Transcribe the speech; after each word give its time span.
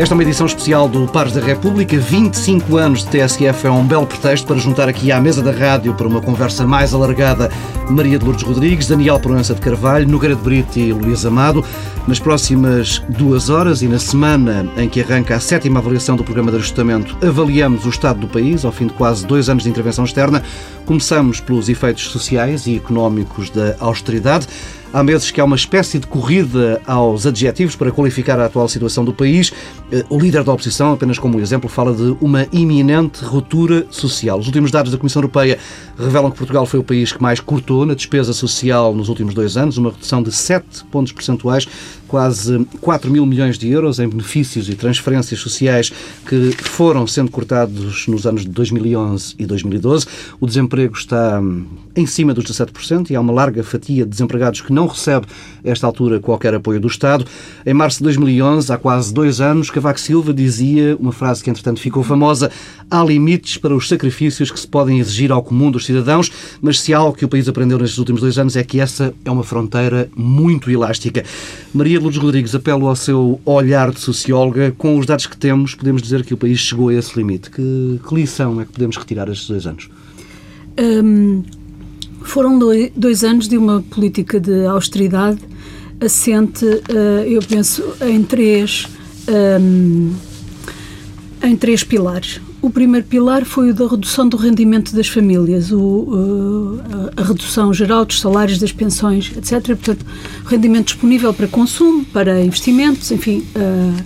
Esta 0.00 0.14
é 0.14 0.16
uma 0.16 0.22
edição 0.22 0.46
especial 0.46 0.88
do 0.88 1.06
Pares 1.06 1.34
da 1.34 1.42
República. 1.42 1.98
25 1.98 2.78
anos 2.78 3.04
de 3.04 3.10
TSF 3.10 3.66
é 3.66 3.70
um 3.70 3.84
belo 3.84 4.06
pretexto 4.06 4.46
para 4.46 4.56
juntar 4.56 4.88
aqui 4.88 5.12
à 5.12 5.20
mesa 5.20 5.42
da 5.42 5.52
rádio 5.52 5.92
para 5.92 6.08
uma 6.08 6.22
conversa 6.22 6.66
mais 6.66 6.94
alargada 6.94 7.50
Maria 7.90 8.18
de 8.18 8.24
Lourdes 8.24 8.44
Rodrigues, 8.44 8.86
Daniel 8.86 9.18
Proença 9.18 9.54
de 9.54 9.60
Carvalho, 9.60 10.08
Nogueira 10.08 10.36
de 10.36 10.42
Brito 10.42 10.78
e 10.78 10.92
Luís 10.92 11.26
Amado. 11.26 11.64
Nas 12.06 12.18
próximas 12.18 13.02
duas 13.08 13.50
horas 13.50 13.82
e 13.82 13.88
na 13.88 13.98
semana 13.98 14.66
em 14.76 14.88
que 14.88 15.00
arranca 15.00 15.36
a 15.36 15.40
sétima 15.40 15.80
avaliação 15.80 16.16
do 16.16 16.24
programa 16.24 16.50
de 16.50 16.56
ajustamento, 16.58 17.16
avaliamos 17.26 17.84
o 17.84 17.88
estado 17.88 18.20
do 18.20 18.28
país 18.28 18.64
ao 18.64 18.72
fim 18.72 18.86
de 18.86 18.94
quase 18.94 19.26
dois 19.26 19.48
anos 19.48 19.64
de 19.64 19.70
intervenção 19.70 20.04
externa. 20.04 20.42
Começamos 20.86 21.40
pelos 21.40 21.68
efeitos 21.68 22.04
sociais 22.04 22.66
e 22.66 22.76
económicos 22.76 23.50
da 23.50 23.76
austeridade. 23.80 24.46
Há 24.92 25.04
meses 25.04 25.30
que 25.30 25.40
há 25.40 25.44
uma 25.44 25.54
espécie 25.54 26.00
de 26.00 26.06
corrida 26.08 26.82
aos 26.84 27.24
adjetivos 27.24 27.76
para 27.76 27.92
qualificar 27.92 28.40
a 28.40 28.46
atual 28.46 28.68
situação 28.68 29.04
do 29.04 29.12
país. 29.12 29.52
Eh, 29.92 30.04
o 30.10 30.18
líder 30.18 30.42
da 30.42 30.52
oposição, 30.52 30.92
apenas 30.92 31.16
como 31.16 31.38
exemplo, 31.38 31.70
fala 31.70 31.94
de 31.94 32.16
uma 32.20 32.48
iminente 32.50 33.24
ruptura 33.24 33.86
social. 33.88 34.40
Os 34.40 34.48
últimos 34.48 34.72
dados 34.72 34.90
da 34.90 34.98
Comissão 34.98 35.20
Europeia 35.20 35.60
revelam 35.96 36.28
que 36.32 36.38
Portugal 36.38 36.66
foi 36.66 36.80
o 36.80 36.82
país 36.82 37.12
que 37.12 37.22
mais 37.22 37.38
cortou 37.38 37.79
na 37.86 37.94
despesa 37.94 38.32
social 38.32 38.94
nos 38.94 39.08
últimos 39.08 39.34
dois 39.34 39.56
anos, 39.56 39.78
uma 39.78 39.90
redução 39.90 40.22
de 40.22 40.32
7 40.32 40.84
pontos 40.90 41.12
percentuais, 41.12 41.66
quase 42.10 42.66
4 42.80 43.08
mil 43.08 43.24
milhões 43.24 43.56
de 43.56 43.70
euros 43.70 44.00
em 44.00 44.08
benefícios 44.08 44.68
e 44.68 44.74
transferências 44.74 45.38
sociais 45.38 45.92
que 46.26 46.50
foram 46.64 47.06
sendo 47.06 47.30
cortados 47.30 48.08
nos 48.08 48.26
anos 48.26 48.42
de 48.42 48.48
2011 48.48 49.36
e 49.38 49.46
2012. 49.46 50.06
O 50.40 50.46
desemprego 50.46 50.96
está 50.96 51.40
hum, 51.40 51.66
em 51.94 52.06
cima 52.06 52.34
dos 52.34 52.44
17% 52.44 53.10
e 53.10 53.16
há 53.16 53.20
uma 53.20 53.32
larga 53.32 53.62
fatia 53.62 54.02
de 54.02 54.10
desempregados 54.10 54.60
que 54.60 54.72
não 54.72 54.88
recebe, 54.88 55.26
a 55.64 55.70
esta 55.70 55.86
altura, 55.86 56.18
qualquer 56.18 56.52
apoio 56.52 56.80
do 56.80 56.88
Estado. 56.88 57.24
Em 57.64 57.72
março 57.72 57.98
de 57.98 58.04
2011, 58.04 58.72
há 58.72 58.76
quase 58.76 59.14
dois 59.14 59.40
anos, 59.40 59.70
Cavaco 59.70 60.00
Silva 60.00 60.34
dizia 60.34 60.96
uma 60.98 61.12
frase 61.12 61.44
que, 61.44 61.50
entretanto, 61.50 61.80
ficou 61.80 62.02
famosa: 62.02 62.50
há 62.90 63.04
limites 63.04 63.56
para 63.56 63.74
os 63.74 63.88
sacrifícios 63.88 64.50
que 64.50 64.58
se 64.58 64.66
podem 64.66 64.98
exigir 64.98 65.30
ao 65.30 65.44
comum 65.44 65.70
dos 65.70 65.86
cidadãos, 65.86 66.28
mas 66.60 66.80
se 66.80 66.92
há 66.92 66.98
algo 66.98 67.16
que 67.16 67.24
o 67.24 67.28
país 67.28 67.48
aprendeu 67.48 67.78
nestes 67.78 67.98
últimos 67.98 68.20
dois 68.20 68.36
anos 68.36 68.56
é 68.56 68.64
que 68.64 68.80
essa 68.80 69.14
é 69.24 69.30
uma 69.30 69.44
fronteira 69.44 70.10
muito 70.16 70.68
elástica. 70.68 71.24
Maria 71.72 71.99
Lourdes 72.00 72.20
Rodrigues, 72.20 72.54
apelo 72.54 72.88
ao 72.88 72.96
seu 72.96 73.40
olhar 73.44 73.90
de 73.90 74.00
socióloga. 74.00 74.74
Com 74.76 74.98
os 74.98 75.06
dados 75.06 75.26
que 75.26 75.36
temos, 75.36 75.74
podemos 75.74 76.02
dizer 76.02 76.24
que 76.24 76.34
o 76.34 76.36
país 76.36 76.58
chegou 76.58 76.88
a 76.88 76.94
esse 76.94 77.16
limite. 77.16 77.50
Que, 77.50 78.00
que 78.06 78.14
lição 78.14 78.60
é 78.60 78.64
que 78.64 78.72
podemos 78.72 78.96
retirar 78.96 79.28
estes 79.28 79.48
dois 79.48 79.66
anos? 79.66 79.90
Um, 80.78 81.42
foram 82.22 82.58
dois, 82.58 82.90
dois, 82.96 83.24
anos 83.24 83.48
de 83.48 83.56
uma 83.56 83.82
política 83.82 84.40
de 84.40 84.64
austeridade 84.64 85.38
assente, 86.00 86.64
uh, 86.64 87.24
eu 87.26 87.42
penso, 87.42 87.82
em 88.00 88.22
três, 88.22 88.86
um, 89.60 90.12
em 91.42 91.56
três 91.56 91.84
pilares. 91.84 92.40
O 92.62 92.68
primeiro 92.68 93.06
pilar 93.06 93.44
foi 93.46 93.70
o 93.70 93.74
da 93.74 93.86
redução 93.86 94.28
do 94.28 94.36
rendimento 94.36 94.94
das 94.94 95.08
famílias, 95.08 95.72
o, 95.72 96.78
a 97.16 97.22
redução 97.22 97.72
geral 97.72 98.04
dos 98.04 98.20
salários, 98.20 98.58
das 98.58 98.70
pensões, 98.70 99.32
etc. 99.34 99.64
Portanto, 99.68 100.04
rendimento 100.46 100.86
disponível 100.88 101.32
para 101.32 101.48
consumo, 101.48 102.04
para 102.06 102.44
investimentos, 102.44 103.10
enfim, 103.10 103.46
uh, 103.56 104.02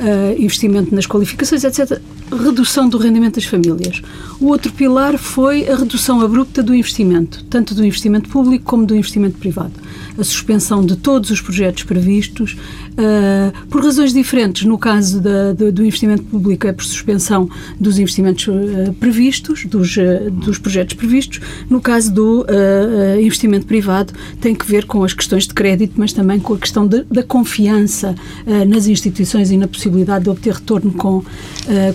uh, 0.00 0.42
investimento 0.42 0.94
nas 0.94 1.06
qualificações, 1.06 1.64
etc. 1.64 1.98
Redução 2.30 2.88
do 2.88 2.98
rendimento 2.98 3.34
das 3.36 3.44
famílias. 3.44 4.02
O 4.40 4.46
outro 4.46 4.72
pilar 4.72 5.18
foi 5.18 5.68
a 5.68 5.76
redução 5.76 6.20
abrupta 6.20 6.62
do 6.62 6.74
investimento, 6.74 7.44
tanto 7.44 7.74
do 7.74 7.84
investimento 7.84 8.28
público 8.28 8.64
como 8.64 8.86
do 8.86 8.96
investimento 8.96 9.38
privado 9.38 9.74
a 10.18 10.24
suspensão 10.24 10.84
de 10.84 10.96
todos 10.96 11.30
os 11.30 11.40
projetos 11.40 11.82
previstos, 11.82 12.56
uh, 12.92 13.66
por 13.68 13.84
razões 13.84 14.12
diferentes. 14.12 14.64
No 14.64 14.78
caso 14.78 15.20
da, 15.20 15.52
do, 15.52 15.72
do, 15.72 15.84
investimento 15.84 16.22
público, 16.24 16.66
é 16.66 16.72
por 16.72 16.84
suspensão 16.84 17.48
dos 17.78 17.98
investimentos 17.98 18.46
uh, 18.46 18.92
previstos, 18.94 19.64
dos, 19.66 19.96
uh, 19.96 20.30
dos 20.30 20.58
projetos 20.58 20.94
previstos. 20.94 21.40
No 21.68 21.80
caso 21.80 22.12
do 22.12 22.46
investimento 23.20 23.66
privado, 23.66 24.12
tem 24.40 24.54
que 24.54 24.66
ver 24.66 24.86
com 24.86 25.02
as 25.02 25.12
questões 25.12 25.46
de 25.46 25.54
crédito, 25.54 25.94
mas 25.96 26.12
também 26.12 26.38
com 26.38 26.54
a 26.54 26.58
questão 26.58 26.86
de, 26.86 27.02
da 27.04 27.22
confiança 27.22 28.14
nas 28.66 28.86
instituições 28.86 29.50
e 29.50 29.56
na 29.56 29.66
possibilidade 29.66 30.24
de 30.24 30.30
obter 30.30 30.54
retorno 30.54 30.92
com, 30.92 31.22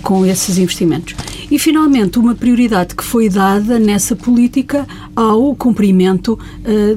com 0.02 0.19
esses 0.26 0.58
investimentos. 0.58 1.16
E, 1.50 1.58
finalmente, 1.58 2.20
uma 2.20 2.36
prioridade 2.36 2.96
que 2.96 3.04
foi 3.04 3.30
dada 3.30 3.80
nessa 3.80 4.16
política 4.16 4.88
ao 5.16 5.56
cumprimento 5.56 6.38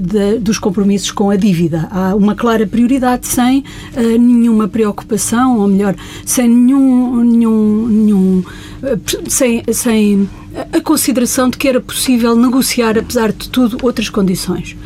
de, 0.00 0.38
dos 0.38 0.58
compromissos 0.58 1.10
com 1.10 1.30
a 1.30 1.36
dívida. 1.36 1.88
Há 1.90 2.14
uma 2.14 2.34
clara 2.34 2.66
prioridade 2.66 3.26
sem 3.26 3.60
uh, 3.60 4.18
nenhuma 4.18 4.68
preocupação, 4.68 5.58
ou 5.58 5.68
melhor, 5.68 5.94
sem 6.24 6.48
nenhum. 6.48 7.22
nenhum, 7.24 7.86
nenhum 7.86 8.38
uh, 8.82 9.30
sem, 9.30 9.62
sem 9.72 10.28
a 10.72 10.80
consideração 10.80 11.48
de 11.48 11.56
que 11.56 11.68
era 11.68 11.80
possível 11.80 12.36
negociar, 12.36 12.98
apesar 12.98 13.32
de 13.32 13.48
tudo, 13.48 13.78
outras 13.82 14.08
condições. 14.08 14.76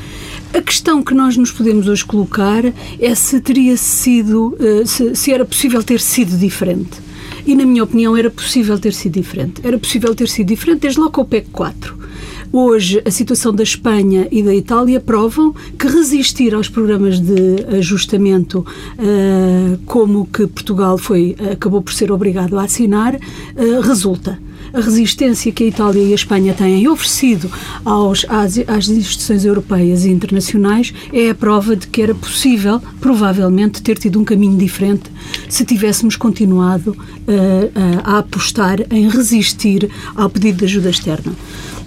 A 0.55 0.63
questão 0.63 1.03
que 1.03 1.13
nós 1.13 1.37
nos 1.37 1.51
podemos 1.51 1.89
hoje 1.89 2.05
colocar 2.05 2.63
é 3.01 3.15
se 3.15 3.41
teria 3.41 3.77
sido, 3.77 4.57
uh, 4.61 5.15
se 5.17 5.33
era 5.33 5.45
possível 5.45 5.83
ter 5.83 6.01
sido 6.01 6.37
diferente. 6.37 7.06
E, 7.47 7.55
na 7.55 7.65
minha 7.65 7.85
opinião, 7.85 8.17
era 8.17 8.31
possível 8.31 8.79
ter 8.79 8.93
sido 8.93 9.15
diferente. 9.15 9.61
Era 9.65 9.79
possível 9.79 10.15
ter 10.15 10.29
sido 10.29 10.49
diferente 10.49 10.81
desde 10.81 10.99
logo 10.99 11.13
com 11.13 11.21
o 11.23 11.25
PEC 11.25 11.49
4 11.51 12.07
Hoje, 12.53 13.03
a 13.05 13.11
situação 13.11 13.53
da 13.53 13.63
Espanha 13.63 14.29
e 14.31 14.43
da 14.43 14.55
Itália 14.55 15.01
provam 15.01 15.55
que 15.79 15.87
resistir 15.87 16.55
aos 16.55 16.69
programas 16.69 17.21
de 17.21 17.65
ajustamento, 17.77 18.61
uh, 18.61 19.79
como 19.85 20.27
que 20.27 20.47
Portugal 20.47 20.97
foi, 20.97 21.37
acabou 21.53 21.83
por 21.83 21.93
ser 21.93 22.11
obrigado 22.13 22.59
a 22.59 22.65
assinar, 22.65 23.15
uh, 23.15 23.81
resulta 23.83 24.39
a 24.77 24.81
resistência 24.81 25.51
que 25.51 25.65
a 25.65 25.67
Itália 25.67 26.03
e 26.03 26.13
a 26.13 26.15
Espanha 26.15 26.53
têm 26.53 26.87
oferecido 26.87 27.51
aos, 27.83 28.27
às, 28.29 28.59
às, 28.69 28.89
instituições 28.89 29.45
europeias 29.45 30.05
e 30.05 30.11
internacionais 30.11 30.93
é 31.13 31.31
a 31.31 31.35
prova 31.35 31.75
de 31.75 31.87
que 31.87 32.03
era 32.03 32.15
possível, 32.15 32.81
provavelmente, 33.01 33.81
ter 33.81 33.97
tido 33.97 34.21
um 34.21 34.25
caminho 34.25 34.59
diferente 34.59 35.11
se 35.49 35.65
tivéssemos 35.65 36.15
continuado 36.17 36.91
uh, 36.91 36.95
uh, 36.95 38.01
a 38.05 38.19
apostar 38.19 38.81
em 38.91 39.09
resistir 39.09 39.91
ao 40.15 40.29
pedido 40.29 40.59
de 40.59 40.65
ajuda 40.67 40.91
externa. 40.91 41.33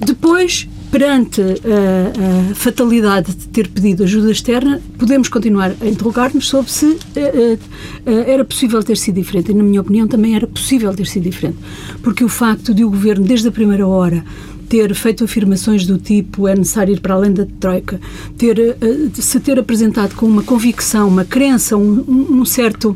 Depois, 0.04 0.68
perante 0.92 1.42
a, 1.42 2.52
a, 2.52 2.56
fatalidade 2.56 3.34
de 3.34 3.48
ter 3.48 3.68
pedido 3.68 4.04
ajuda 4.04 4.32
externa, 4.32 4.82
podemos 4.98 5.30
continuar 5.30 5.74
a 5.82 5.86
interrogar-nos 5.86 6.48
sobre 6.48 6.72
se 6.72 6.86
uh, 6.86 6.96
uh, 6.96 7.60
era 8.06 8.44
possível 8.44 8.84
ter 8.84 8.98
sido 8.98 9.16
diferente. 9.16 9.52
E, 9.52 9.54
na 9.54 9.64
minha 9.64 9.82
opinião, 9.82 10.08
também 10.08 10.36
era 10.36 10.48
possível 10.48 10.94
ter 10.94 11.06
sido 11.06 11.24
diferente. 11.24 11.58
Porque 12.02 12.24
o 12.24 12.30
facto 12.30 12.74
de 12.74 12.84
o 12.84 12.90
governo, 12.90 13.26
desde 13.26 13.48
a 13.48 13.52
primeira 13.52 13.88
hora, 13.88 14.24
ter 14.68 14.94
feito 14.94 15.24
afirmações 15.24 15.86
do 15.86 15.98
tipo 15.98 16.48
é 16.48 16.56
necessário 16.56 16.94
ir 16.94 17.00
para 17.00 17.16
além 17.16 17.34
da 17.34 17.46
troika, 17.60 18.00
ter, 18.38 18.78
se 19.16 19.40
ter 19.40 19.58
apresentado 19.58 20.14
com 20.14 20.28
uma 20.28 20.44
convicção, 20.44 21.08
uma 21.08 21.26
crença, 21.26 21.76
um, 21.76 22.06
um 22.08 22.46
certo 22.46 22.96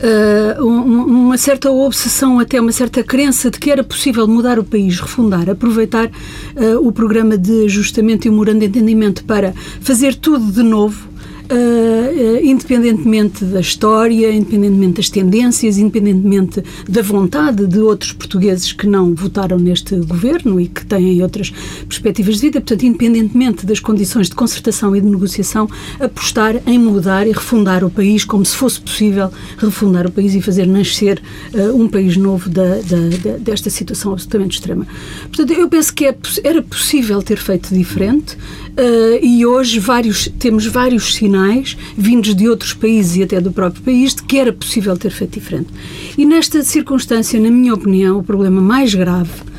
uh, 0.00 0.64
uma 0.64 1.36
certa 1.36 1.70
obsessão, 1.70 2.38
até 2.38 2.60
uma 2.60 2.72
certa 2.72 3.02
crença 3.02 3.50
de 3.50 3.58
que 3.58 3.70
era 3.70 3.84
possível 3.84 4.26
mudar 4.26 4.58
o 4.58 4.64
país, 4.64 5.00
refundar, 5.00 5.48
aproveitar 5.48 6.06
uh, 6.06 6.86
o 6.86 6.92
programa 6.92 7.36
de 7.36 7.64
ajustamento 7.64 8.26
e 8.26 8.30
o 8.30 8.32
morando 8.32 8.60
de 8.60 8.66
entendimento 8.66 9.24
para 9.24 9.52
fazer 9.80 10.14
tudo 10.14 10.50
de 10.50 10.62
novo 10.62 11.09
uh, 11.50 12.44
independentemente 12.44 13.44
da 13.44 13.60
história, 13.60 14.32
independentemente 14.32 14.94
das 14.94 15.10
tendências, 15.10 15.78
independentemente 15.78 16.62
da 16.88 17.02
vontade 17.02 17.66
de 17.66 17.80
outros 17.80 18.12
portugueses 18.12 18.72
que 18.72 18.86
não 18.86 19.14
votaram 19.14 19.58
neste 19.58 19.96
governo 19.96 20.60
e 20.60 20.68
que 20.68 20.84
têm 20.86 21.22
outras 21.22 21.50
perspectivas 21.88 22.36
de 22.36 22.42
vida, 22.42 22.60
portanto, 22.60 22.84
independentemente 22.84 23.66
das 23.66 23.80
condições 23.80 24.28
de 24.28 24.34
concertação 24.34 24.94
e 24.94 25.00
de 25.00 25.06
negociação, 25.06 25.68
apostar 25.98 26.56
em 26.66 26.78
mudar 26.78 27.26
e 27.26 27.32
refundar 27.32 27.84
o 27.84 27.90
país 27.90 28.24
como 28.24 28.44
se 28.44 28.56
fosse 28.56 28.80
possível 28.80 29.30
refundar 29.58 30.06
o 30.06 30.12
país 30.12 30.34
e 30.34 30.40
fazer 30.40 30.66
nascer 30.66 31.20
uh, 31.54 31.76
um 31.76 31.88
país 31.88 32.16
novo 32.16 32.48
da, 32.48 32.76
da, 32.76 33.30
da, 33.30 33.36
desta 33.38 33.70
situação 33.70 34.12
absolutamente 34.12 34.58
extrema. 34.58 34.86
Portanto, 35.22 35.52
eu 35.52 35.68
penso 35.68 35.92
que 35.92 36.06
é, 36.06 36.16
era 36.44 36.62
possível 36.62 37.22
ter 37.22 37.38
feito 37.38 37.74
diferente 37.74 38.36
uh, 38.80 39.24
e 39.24 39.44
hoje 39.44 39.78
vários, 39.78 40.28
temos 40.38 40.66
vários 40.66 41.14
sinais 41.14 41.76
vindos 41.96 42.34
de 42.34 42.48
outros 42.48 42.72
países 42.72 43.16
e 43.16 43.22
até 43.22 43.40
do 43.40 43.52
próprio 43.52 43.82
país 43.82 44.14
de 44.14 44.22
que 44.22 44.38
era 44.38 44.52
possível 44.52 44.96
ter 44.96 45.10
feito 45.10 45.38
diferente. 45.38 45.68
E 46.16 46.24
nesta 46.24 46.62
circunstância, 46.62 47.38
na 47.38 47.50
minha 47.50 47.74
opinião, 47.74 48.18
o 48.18 48.22
problema 48.22 48.60
mais 48.60 48.94
grave 48.94 49.50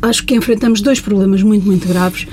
acho 0.00 0.24
que 0.24 0.34
enfrentamos 0.34 0.80
dois 0.80 1.00
problemas 1.00 1.42
muito, 1.42 1.66
muito 1.66 1.86
graves 1.86 2.26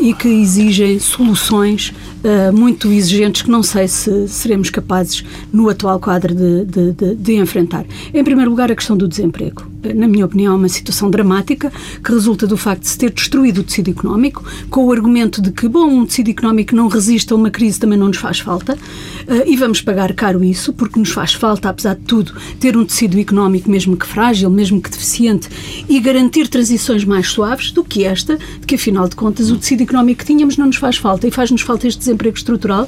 e 0.00 0.14
que 0.14 0.28
exigem 0.28 0.98
soluções 0.98 1.92
uh, 2.24 2.56
muito 2.56 2.90
exigentes 2.92 3.42
que 3.42 3.50
não 3.50 3.62
sei 3.62 3.88
se 3.88 4.28
seremos 4.28 4.70
capazes, 4.70 5.24
no 5.52 5.68
atual 5.68 5.98
quadro, 5.98 6.34
de, 6.34 6.64
de, 6.64 6.92
de, 6.92 7.14
de, 7.14 7.34
enfrentar. 7.34 7.84
Em 8.12 8.22
primeiro 8.24 8.50
lugar, 8.50 8.70
a 8.70 8.76
questão 8.76 8.96
do 8.96 9.08
desemprego. 9.08 9.64
na 9.94 10.08
minha 10.08 10.24
opinião, 10.24 10.56
uma 10.56 10.68
situação 10.68 11.10
dramática 11.10 11.72
que 12.02 12.12
resulta 12.12 12.46
do 12.46 12.56
facto 12.56 12.82
de 12.82 12.88
se 12.88 12.98
ter 12.98 13.10
destruído 13.10 13.58
o 13.58 13.64
tecido 13.64 13.90
económico, 13.90 14.44
com 14.70 14.86
o 14.86 14.92
argumento 14.92 15.42
de 15.42 15.50
que, 15.50 15.68
bom, 15.68 15.86
um 15.86 16.06
tecido 16.06 16.30
económico 16.30 16.74
não 16.74 16.88
resiste 16.88 17.32
a 17.32 17.36
uma 17.36 17.50
crise 17.50 17.78
também 17.78 17.98
não 17.98 18.08
nos 18.08 18.16
faz 18.16 18.38
falta, 18.38 18.78
e 19.46 19.56
vamos 19.56 19.80
pagar 19.80 20.12
caro 20.14 20.42
isso, 20.44 20.72
porque 20.72 20.98
nos 20.98 21.10
faz 21.10 21.34
falta, 21.34 21.68
apesar 21.68 21.94
de 21.94 22.02
tudo, 22.02 22.32
ter 22.58 22.76
um 22.76 22.84
tecido 22.84 23.18
económico, 23.18 23.70
mesmo 23.70 23.96
que 23.96 24.06
frágil, 24.06 24.48
mesmo 24.50 24.80
que 24.80 24.90
deficiente, 24.90 25.48
e 25.88 26.00
garantir 26.00 26.48
transições 26.48 27.04
mais 27.04 27.28
suaves 27.28 27.70
do 27.70 27.84
que 27.84 28.04
esta, 28.04 28.36
de 28.36 28.66
que 28.66 28.74
afinal 28.74 29.08
de 29.08 29.16
contas 29.16 29.50
o 29.50 29.56
tecido 29.64 29.82
económico 29.82 30.20
que 30.20 30.26
tínhamos 30.26 30.58
não 30.58 30.66
nos 30.66 30.76
faz 30.76 30.98
falta 30.98 31.26
e 31.26 31.30
faz-nos 31.30 31.62
falta 31.62 31.88
este 31.88 31.98
desemprego 31.98 32.36
estrutural, 32.36 32.86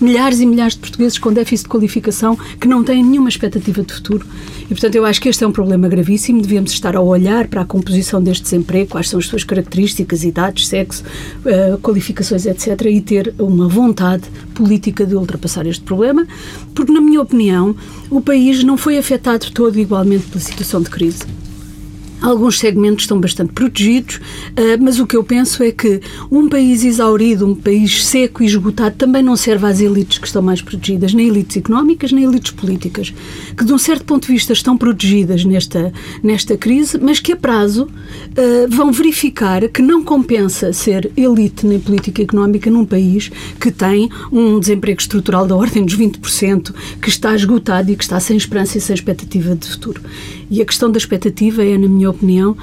milhares 0.00 0.38
e 0.38 0.46
milhares 0.46 0.74
de 0.74 0.80
portugueses 0.80 1.18
com 1.18 1.32
déficit 1.32 1.64
de 1.64 1.68
qualificação 1.68 2.38
que 2.60 2.68
não 2.68 2.84
têm 2.84 3.02
nenhuma 3.02 3.28
expectativa 3.28 3.82
de 3.82 3.92
futuro. 3.92 4.24
E, 4.62 4.68
portanto, 4.68 4.94
eu 4.94 5.04
acho 5.04 5.20
que 5.20 5.28
este 5.28 5.42
é 5.42 5.46
um 5.46 5.50
problema 5.50 5.88
gravíssimo. 5.88 6.40
Devemos 6.40 6.70
estar 6.70 6.94
a 6.94 7.00
olhar 7.00 7.48
para 7.48 7.62
a 7.62 7.64
composição 7.64 8.22
deste 8.22 8.44
desemprego, 8.44 8.90
quais 8.90 9.08
são 9.08 9.18
as 9.18 9.26
suas 9.26 9.42
características, 9.42 10.22
idades, 10.22 10.68
sexo, 10.68 11.02
uh, 11.44 11.76
qualificações, 11.78 12.46
etc., 12.46 12.86
e 12.86 13.00
ter 13.00 13.34
uma 13.38 13.66
vontade 13.68 14.22
política 14.54 15.04
de 15.04 15.16
ultrapassar 15.16 15.66
este 15.66 15.82
problema, 15.82 16.24
porque, 16.72 16.92
na 16.92 17.00
minha 17.00 17.20
opinião, 17.20 17.74
o 18.08 18.20
país 18.20 18.62
não 18.62 18.76
foi 18.76 18.96
afetado 18.96 19.50
todo 19.50 19.78
igualmente 19.78 20.26
pela 20.26 20.40
situação 20.40 20.80
de 20.80 20.88
crise. 20.88 21.41
Alguns 22.22 22.60
segmentos 22.60 23.02
estão 23.02 23.20
bastante 23.20 23.52
protegidos, 23.52 24.20
eh, 24.54 24.76
mas 24.76 25.00
o 25.00 25.06
que 25.06 25.16
eu 25.16 25.24
penso 25.24 25.60
é 25.64 25.72
que 25.72 26.00
um 26.30 26.48
país 26.48 26.84
exaurido, 26.84 27.44
um 27.44 27.54
país 27.54 28.04
seco 28.04 28.44
e 28.44 28.46
esgotado, 28.46 28.94
também 28.96 29.24
não 29.24 29.34
serve 29.36 29.66
às 29.66 29.80
elites 29.80 30.18
que 30.18 30.26
estão 30.28 30.40
mais 30.40 30.62
protegidas, 30.62 31.12
nem 31.12 31.26
elites 31.26 31.56
económicas, 31.56 32.12
nem 32.12 32.22
elites 32.22 32.52
políticas, 32.52 33.12
que 33.56 33.64
de 33.64 33.72
um 33.72 33.78
certo 33.78 34.04
ponto 34.04 34.28
de 34.28 34.32
vista 34.34 34.52
estão 34.52 34.76
protegidas 34.76 35.44
nesta, 35.44 35.92
nesta 36.22 36.56
crise, 36.56 36.96
mas 36.96 37.18
que 37.18 37.32
a 37.32 37.36
prazo 37.36 37.88
eh, 38.36 38.68
vão 38.68 38.92
verificar 38.92 39.68
que 39.68 39.82
não 39.82 40.04
compensa 40.04 40.72
ser 40.72 41.10
elite 41.16 41.66
nem 41.66 41.80
política 41.80 42.22
económica 42.22 42.70
num 42.70 42.84
país 42.84 43.32
que 43.58 43.72
tem 43.72 44.08
um 44.30 44.60
desemprego 44.60 45.00
estrutural 45.00 45.44
da 45.44 45.56
ordem 45.56 45.84
dos 45.84 45.96
20%, 45.96 46.72
que 47.00 47.08
está 47.08 47.34
esgotado 47.34 47.90
e 47.90 47.96
que 47.96 48.04
está 48.04 48.20
sem 48.20 48.36
esperança 48.36 48.78
e 48.78 48.80
sem 48.80 48.94
expectativa 48.94 49.56
de 49.56 49.68
futuro. 49.68 50.00
E 50.52 50.60
a 50.60 50.66
questão 50.66 50.90
da 50.90 50.98
expectativa 50.98 51.64
é, 51.64 51.78
na 51.78 51.88
minha 51.88 52.10
opinião, 52.10 52.54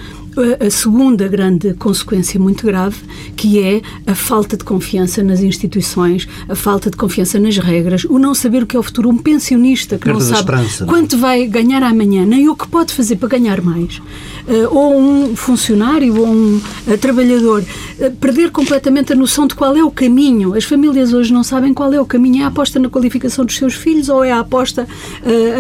a 0.60 0.70
segunda 0.70 1.28
grande 1.28 1.74
consequência 1.74 2.40
muito 2.40 2.66
grave, 2.66 2.98
que 3.36 3.60
é 3.60 3.82
a 4.06 4.16
falta 4.16 4.58
de 4.58 4.64
confiança 4.64 5.24
nas 5.24 5.42
instituições, 5.42 6.28
a 6.48 6.56
falta 6.56 6.90
de 6.90 6.98
confiança 6.98 7.40
nas 7.40 7.58
regras, 7.58 8.06
o 8.06 8.20
não 8.20 8.34
saber 8.34 8.64
o 8.64 8.68
que 8.68 8.76
é 8.76 8.80
o 8.80 8.84
futuro. 8.84 9.10
Um 9.10 9.18
pensionista 9.18 9.98
que 9.98 10.06
Perda 10.06 10.20
não 10.20 10.26
sabe 10.26 10.40
esperança, 10.40 10.86
quanto 10.86 11.18
vai 11.18 11.48
ganhar 11.48 11.84
amanhã, 11.84 12.26
nem 12.26 12.48
o 12.50 12.56
que 12.56 12.68
pode 12.68 12.94
fazer 12.94 13.16
para 13.16 13.30
ganhar 13.30 13.62
mais, 13.62 14.02
eh, 14.48 14.68
ou 14.68 15.00
um 15.00 15.36
funcionário 15.36 16.20
ou 16.20 16.28
um 16.28 16.62
eh, 16.88 16.98
trabalhador, 16.98 17.64
eh, 18.00 18.10
perder 18.10 18.52
completamente 18.52 19.14
a 19.14 19.16
noção 19.16 19.48
de 19.48 19.56
qual 19.56 19.76
é 19.76 19.84
o 19.84 19.92
caminho. 19.92 20.56
As 20.56 20.64
famílias 20.64 21.14
hoje 21.14 21.32
não 21.34 21.44
sabem 21.44 21.74
qual 21.74 21.94
é 21.94 22.02
o 22.02 22.06
caminho. 22.06 22.42
É 22.42 22.46
a 22.46 22.48
aposta 22.48 22.80
na 22.80 22.90
qualificação 22.90 23.46
dos 23.46 23.56
seus 23.56 23.74
filhos 23.74 24.10
ou 24.10 24.24
é 24.24 24.32
a 24.32 24.40
aposta 24.40 24.88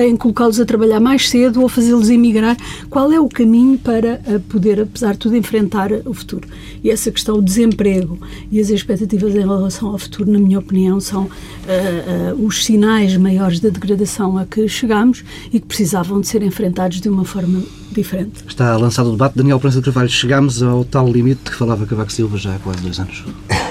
em 0.06 0.16
colocá-los 0.16 0.60
a 0.60 0.66
trabalhar 0.66 1.00
mais 1.00 1.30
cedo 1.30 1.62
ou 1.62 1.70
fazê-los 1.70 2.10
emigrar? 2.10 2.58
Qual 2.90 3.12
é 3.12 3.20
o 3.20 3.28
caminho 3.28 3.78
para 3.78 4.22
poder, 4.50 4.69
apesar 4.77 5.13
de 5.13 5.19
tudo, 5.19 5.36
enfrentar 5.36 5.92
o 6.06 6.13
futuro? 6.13 6.48
E 6.83 6.89
essa 6.89 7.12
questão, 7.12 7.38
o 7.38 7.42
desemprego 7.42 8.19
e 8.51 8.60
as 8.60 8.69
expectativas 8.69 9.33
em 9.36 9.39
relação 9.39 9.89
ao 9.89 9.98
futuro, 9.98 10.31
na 10.31 10.39
minha 10.39 10.60
opinião, 10.60 11.00
são 11.00 11.24
uh, 11.24 12.36
uh, 12.36 12.45
os 12.45 12.66
sinais 12.66 13.16
maiores 13.18 13.60
da 13.60 13.69
degradação 13.69 14.38
a 14.38 14.45
que 14.45 14.68
chegamos 14.68 15.24
e 15.51 15.60
que 15.60 15.66
precisavam 15.66 16.19
de 16.21 16.27
ser 16.27 16.44
enfrentados 16.44 17.00
de 17.00 17.10
uma 17.10 17.25
forma 17.25 17.63
diferente. 17.92 18.44
Está 18.48 18.75
lançado 18.77 19.07
o 19.07 19.12
debate. 19.12 19.38
Daniel 19.38 19.60
Prensa 19.60 19.80
de 19.80 19.86
Carvalho, 19.86 20.10
chegamos 20.10 20.62
ao 20.62 20.83
tal 20.86 21.07
limite 21.07 21.42
que 21.44 21.56
falava 21.56 21.86
Cavaco 21.86 22.12
Silva 22.12 22.38
já 22.38 22.56
há 22.56 22.60
quase 22.60 22.81
dois 22.81 23.00
anos. 23.00 23.24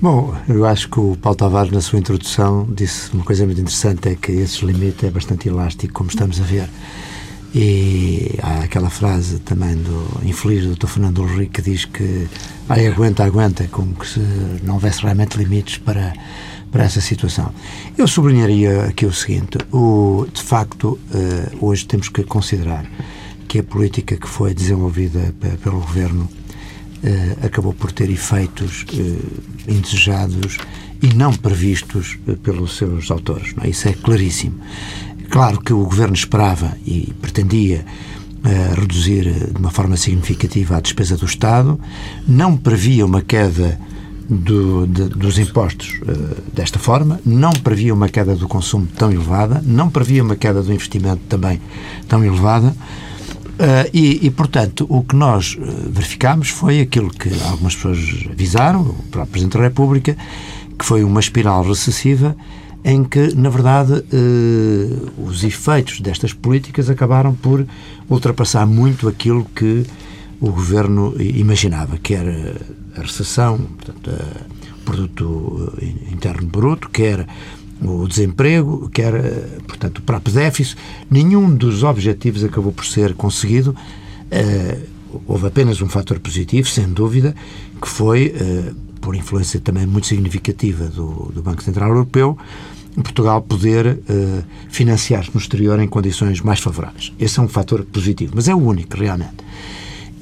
Bom, 0.00 0.32
eu 0.48 0.64
acho 0.64 0.88
que 0.88 1.00
o 1.00 1.16
Paulo 1.16 1.36
Tavares, 1.36 1.72
na 1.72 1.80
sua 1.80 1.98
introdução, 1.98 2.68
disse 2.70 3.12
uma 3.12 3.24
coisa 3.24 3.44
muito 3.44 3.60
interessante: 3.60 4.08
é 4.08 4.14
que 4.14 4.30
esse 4.30 4.64
limite 4.64 5.06
é 5.06 5.10
bastante 5.10 5.48
elástico, 5.48 5.92
como 5.92 6.08
estamos 6.08 6.40
a 6.40 6.44
ver. 6.44 6.68
E 7.54 8.38
há 8.42 8.64
aquela 8.64 8.90
frase 8.90 9.38
também 9.38 9.74
do 9.74 10.20
infeliz 10.22 10.64
do 10.64 10.74
Dr. 10.74 10.86
Fernando 10.86 11.22
Henrique 11.22 11.62
que 11.62 11.70
diz 11.70 11.84
que 11.86 12.28
ai, 12.68 12.86
aguenta, 12.86 13.24
aguenta, 13.24 13.66
como 13.68 13.94
que 13.94 14.06
se 14.06 14.20
não 14.62 14.74
houvesse 14.74 15.02
realmente 15.02 15.38
limites 15.38 15.78
para, 15.78 16.12
para 16.70 16.84
essa 16.84 17.00
situação. 17.00 17.52
Eu 17.96 18.06
sublinharia 18.06 18.84
aqui 18.84 19.06
o 19.06 19.12
seguinte: 19.12 19.58
o, 19.72 20.26
de 20.32 20.42
facto, 20.42 20.98
uh, 21.10 21.66
hoje 21.66 21.86
temos 21.86 22.08
que 22.08 22.22
considerar 22.22 22.84
que 23.48 23.60
a 23.60 23.64
política 23.64 24.16
que 24.16 24.28
foi 24.28 24.52
desenvolvida 24.52 25.34
pelo 25.62 25.80
governo 25.80 26.24
uh, 26.24 27.46
acabou 27.46 27.72
por 27.72 27.92
ter 27.92 28.10
efeitos 28.10 28.84
uh, 28.92 29.70
indesejados 29.72 30.58
e 31.00 31.14
não 31.14 31.32
previstos 31.32 32.18
pelos 32.42 32.76
seus 32.76 33.10
autores. 33.10 33.54
Não 33.54 33.64
é? 33.64 33.70
Isso 33.70 33.88
é 33.88 33.92
claríssimo. 33.92 34.60
Claro 35.30 35.60
que 35.60 35.72
o 35.72 35.84
governo 35.84 36.14
esperava 36.14 36.76
e 36.86 37.12
pretendia 37.20 37.84
uh, 38.38 38.80
reduzir 38.80 39.24
de 39.52 39.58
uma 39.58 39.70
forma 39.70 39.96
significativa 39.96 40.76
a 40.76 40.80
despesa 40.80 41.16
do 41.16 41.26
Estado, 41.26 41.78
não 42.26 42.56
previa 42.56 43.04
uma 43.04 43.20
queda 43.20 43.78
do, 44.28 44.86
de, 44.86 45.04
dos 45.04 45.38
impostos 45.38 46.00
uh, 46.02 46.36
desta 46.52 46.78
forma, 46.78 47.20
não 47.24 47.52
previa 47.52 47.92
uma 47.92 48.08
queda 48.08 48.34
do 48.34 48.48
consumo 48.48 48.86
tão 48.96 49.12
elevada, 49.12 49.62
não 49.64 49.90
previa 49.90 50.22
uma 50.22 50.36
queda 50.36 50.62
do 50.62 50.72
investimento 50.72 51.20
também 51.28 51.60
tão 52.08 52.24
elevada. 52.24 52.68
Uh, 52.68 53.90
e, 53.92 54.26
e, 54.26 54.30
portanto, 54.30 54.86
o 54.88 55.02
que 55.02 55.16
nós 55.16 55.58
verificámos 55.90 56.48
foi 56.48 56.80
aquilo 56.80 57.10
que 57.10 57.28
algumas 57.42 57.74
pessoas 57.74 57.98
avisaram, 58.30 58.82
o 58.82 58.94
próprio 59.10 59.32
Presidente 59.32 59.58
da 59.58 59.64
República, 59.64 60.16
que 60.78 60.84
foi 60.84 61.02
uma 61.02 61.18
espiral 61.18 61.64
recessiva 61.64 62.36
em 62.84 63.04
que, 63.04 63.34
na 63.34 63.50
verdade, 63.50 64.04
eh, 64.12 65.10
os 65.18 65.44
efeitos 65.44 66.00
destas 66.00 66.32
políticas 66.32 66.88
acabaram 66.88 67.34
por 67.34 67.66
ultrapassar 68.08 68.66
muito 68.66 69.08
aquilo 69.08 69.44
que 69.44 69.84
o 70.40 70.50
governo 70.50 71.14
imaginava, 71.20 71.98
que 71.98 72.14
era 72.14 72.56
a 72.96 73.00
recessão, 73.00 73.58
portanto, 73.58 74.10
o 74.76 74.84
produto 74.84 75.72
interno 76.10 76.46
bruto, 76.46 76.88
que 76.88 77.02
era 77.02 77.26
o 77.82 78.06
desemprego, 78.06 78.88
que 78.88 79.02
era, 79.02 79.22
portanto, 79.66 79.98
o 79.98 80.02
próprio 80.02 80.34
déficit. 80.34 80.76
Nenhum 81.10 81.54
dos 81.54 81.82
objetivos 81.82 82.44
acabou 82.44 82.72
por 82.72 82.84
ser 82.84 83.14
conseguido. 83.14 83.74
Eh, 84.30 84.78
houve 85.26 85.46
apenas 85.46 85.80
um 85.80 85.88
fator 85.88 86.18
positivo, 86.18 86.68
sem 86.68 86.88
dúvida, 86.88 87.34
que 87.80 87.88
foi 87.88 88.34
eh, 88.36 88.72
por 89.00 89.14
influência 89.14 89.60
também 89.60 89.86
muito 89.86 90.06
significativa 90.06 90.86
do, 90.86 91.30
do 91.32 91.42
Banco 91.42 91.62
Central 91.62 91.90
Europeu, 91.90 92.36
Portugal 93.02 93.42
poder 93.42 93.86
uh, 93.86 94.44
financiar-se 94.68 95.30
no 95.32 95.40
exterior 95.40 95.78
em 95.80 95.88
condições 95.88 96.40
mais 96.40 96.60
favoráveis. 96.60 97.12
Esse 97.18 97.38
é 97.38 97.42
um 97.42 97.48
fator 97.48 97.84
positivo, 97.84 98.32
mas 98.34 98.48
é 98.48 98.54
o 98.54 98.58
único, 98.58 98.96
realmente. 98.96 99.36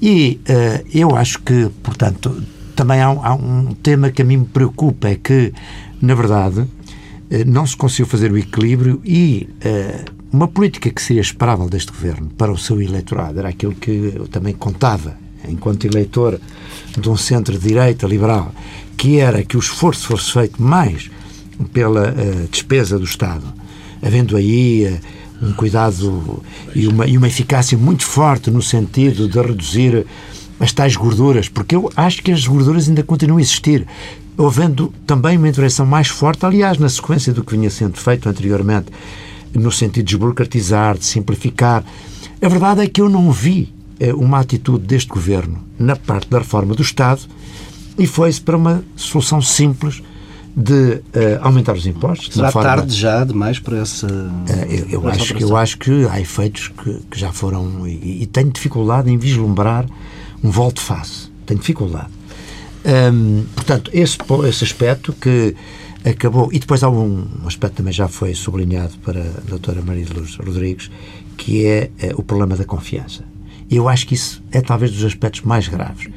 E 0.00 0.40
uh, 0.48 0.86
eu 0.92 1.16
acho 1.16 1.40
que, 1.42 1.70
portanto, 1.82 2.42
também 2.74 3.00
há 3.00 3.06
há 3.06 3.34
um, 3.34 3.74
tema 3.74 4.10
que 4.10 4.22
a 4.22 4.24
mim 4.24 4.38
me 4.38 4.46
preocupa, 4.46 5.08
é 5.08 5.16
que, 5.16 5.52
na 6.00 6.14
verdade, 6.14 6.60
uh, 6.60 6.68
não 7.46 7.66
se 7.66 7.76
conseguiu 7.76 8.06
fazer 8.06 8.30
o 8.30 8.38
equilíbrio 8.38 9.00
e 9.04 9.48
uma 10.32 10.48
política 10.48 10.90
que 10.90 11.00
seria 11.00 11.22
esperável 11.22 11.68
deste 11.68 11.90
governo 11.90 12.28
para 12.36 12.52
o 12.52 12.58
seu 12.58 12.80
eleitorado, 12.82 13.38
era 13.38 13.48
aquilo 13.48 13.74
que 13.74 14.12
eu 14.14 14.28
também 14.28 14.52
contava 14.52 15.16
enquanto 15.48 15.86
eleitor 15.86 16.40
de 16.98 17.08
um 17.08 17.16
centro-direita 17.16 18.06
liberal, 18.06 18.52
que 18.96 19.18
era 19.18 19.44
que 19.44 19.56
o 19.56 19.60
esforço 19.60 20.08
fosse 20.08 20.32
feito 20.32 20.62
mais 20.62 21.10
pela 21.72 22.10
uh, 22.10 22.48
despesa 22.50 22.98
do 22.98 23.04
Estado, 23.04 23.44
havendo 24.02 24.36
aí 24.36 24.86
uh, 25.40 25.46
um 25.46 25.52
cuidado 25.52 26.42
e 26.74 26.86
uma, 26.86 27.06
e 27.06 27.16
uma 27.16 27.28
eficácia 27.28 27.76
muito 27.76 28.04
forte 28.04 28.50
no 28.50 28.62
sentido 28.62 29.28
de 29.28 29.40
reduzir 29.40 30.06
as 30.58 30.72
tais 30.72 30.96
gorduras, 30.96 31.48
porque 31.48 31.76
eu 31.76 31.90
acho 31.96 32.22
que 32.22 32.32
as 32.32 32.46
gorduras 32.46 32.88
ainda 32.88 33.02
continuam 33.02 33.38
a 33.38 33.40
existir, 33.40 33.86
havendo 34.38 34.92
também 35.06 35.36
uma 35.36 35.48
intervenção 35.48 35.84
mais 35.84 36.08
forte, 36.08 36.46
aliás, 36.46 36.78
na 36.78 36.88
sequência 36.88 37.32
do 37.32 37.44
que 37.44 37.56
vinha 37.56 37.70
sendo 37.70 37.98
feito 37.98 38.28
anteriormente, 38.28 38.86
no 39.54 39.70
sentido 39.70 40.04
de 40.04 40.12
desburocratizar, 40.12 40.96
de 40.96 41.04
simplificar. 41.04 41.84
A 42.40 42.48
verdade 42.48 42.82
é 42.82 42.86
que 42.86 43.00
eu 43.00 43.08
não 43.08 43.30
vi 43.30 43.72
uma 44.16 44.40
atitude 44.40 44.86
deste 44.86 45.08
governo 45.08 45.64
na 45.78 45.96
parte 45.96 46.28
da 46.28 46.38
reforma 46.38 46.74
do 46.74 46.82
Estado 46.82 47.22
e 47.98 48.06
foi-se 48.06 48.40
para 48.40 48.56
uma 48.56 48.84
solução 48.94 49.40
simples 49.40 50.02
de 50.56 50.72
uh, 50.72 51.02
aumentar 51.42 51.74
os 51.74 51.86
impostos. 51.86 52.34
Será 52.34 52.50
forma... 52.50 52.68
tarde 52.68 52.94
já 52.94 53.24
demais 53.24 53.58
para 53.58 53.78
essa. 53.78 54.06
Uh, 54.06 54.90
eu, 54.90 55.02
eu 55.02 55.08
acho, 55.08 55.34
que, 55.34 55.42
eu 55.42 55.56
acho 55.56 55.78
que 55.78 56.06
há 56.08 56.18
efeitos 56.18 56.68
que, 56.68 57.00
que 57.10 57.20
já 57.20 57.30
foram. 57.30 57.86
E, 57.86 58.22
e, 58.22 58.26
tenho 58.26 58.50
dificuldade 58.50 59.10
em 59.10 59.18
vislumbrar 59.18 59.86
um 60.42 60.50
volte-face. 60.50 61.28
Tenho 61.44 61.60
dificuldade. 61.60 62.08
Um, 63.12 63.44
portanto, 63.54 63.90
esse, 63.92 64.16
esse 64.48 64.64
aspecto 64.64 65.12
que 65.12 65.54
acabou. 66.08 66.48
E 66.50 66.58
depois 66.58 66.82
há 66.82 66.88
um, 66.88 67.26
um 67.42 67.46
aspecto 67.46 67.76
também 67.76 67.92
já 67.92 68.08
foi 68.08 68.34
sublinhado 68.34 68.96
para 69.04 69.20
a 69.20 69.40
doutora 69.46 69.82
Maria 69.82 70.06
de 70.06 70.14
Luz 70.14 70.36
Rodrigues, 70.36 70.90
que 71.36 71.66
é 71.66 71.90
uh, 72.02 72.14
o 72.18 72.22
problema 72.22 72.56
da 72.56 72.64
confiança. 72.64 73.35
E 73.68 73.76
eu 73.76 73.88
acho 73.88 74.06
que 74.06 74.14
isso 74.14 74.42
é 74.52 74.60
talvez 74.60 74.92
dos 74.92 75.04
aspectos 75.04 75.42
mais 75.42 75.68
graves. 75.68 76.08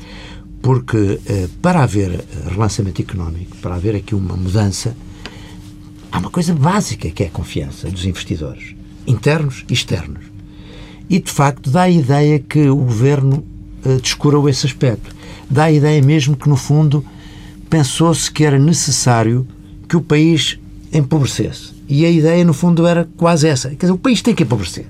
Porque 0.62 1.20
eh, 1.26 1.48
para 1.62 1.84
haver 1.84 2.24
relançamento 2.50 3.02
económico, 3.02 3.58
para 3.58 3.76
haver 3.76 3.96
aqui 3.96 4.14
uma 4.14 4.36
mudança, 4.36 4.96
há 6.12 6.20
uma 6.20 6.30
coisa 6.30 6.54
básica 6.54 7.10
que 7.10 7.24
é 7.24 7.28
a 7.28 7.32
confiança 7.32 7.90
dos 7.90 8.06
investidores, 8.06 8.76
internos 9.08 9.66
e 9.70 9.74
externos. 9.74 10.24
E, 11.10 11.20
de 11.20 11.32
facto, 11.32 11.72
dá 11.72 11.84
a 11.84 11.90
ideia 11.90 12.38
que 12.38 12.70
o 12.70 12.76
governo 12.76 13.44
uh, 13.84 14.00
descurou 14.00 14.48
esse 14.48 14.68
aspecto. 14.68 15.16
Dá 15.50 15.64
a 15.66 15.72
ideia 15.72 16.00
mesmo 16.04 16.38
que, 16.38 16.48
no 16.48 16.56
fundo, 16.56 17.04
pensou-se 17.68 18.32
que 18.32 18.44
era 18.44 18.60
necessário 18.60 19.48
que 19.88 19.98
o 19.98 20.02
país 20.02 20.60
empobrecesse. 20.94 21.74
E 21.88 22.06
a 22.06 22.12
ideia, 22.12 22.46
no 22.46 22.54
fundo, 22.54 22.86
era 22.86 23.10
quase 23.18 23.48
essa. 23.48 23.70
Quer 23.70 23.78
dizer, 23.78 23.92
o 23.94 23.98
país 23.98 24.22
tem 24.22 24.36
que 24.36 24.44
empobrecer. 24.44 24.86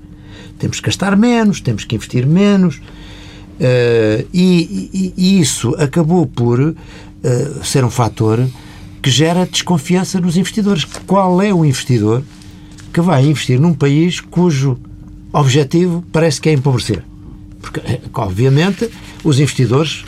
Temos 0.60 0.80
que 0.80 0.86
gastar 0.86 1.16
menos, 1.18 1.62
temos 1.62 1.86
que 1.86 1.96
investir 1.96 2.28
menos. 2.28 2.76
Uh, 2.76 4.26
e, 4.34 4.92
e, 4.94 5.14
e, 5.18 5.40
isso 5.40 5.76
acabou 5.78 6.26
por 6.26 6.60
uh, 6.60 6.76
ser 7.64 7.84
um 7.84 7.90
fator 7.90 8.48
que 9.02 9.10
gera 9.10 9.46
desconfiança 9.46 10.20
nos 10.20 10.38
investidores. 10.38 10.86
Qual 11.08 11.42
é 11.42 11.54
o 11.54 11.66
investidor 11.66 12.24
que 12.94 13.02
vai 13.02 13.26
investir 13.26 13.60
num 13.60 13.74
país 13.74 14.20
cujo 14.20 14.78
objetivo 15.34 16.04
parece 16.12 16.40
que 16.40 16.50
é 16.50 16.54
empobrecer? 16.54 17.04
Porque, 17.62 17.80
eh, 17.82 18.02
obviamente, 18.14 18.90
os 19.24 19.40
investidores 19.40 20.06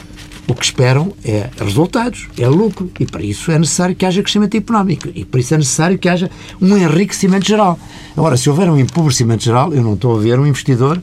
o 0.51 0.55
que 0.55 0.65
esperam 0.65 1.13
é 1.23 1.49
resultados, 1.57 2.27
é 2.37 2.47
lucro, 2.47 2.91
e 2.99 3.05
para 3.05 3.23
isso 3.23 3.51
é 3.51 3.57
necessário 3.57 3.95
que 3.95 4.05
haja 4.05 4.21
crescimento 4.21 4.55
económico, 4.57 5.07
e 5.15 5.23
por 5.23 5.39
isso 5.39 5.53
é 5.53 5.57
necessário 5.57 5.97
que 5.97 6.09
haja 6.09 6.29
um 6.61 6.75
enriquecimento 6.75 7.47
geral. 7.47 7.79
Agora, 8.17 8.35
se 8.35 8.49
houver 8.49 8.69
um 8.69 8.77
empobrecimento 8.77 9.43
geral, 9.43 9.73
eu 9.73 9.81
não 9.81 9.93
estou 9.93 10.17
a 10.17 10.19
ver 10.19 10.37
um 10.37 10.45
investidor 10.45 11.01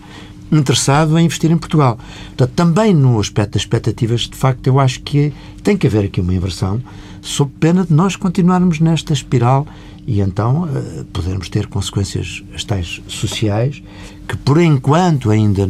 interessado 0.53 1.19
em 1.19 1.25
investir 1.25 1.51
em 1.51 1.57
Portugal. 1.57 1.99
Portanto, 2.29 2.53
também 2.55 2.93
no 2.93 3.19
aspecto 3.19 3.53
das 3.53 3.63
expectativas, 3.63 4.23
de 4.23 4.37
facto, 4.37 4.67
eu 4.67 4.79
acho 4.79 5.01
que 5.01 5.33
tem 5.63 5.79
que 5.79 5.87
haver 5.87 6.05
aqui 6.05 6.21
uma 6.21 6.35
inversão, 6.35 6.83
sob 7.23 7.51
pena 7.59 7.85
de 7.85 7.93
nós 7.95 8.17
continuarmos 8.17 8.81
nesta 8.81 9.15
espiral 9.15 9.67
e 10.07 10.21
então 10.21 10.65
uh, 10.65 11.05
podermos 11.07 11.49
ter 11.49 11.67
consequências 11.67 12.43
as 12.55 12.65
tais 12.65 13.01
sociais 13.09 13.83
que, 14.27 14.37
por 14.37 14.61
enquanto, 14.61 15.31
ainda, 15.31 15.69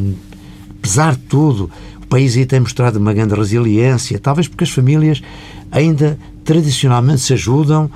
apesar 0.78 1.14
de 1.14 1.23
tudo, 1.23 1.70
país 2.08 2.36
aí 2.36 2.46
tem 2.46 2.60
mostrado 2.60 2.98
uma 2.98 3.12
grande 3.12 3.34
resiliência, 3.34 4.18
talvez 4.18 4.48
porque 4.48 4.64
as 4.64 4.70
famílias 4.70 5.22
ainda 5.70 6.18
tradicionalmente 6.44 7.20
se 7.20 7.34
ajudam 7.34 7.90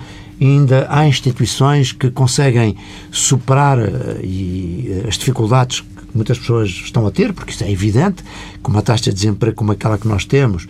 ainda 0.45 0.87
há 0.91 1.07
instituições 1.07 1.93
que 1.93 2.11
conseguem 2.11 2.77
superar 3.11 3.79
uh, 3.79 4.21
e, 4.23 5.03
uh, 5.05 5.09
as 5.09 5.17
dificuldades 5.17 5.81
que 5.81 5.87
muitas 6.15 6.39
pessoas 6.39 6.69
estão 6.69 7.07
a 7.07 7.11
ter, 7.11 7.33
porque 7.33 7.53
isso 7.53 7.65
é 7.65 7.71
evidente, 7.71 8.23
com 8.63 8.71
uma 8.71 8.83
taxa 8.83 9.05
de 9.05 9.13
desemprego 9.13 9.57
como 9.57 9.73
aquela 9.73 9.97
que 9.97 10.09
nós 10.09 10.25
temos 10.25 10.67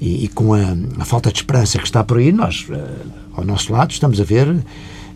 e, 0.00 0.24
e 0.24 0.28
com 0.28 0.52
a, 0.52 0.76
a, 0.98 1.04
falta 1.04 1.32
de 1.32 1.38
esperança 1.38 1.78
que 1.78 1.84
está 1.84 2.04
por 2.04 2.18
aí, 2.18 2.30
nós, 2.30 2.66
uh, 2.68 2.76
ao 3.34 3.44
nosso 3.44 3.72
lado, 3.72 3.90
estamos 3.90 4.20
a 4.20 4.24
ver 4.24 4.54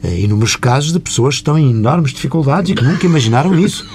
inúmeros 0.03 0.57
casos 0.57 0.95
de 0.95 0.99
pessoas 0.99 1.35
que 1.35 1.41
estão 1.43 1.59
em 1.59 1.73
enormes 1.73 2.13
dificuldades 2.13 2.71
e 2.71 2.75
que 2.75 2.83
nunca 2.83 3.05
imaginaram 3.05 3.59
isso. 3.59 3.87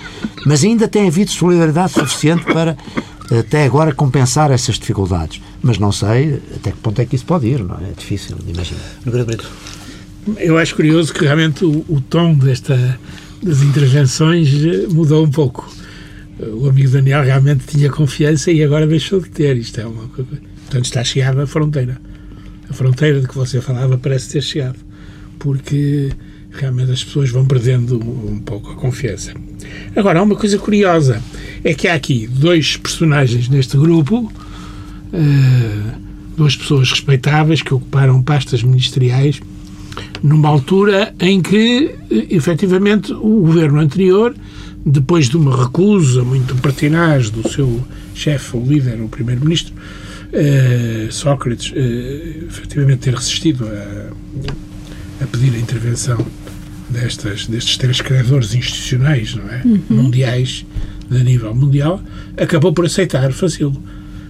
Mas 0.46 0.64
ainda 0.64 0.88
tem 0.88 1.08
havido 1.08 1.32
solidariedade 1.32 1.94
suficiente 1.94 2.46
para, 2.46 2.78
até 3.32 3.66
agora, 3.66 3.94
compensar 3.94 4.52
essas 4.52 4.76
dificuldades. 4.76 5.42
Mas 5.62 5.78
não 5.78 5.92
sei 5.92 6.42
até 6.56 6.72
que 6.72 6.78
ponto 6.78 7.02
é 7.02 7.06
que 7.06 7.16
isso 7.16 7.26
pode 7.26 7.48
ir, 7.48 7.64
não 7.64 7.76
é? 7.76 7.90
É 7.90 7.94
difícil 7.98 8.38
de 8.38 8.52
imaginar. 8.52 8.82
Eu 10.38 10.58
acho 10.58 10.76
curioso 10.76 11.14
que 11.14 11.24
realmente 11.24 11.64
o, 11.64 11.86
o 11.88 12.02
tom 12.02 12.34
desta, 12.36 13.00
das 13.44 13.62
intervenções 13.62 14.50
eh, 14.54 14.88
mudou 14.90 15.24
um 15.24 15.30
pouco. 15.30 15.70
O 16.40 16.68
amigo 16.68 16.90
Daniel 16.90 17.24
realmente 17.24 17.66
tinha 17.66 17.90
confiança 17.90 18.52
e 18.52 18.64
agora 18.64 18.86
deixou 18.86 19.22
de 19.22 19.30
ter. 19.30 19.56
Isto 19.56 19.82
é 19.82 19.86
uma 19.86 20.08
coisa 20.08 20.40
Portanto, 20.66 20.86
está 20.86 21.04
chegada 21.04 21.44
a 21.44 21.48
fronteira. 21.48 21.98
A 22.70 22.74
fronteira 22.74 23.22
de 23.22 23.28
que 23.28 23.36
você 23.36 23.62
falava 23.62 23.98
parece 23.98 24.30
ter 24.30 24.42
chegado, 24.42 24.78
porque 25.38 26.10
realmente 26.52 26.92
as 26.92 27.04
pessoas 27.04 27.30
vão 27.30 27.46
perdendo 27.46 28.00
um 28.00 28.40
pouco 28.40 28.72
a 28.72 28.76
confiança. 28.76 29.34
Agora, 29.96 30.20
há 30.20 30.24
uma 30.24 30.36
coisa 30.36 30.58
curiosa, 30.58 31.22
é 31.66 31.74
que 31.74 31.88
há 31.88 31.96
aqui 31.96 32.28
dois 32.28 32.78
personagens 32.78 33.50
neste 33.50 33.76
grupo, 33.76 34.32
uh, 35.12 35.92
duas 36.38 36.56
pessoas 36.56 36.92
respeitáveis 36.92 37.64
que 37.64 37.74
ocuparam 37.74 38.22
pastas 38.22 38.62
ministeriais 38.62 39.42
numa 40.22 40.48
altura 40.48 41.14
em 41.20 41.42
que, 41.42 41.96
efetivamente, 42.30 43.12
o 43.14 43.42
governo 43.42 43.80
anterior, 43.80 44.36
depois 44.86 45.28
de 45.28 45.38
uma 45.38 45.66
recusa 45.66 46.24
muito 46.24 46.56
pertinaz 46.58 47.32
do 47.32 47.50
seu 47.50 47.84
chefe, 48.14 48.56
o 48.56 48.64
líder, 48.64 49.02
o 49.02 49.10
primeiro-ministro, 49.10 49.74
uh, 49.74 51.12
Sócrates 51.12 51.72
uh, 51.72 52.46
efetivamente 52.46 53.00
ter 53.00 53.16
resistido 53.16 53.68
a, 53.68 55.24
a, 55.24 55.28
pedir 55.28 55.56
a 55.56 55.60
intervenção 55.60 56.24
destas, 56.92 57.48
destes 57.48 57.76
três 57.78 58.02
credores 58.02 58.54
institucionais, 58.54 59.34
não 59.34 59.50
é? 59.50 59.62
Uhum. 59.66 59.82
Mundiais, 59.90 60.64
de 61.10 61.24
nível 61.24 61.54
mundial, 61.54 62.02
acabou 62.38 62.74
por 62.74 62.86
aceitar 62.86 63.32
fazê-lo. 63.32 63.82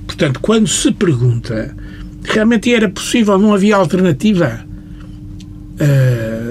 Portanto, 0.06 0.40
quando 0.40 0.68
se 0.68 0.92
pergunta 0.92 1.76
realmente 2.24 2.74
era 2.74 2.90
possível, 2.90 3.38
não 3.38 3.54
havia 3.54 3.76
alternativa, 3.76 4.66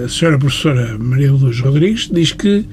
a 0.05 0.09
senhora 0.09 0.39
professora 0.39 0.97
Maria 0.99 1.33
Luz 1.33 1.61
Rodrigues 1.61 2.09
diz 2.13 2.33
que 2.33 2.65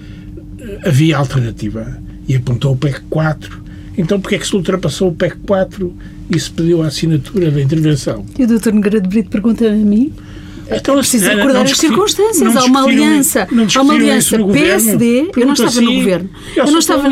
havia 0.86 1.17
alternativa 1.17 1.98
e 2.27 2.36
apontou 2.36 2.74
o 2.74 2.77
PEC 2.77 3.01
4. 3.10 3.62
Então, 3.98 4.20
porque 4.20 4.36
é 4.36 4.39
que 4.39 4.48
se 4.48 4.55
ultrapassou 4.55 5.10
o 5.10 5.15
PEC 5.15 5.38
4 5.46 5.93
e 6.29 6.39
se 6.39 6.50
pediu 6.51 6.81
a 6.81 6.88
assinatura 6.88 7.51
da 7.51 7.62
intervenção. 7.62 8.25
E 8.38 8.46
o. 8.46 8.72
Nogueira 8.72 9.01
de 9.01 9.08
Brito 9.08 9.29
pergunta 9.29 9.67
a 9.67 9.72
mim 9.72 10.13
então, 10.77 10.95
Preciso 10.95 11.25
não, 11.25 11.35
recordar 11.35 11.63
as 11.63 11.77
circunstâncias. 11.77 12.55
Há 12.55 12.65
uma 12.65 12.83
aliança. 12.83 13.47
Há 13.75 13.81
uma 13.81 13.93
aliança 13.93 14.37
PSD. 14.37 15.31
Eu 15.35 15.45
não 15.45 15.53
estava 15.53 15.69
assim, 15.69 15.85
no 15.85 15.93
governo. 15.93 16.29
Eu, 16.55 16.65
eu 16.65 16.71
não 16.71 16.79
estava, 16.79 17.07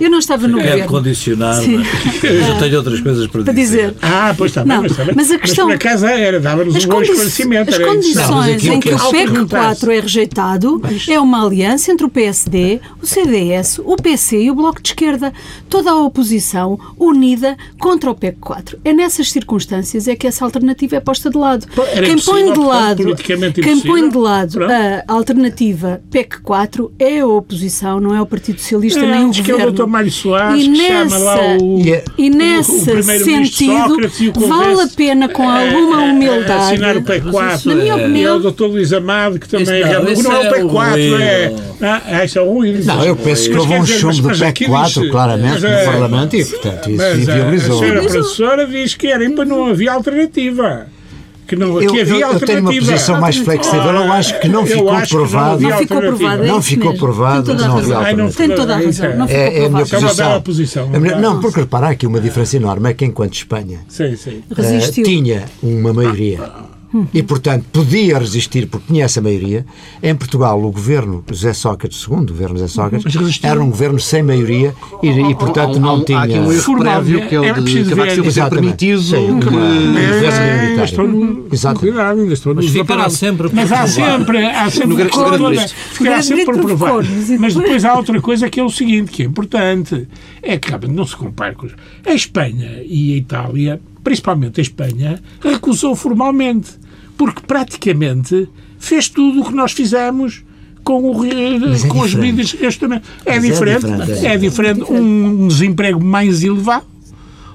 eu 0.00 0.10
não 0.10 0.18
estava 0.18 0.48
no 0.48 0.58
é 0.58 0.62
governo. 0.62 0.84
É 0.84 0.86
condicionado. 0.86 1.62
Eu 2.22 2.40
já 2.40 2.58
tenho 2.58 2.76
outras 2.76 3.00
coisas 3.00 3.26
para, 3.28 3.42
para 3.42 3.52
dizer. 3.52 3.94
Ah, 4.02 4.34
pois 4.36 4.50
está 4.50 4.64
não, 4.64 4.82
Mas, 4.82 4.92
mas 5.14 5.30
a 5.30 5.38
questão. 5.38 5.68
Mas 5.68 5.78
por 5.78 5.86
acaso 5.86 6.06
era, 6.06 6.40
dava-nos 6.40 6.84
um 6.84 6.88
bom 6.88 7.02
esclarecimento. 7.02 7.70
As 7.70 7.78
condições 7.78 8.64
em 8.64 8.80
que 8.80 8.94
o 8.94 9.10
PEC 9.10 9.48
4 9.48 9.90
é 9.90 10.00
rejeitado 10.00 10.82
é 11.08 11.18
uma 11.18 11.44
aliança 11.44 11.92
entre 11.92 12.06
o 12.06 12.08
PSD, 12.08 12.80
o 13.00 13.06
CDS, 13.06 13.78
o 13.78 13.96
PC 13.96 14.42
e 14.42 14.50
o 14.50 14.54
Bloco 14.54 14.82
de 14.82 14.90
Esquerda. 14.90 15.32
Toda 15.68 15.90
a 15.90 15.96
oposição 15.96 16.78
unida 16.98 17.56
contra 17.78 18.10
o 18.10 18.14
PEC 18.14 18.38
4. 18.40 18.78
É 18.84 18.92
nessas 18.92 19.30
circunstâncias 19.30 20.08
é 20.08 20.16
que 20.16 20.26
essa 20.26 20.44
alternativa 20.44 20.96
é 20.96 21.00
posta 21.00 21.30
de 21.30 21.38
lado. 21.38 21.66
Quem 22.04 22.18
põe 22.18 22.52
de 22.52 22.58
lado 22.58 22.81
lado, 22.82 23.16
quem 23.54 23.80
põe 23.80 24.08
de 24.08 24.16
lado 24.16 24.52
Pronto. 24.52 24.72
a 24.72 25.12
alternativa 25.12 26.00
PEC 26.10 26.40
4 26.42 26.92
é 26.98 27.20
a 27.20 27.26
oposição, 27.26 28.00
não 28.00 28.14
é 28.14 28.20
o 28.20 28.26
Partido 28.26 28.60
Socialista 28.60 29.00
é, 29.00 29.06
nem 29.06 29.24
o 29.24 29.28
governo. 29.28 29.44
Que 29.44 29.62
é 29.62 29.66
o 29.66 29.70
Dr. 29.72 29.86
Mário 29.86 30.10
Soares, 30.10 30.64
e 30.64 30.68
nessa, 30.68 31.56
o, 31.60 31.82
e 32.18 32.30
nesse 32.30 32.90
o, 32.90 32.98
o 32.98 33.02
sentido, 33.02 34.48
vale 34.48 34.82
a 34.82 34.88
pena 34.88 35.28
com 35.28 35.48
alguma 35.48 35.98
humildade 36.02 36.52
assinar 36.52 36.96
o 36.96 37.02
PEC 37.02 37.30
4. 37.30 37.68
Na 37.68 37.74
minha 37.76 37.96
opinião, 37.96 38.34
é 38.34 38.36
o 38.36 38.50
Dr. 38.50 38.64
Luís 38.64 38.92
Amado, 38.92 39.38
que 39.38 39.48
também 39.48 39.82
é, 39.82 40.00
não, 40.00 40.32
é 40.32 40.48
o 40.48 40.52
PEC 40.52 40.68
4, 40.68 41.00
é. 41.22 41.54
Ah, 41.80 42.24
isso 42.24 42.38
é 42.38 42.42
ruim. 42.42 42.80
Não, 42.84 43.04
eu 43.04 43.16
penso 43.16 43.50
que 43.50 43.56
houve 43.56 43.74
um 43.74 43.86
chumbo 43.86 44.28
do 44.28 44.38
PEC 44.38 44.66
4, 44.66 45.10
claramente, 45.10 45.60
no 45.60 45.66
é- 45.66 45.84
Parlamento, 45.84 46.36
e 46.36 46.44
portanto 46.44 46.90
isso 46.90 47.04
inviabilizou. 47.14 47.76
A 47.76 47.78
senhora 47.78 48.00
professora 48.02 48.66
diz 48.66 48.94
que 48.94 49.06
era, 49.06 49.28
não 49.28 49.66
havia 49.66 49.92
alternativa 49.92 50.86
que 51.52 51.56
não 51.56 51.82
eu, 51.82 51.90
havia 52.00 52.20
eu, 52.20 52.32
eu 52.32 52.40
tenho 52.40 52.60
uma 52.60 52.72
posição 52.72 53.20
mais 53.20 53.36
flexível. 53.36 53.82
Eu 53.82 54.12
acho 54.12 54.40
que 54.40 54.48
não 54.48 54.64
ficou 54.64 55.02
provado. 55.06 55.60
Não 55.60 55.78
ficou 55.78 56.00
provado. 56.00 56.44
Não 56.44 56.62
ficou 56.62 56.94
provado. 56.94 57.54
Não 57.54 57.78
havia 57.78 57.96
alternativa. 57.96 58.46
Tem 58.46 58.56
toda 58.56 58.74
a 58.74 58.78
razão. 58.78 59.26
É, 59.28 59.58
é 59.58 59.66
a 59.66 59.68
minha 59.68 59.86
posição. 59.86 60.42
posição. 60.42 60.90
Não, 61.20 61.40
porque 61.40 61.60
reparar 61.60 61.90
aqui 61.90 62.06
uma 62.06 62.20
diferença 62.20 62.56
enorme 62.56 62.90
é 62.90 62.94
que 62.94 63.04
enquanto 63.04 63.34
Espanha 63.34 63.80
uh, 63.80 64.92
tinha 64.92 65.44
uma 65.62 65.92
maioria 65.92 66.40
e, 67.12 67.22
portanto, 67.22 67.64
podia 67.72 68.18
resistir 68.18 68.66
porque 68.66 68.86
tinha 68.88 69.04
essa 69.04 69.20
maioria. 69.20 69.64
Em 70.02 70.14
Portugal, 70.14 70.62
o 70.62 70.70
governo 70.70 71.24
José 71.28 71.52
Sócrates 71.52 72.06
II, 72.06 72.16
o 72.16 72.26
governo 72.26 72.58
José 72.58 72.68
Sócrates, 72.68 73.40
era 73.42 73.62
um 73.62 73.70
governo 73.70 73.98
sem 73.98 74.22
maioria 74.22 74.74
e, 75.02 75.08
e 75.08 75.34
portanto, 75.34 75.78
não 75.80 76.04
tinha... 76.04 76.18
Há 76.18 76.22
aqui 76.24 76.38
um 76.38 76.52
erro 76.52 76.78
prévio 76.78 77.28
que 77.28 77.34
é 77.34 77.40
o 77.40 77.42
de 77.42 77.84
Cavaco 77.84 78.10
Silva 78.10 78.32
ter 78.32 78.50
permitido 78.50 79.02
Sim, 79.02 79.40
que... 79.40 79.48
É, 79.98 80.84
estou 82.34 82.54
Mas 82.54 82.70
ficará 82.70 83.08
sempre 83.10 83.48
Mas 83.52 83.72
há 83.72 83.86
sempre... 83.86 84.46
Há 84.46 84.70
sempre 84.70 85.04
ficará 85.92 86.22
sempre 86.22 86.44
por 86.44 86.58
provar. 86.58 87.04
Mas 87.38 87.54
depois 87.54 87.84
há 87.84 87.94
outra 87.94 88.20
coisa 88.20 88.50
que 88.50 88.60
é 88.60 88.64
o 88.64 88.70
seguinte, 88.70 89.10
que 89.10 89.22
é 89.22 89.26
importante, 89.26 90.08
é 90.42 90.58
que 90.58 90.72
não 90.88 91.06
se 91.06 91.16
compara 91.16 91.54
com... 91.54 91.68
A 92.04 92.12
Espanha 92.12 92.82
e 92.84 93.14
a 93.14 93.16
Itália 93.16 93.80
principalmente 94.02 94.60
a 94.60 94.62
Espanha, 94.62 95.22
recusou 95.40 95.94
formalmente 95.96 96.70
porque 97.16 97.42
praticamente 97.46 98.48
fez 98.78 99.08
tudo 99.08 99.42
o 99.42 99.44
que 99.44 99.54
nós 99.54 99.72
fizemos 99.72 100.44
com, 100.82 101.00
o, 101.02 101.24
é 101.24 101.30
com 101.88 102.02
as 102.02 102.10
diferente. 102.10 102.16
medidas 102.16 102.48
de 102.48 102.66
ajustamento. 102.66 103.08
É 103.24 103.36
é 103.36 103.38
diferente, 103.38 103.86
diferente, 103.86 104.26
é 104.26 104.34
é 104.34 104.36
diferente. 104.36 104.92
Um 104.92 105.46
desemprego 105.46 106.02
mais 106.02 106.42
elevado, 106.42 106.86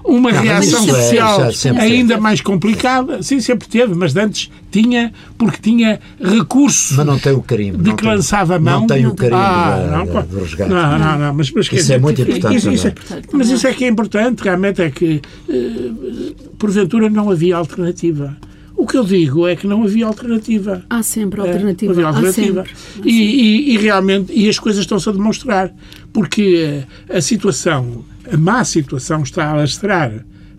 uma 0.08 0.32
Não, 0.32 0.42
reação 0.42 0.84
é- 0.84 0.88
social 0.88 1.52
sempre 1.54 1.84
ainda 1.84 2.18
mais 2.18 2.40
complicada. 2.42 3.22
Sim, 3.22 3.40
sempre 3.42 3.68
teve, 3.68 3.94
mas 3.94 4.16
antes 4.16 4.50
tinha, 4.72 5.12
porque 5.38 5.58
tinha 5.62 6.00
recurso 6.22 6.94
Mas 6.96 7.06
não 7.06 7.20
tem 7.20 7.34
o 7.34 7.42
carimbo. 7.42 7.78
de 7.84 7.90
não 7.90 7.96
que 7.96 8.04
tem- 8.04 8.12
lançava 8.16 8.56
a 8.56 8.60
mão. 8.60 8.82
Não 8.82 8.88
tem 8.88 9.06
o 9.06 9.14
carimbo 9.14 9.36
Ah, 9.38 9.70
da- 9.86 9.98
não, 9.98 10.06
da- 10.06 10.12
claro. 10.12 10.28
do 10.28 10.40
resgate. 10.40 10.70
Não, 10.72 11.00
não, 11.00 11.20
não, 11.20 11.34
mas, 11.34 11.52
mas 11.52 11.66
Isso 11.66 11.76
dizer, 11.76 11.94
é 11.96 12.00
muito 12.00 12.22
importante 12.22 12.56
isso- 12.56 12.72
isso 12.72 12.88
é- 12.88 12.94
mas 13.34 13.50
isso 13.50 13.68
é 13.68 13.74
que 13.74 13.84
é 13.84 13.88
importante, 13.88 14.42
realmente, 14.44 14.82
é 14.82 14.90
que 14.90 15.22
eh, 15.50 15.92
porventura 16.58 17.10
não 17.10 17.30
havia 17.30 17.56
alternativa. 17.56 18.36
O 18.76 18.86
que 18.86 18.96
eu 18.96 19.04
digo 19.04 19.48
é 19.48 19.56
que 19.56 19.66
não 19.66 19.84
havia 19.84 20.06
alternativa. 20.06 20.84
Há 20.88 21.02
sempre 21.02 21.42
É, 21.42 21.44
alternativa. 21.48 21.92
havia 21.94 22.06
Há 22.06 22.10
alternativa. 22.10 22.64
sempre. 22.64 22.74
E, 23.04 23.12
e- 23.72 23.74
e 23.74 23.78
realmente, 23.78 24.32
e 24.32 24.48
as 24.48 24.60
coisas 24.60 24.82
estão-se 24.82 25.10
a 25.10 25.12
demonstrar, 25.12 25.74
porque 26.14 26.86
eh, 27.10 27.18
a 27.18 27.20
situação, 27.20 28.04
a 28.32 28.38
má 28.38 28.64
situação 28.64 29.24
está 29.24 29.46
a 29.46 29.52
alastrar 29.52 30.12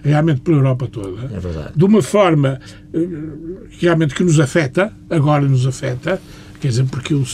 realmente 0.03 0.41
pela 0.41 0.59
Europa 0.59 0.87
toda, 0.87 1.25
É 1.35 1.41
verdade. 1.41 1.71
de 1.75 1.85
uma 1.85 2.01
forma 2.03 2.61
eh, 2.95 3.09
realmente 3.81 4.15
que 4.15 4.23
nos 4.25 4.39
afeta, 4.39 4.93
agora 5.11 5.43
nos 5.43 5.67
afeta, 5.67 6.21
quer 6.61 6.69
dizer, 6.69 6.85
porque 6.85 7.15
o, 7.15 7.25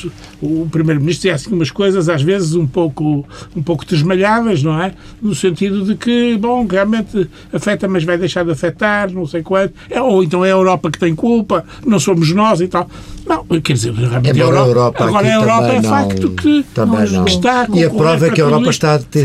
o 0.40 0.69
Primeiro-Ministro 0.71 1.31
diz 1.31 1.43
assim 1.43 1.54
umas 1.54 1.71
coisas 1.71 2.09
às 2.09 2.23
vezes 2.23 2.54
um 2.54 2.66
pouco, 2.66 3.26
um 3.57 3.62
pouco 3.62 3.85
desmalhadas, 3.85 4.62
não 4.62 4.81
é? 4.81 4.95
No 5.21 5.35
sentido 5.35 5.85
de 5.85 5.95
que, 5.95 6.37
bom, 6.37 6.66
realmente 6.66 7.28
afeta, 7.52 7.88
mas 7.88 8.04
vai 8.04 8.19
deixar 8.19 8.45
de 8.45 8.50
afetar, 8.50 9.11
não 9.12 9.26
sei 9.26 9.43
quanto, 9.43 9.75
É, 9.90 10.00
ou 10.00 10.23
então 10.23 10.45
é 10.45 10.49
a 10.49 10.52
Europa 10.52 10.90
que 10.90 10.99
tem 10.99 11.14
culpa, 11.14 11.64
não 11.85 11.99
somos 11.99 12.31
nós 12.33 12.61
e 12.61 12.69
tal. 12.69 12.88
Não, 13.26 13.45
quer 13.61 13.73
dizer, 13.73 13.93
realmente 13.93 14.38
Embora 14.38 14.57
a 14.57 14.66
Europa, 14.66 14.69
Europa 14.69 15.04
agora 15.04 15.26
a 15.26 15.35
Europa 15.35 15.66
é 15.69 15.81
não, 15.81 15.90
facto 15.90 16.31
que 16.31 16.64
também 16.75 17.11
não. 17.11 17.25
está 17.25 17.62
a 17.62 17.66
E 17.73 17.85
a 17.85 17.90
prova 17.90 18.26
é 18.26 18.31
que 18.31 18.40
a 18.40 18.45
Europa 18.45 18.71
está 18.71 18.95
a, 18.95 18.99
ter, 18.99 19.25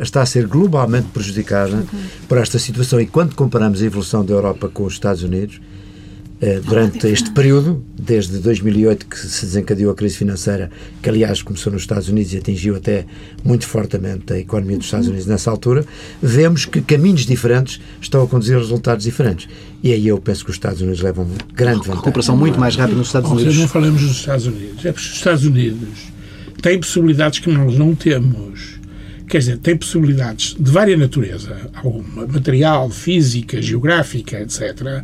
está 0.00 0.22
a 0.22 0.26
ser 0.26 0.46
globalmente 0.46 1.08
prejudicada 1.12 1.84
por 2.28 2.38
esta 2.38 2.58
situação. 2.58 3.00
E 3.00 3.06
quando 3.06 3.34
comparamos 3.34 3.82
a 3.82 3.84
evolução 3.84 4.24
da 4.24 4.32
Europa 4.32 4.68
com 4.72 4.84
os 4.84 4.94
Estados 4.94 5.22
Unidos, 5.22 5.60
durante 6.64 7.06
este 7.08 7.30
período, 7.30 7.82
desde 7.98 8.38
2008 8.38 9.06
que 9.06 9.18
se 9.18 9.46
desencadeou 9.46 9.92
a 9.92 9.94
crise 9.94 10.16
financeira, 10.16 10.70
que 11.02 11.08
aliás 11.08 11.42
começou 11.42 11.72
nos 11.72 11.82
Estados 11.82 12.08
Unidos 12.08 12.34
e 12.34 12.38
atingiu 12.38 12.76
até 12.76 13.06
muito 13.42 13.66
fortemente 13.66 14.32
a 14.32 14.38
economia 14.38 14.76
dos 14.76 14.86
Estados 14.86 15.08
Unidos 15.08 15.26
nessa 15.26 15.50
altura, 15.50 15.86
vemos 16.20 16.66
que 16.66 16.82
caminhos 16.82 17.24
diferentes 17.24 17.80
estão 18.00 18.22
a 18.22 18.26
conduzir 18.26 18.56
a 18.56 18.58
resultados 18.58 19.04
diferentes. 19.04 19.48
E 19.82 19.92
aí 19.92 20.06
eu 20.06 20.18
penso 20.18 20.44
que 20.44 20.50
os 20.50 20.56
Estados 20.56 20.80
Unidos 20.80 21.00
levam 21.00 21.26
grande 21.54 21.78
vantagem. 21.78 21.96
Recuperação 21.96 22.36
muito 22.36 22.58
mais 22.58 22.76
rápida 22.76 22.98
nos 22.98 23.06
Estados 23.06 23.30
Ou 23.30 23.36
seja, 23.38 23.48
não 23.48 23.56
Unidos. 23.56 23.72
falamos 23.72 24.02
dos 24.02 24.16
Estados 24.16 24.46
Unidos. 24.46 24.84
É 24.84 24.92
porque 24.92 25.06
os 25.08 25.14
Estados 25.14 25.44
Unidos 25.44 25.88
têm 26.60 26.78
possibilidades 26.78 27.38
que 27.38 27.50
nós 27.50 27.78
não 27.78 27.94
temos. 27.94 28.73
Quer 29.26 29.38
dizer, 29.38 29.58
têm 29.58 29.76
possibilidades 29.76 30.54
de 30.58 30.70
vária 30.70 30.96
natureza, 30.96 31.70
alguma, 31.82 32.26
material, 32.26 32.90
física, 32.90 33.60
geográfica, 33.60 34.38
etc., 34.40 35.02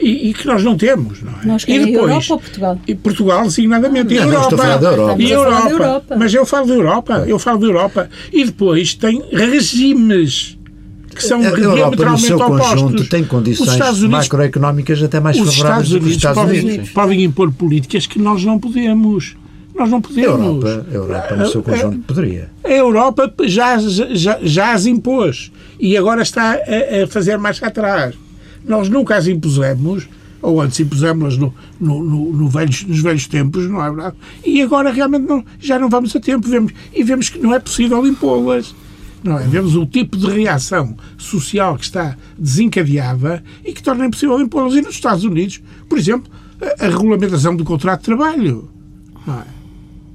e, 0.00 0.28
e 0.28 0.34
que 0.34 0.46
nós 0.46 0.62
não 0.62 0.76
temos, 0.76 1.22
não 1.22 1.32
é? 1.42 1.46
Nós 1.46 1.62
e 1.62 1.66
queremos 1.66 1.94
Europa 1.94 2.32
ou 2.34 2.38
Portugal? 2.40 2.80
E 2.86 2.94
Portugal, 2.94 3.42
designadamente, 3.44 4.12
e 4.14 4.18
Não, 4.18 4.24
Europa. 4.26 4.42
estou 4.42 4.58
a 4.58 4.62
falar 4.62 4.76
da 4.76 4.90
Europa. 4.90 5.22
E 5.22 5.30
Europa. 5.30 5.70
Europa. 5.70 6.16
Mas 6.18 6.34
eu 6.34 6.46
falo 6.46 6.66
da 6.66 6.74
Europa, 6.74 7.24
eu 7.26 7.38
falo 7.38 7.58
da 7.58 7.66
Europa. 7.66 8.10
E 8.32 8.44
depois 8.44 8.94
tem 8.94 9.22
regimes 9.32 10.58
que 11.14 11.22
são 11.24 11.40
A 11.40 11.44
Europa, 11.44 11.66
no 11.68 11.74
diametralmente 11.74 12.26
seu 12.26 12.36
opostos. 12.38 12.68
conjunto, 12.82 13.08
tem 13.08 13.24
condições 13.24 13.80
Unidos 13.98 14.28
macroeconómicas 14.28 15.02
até 15.02 15.20
mais 15.20 15.36
favoráveis 15.38 15.88
Estados 15.88 15.88
do 15.90 15.92
que 15.92 15.98
os 15.98 16.04
Unidos, 16.04 16.16
Estados 16.16 16.42
podem, 16.42 16.60
Unidos. 16.60 16.90
podem 16.90 17.24
impor 17.24 17.52
políticas 17.52 18.06
que 18.06 18.18
nós 18.18 18.44
não 18.44 18.58
podemos. 18.58 19.36
Nós 19.74 19.90
não 19.90 19.98
A 19.98 20.00
podemos. 20.00 20.40
Europa, 20.40 20.86
a 20.90 20.94
Europa, 20.94 21.36
no 21.36 21.48
seu 21.48 21.62
conjunto, 21.62 21.98
poderia. 22.00 22.50
A 22.62 22.70
Europa 22.70 23.32
já, 23.44 23.78
já, 23.78 24.38
já 24.42 24.72
as 24.72 24.86
impôs 24.86 25.50
e 25.80 25.96
agora 25.96 26.22
está 26.22 26.52
a, 26.52 27.04
a 27.04 27.06
fazer 27.06 27.38
marcha 27.38 27.66
atrás. 27.66 28.14
Nós 28.64 28.88
nunca 28.88 29.16
as 29.16 29.26
impusemos, 29.26 30.08
ou 30.40 30.60
antes 30.60 30.78
impusemos 30.78 31.36
no, 31.36 31.52
no, 31.80 32.02
no, 32.04 32.32
no 32.32 32.48
velhos, 32.48 32.84
nos 32.84 33.00
velhos 33.00 33.26
tempos, 33.26 33.68
não 33.68 33.82
é 33.82 33.88
verdade? 33.90 34.16
E 34.44 34.62
agora 34.62 34.92
realmente 34.92 35.26
não, 35.26 35.44
já 35.58 35.78
não 35.78 35.88
vamos 35.88 36.14
a 36.14 36.20
tempo 36.20 36.48
vemos, 36.48 36.72
e 36.92 37.02
vemos 37.02 37.28
que 37.28 37.38
não 37.38 37.54
é 37.54 37.58
possível 37.58 38.06
impô-las. 38.06 38.74
Não 39.24 39.38
é? 39.38 39.46
Vemos 39.46 39.76
o 39.76 39.86
tipo 39.86 40.16
de 40.16 40.26
reação 40.26 40.96
social 41.16 41.76
que 41.76 41.84
está 41.84 42.16
desencadeada 42.36 43.42
e 43.64 43.72
que 43.72 43.82
torna 43.82 44.04
impossível 44.06 44.40
impô-las. 44.40 44.74
E 44.74 44.82
nos 44.82 44.94
Estados 44.94 45.24
Unidos, 45.24 45.62
por 45.88 45.96
exemplo, 45.96 46.30
a, 46.60 46.86
a 46.86 46.88
regulamentação 46.88 47.54
do 47.54 47.64
contrato 47.64 48.00
de 48.00 48.06
trabalho. 48.06 48.68
Não 49.24 49.34
é? 49.34 49.61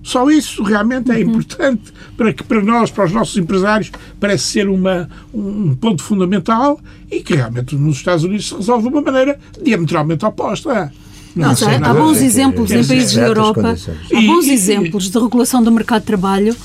Só 0.07 0.31
isso 0.31 0.63
realmente 0.63 1.11
é 1.11 1.19
importante 1.19 1.91
para 2.15 2.31
que 2.31 2.41
para 2.41 2.63
nós, 2.63 2.89
para 2.89 3.03
os 3.03 3.11
nossos 3.11 3.35
empresários, 3.35 3.91
parece 4.17 4.45
ser 4.45 4.69
uma, 4.69 5.09
um 5.33 5.75
ponto 5.75 6.01
fundamental 6.01 6.79
e 7.11 7.19
que 7.19 7.35
realmente 7.35 7.75
nos 7.75 7.97
Estados 7.97 8.23
Unidos 8.23 8.47
se 8.47 8.55
resolve 8.55 8.83
de 8.83 8.95
uma 8.95 9.01
maneira 9.01 9.37
diametralmente 9.61 10.23
oposta. 10.23 10.93
Não, 11.35 11.49
Mas 11.49 11.59
sei 11.59 11.75
há, 11.75 11.93
bons 11.93 12.21
exemplos 12.21 12.71
em 12.71 12.85
países 12.85 13.15
da 13.15 13.27
Europa, 13.27 13.75
há 14.13 14.21
bons 14.21 14.47
exemplos 14.47 15.11
de 15.11 15.19
regulação 15.19 15.61
do 15.61 15.73
mercado 15.73 15.99
de 15.99 16.07
trabalho 16.07 16.55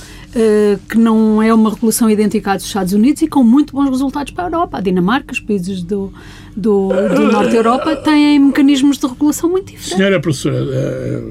que 0.88 0.97
não 0.97 1.42
é 1.42 1.53
uma 1.53 1.71
regulação 1.71 2.09
idêntica 2.09 2.53
à 2.53 2.57
dos 2.57 2.64
Estados 2.64 2.92
Unidos 2.92 3.21
e 3.23 3.29
com 3.29 3.45
muito 3.45 3.75
bons 3.75 3.90
resultados 3.90 4.33
para 4.33 4.45
a 4.45 4.47
Europa. 4.47 4.79
A 4.79 4.81
Dinamarca, 4.81 5.33
os 5.33 5.40
países 5.40 5.83
do, 5.83 6.12
do, 6.57 6.88
do 6.88 7.23
Norte 7.33 7.51
da 7.51 7.57
Europa 7.57 7.97
têm 7.97 8.38
mecanismos 8.38 8.99
de 8.99 9.07
regulação 9.07 9.51
muito 9.51 9.66
diferentes. 9.66 9.97
Senhora 9.97 10.21
professora, 10.21 10.57
eh, 10.57 11.23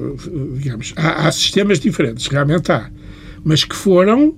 digamos, 0.56 0.92
há, 0.96 1.26
há 1.26 1.32
sistemas 1.32 1.80
diferentes, 1.80 2.26
realmente 2.28 2.70
há, 2.70 2.90
mas 3.44 3.64
que 3.64 3.74
foram 3.74 4.34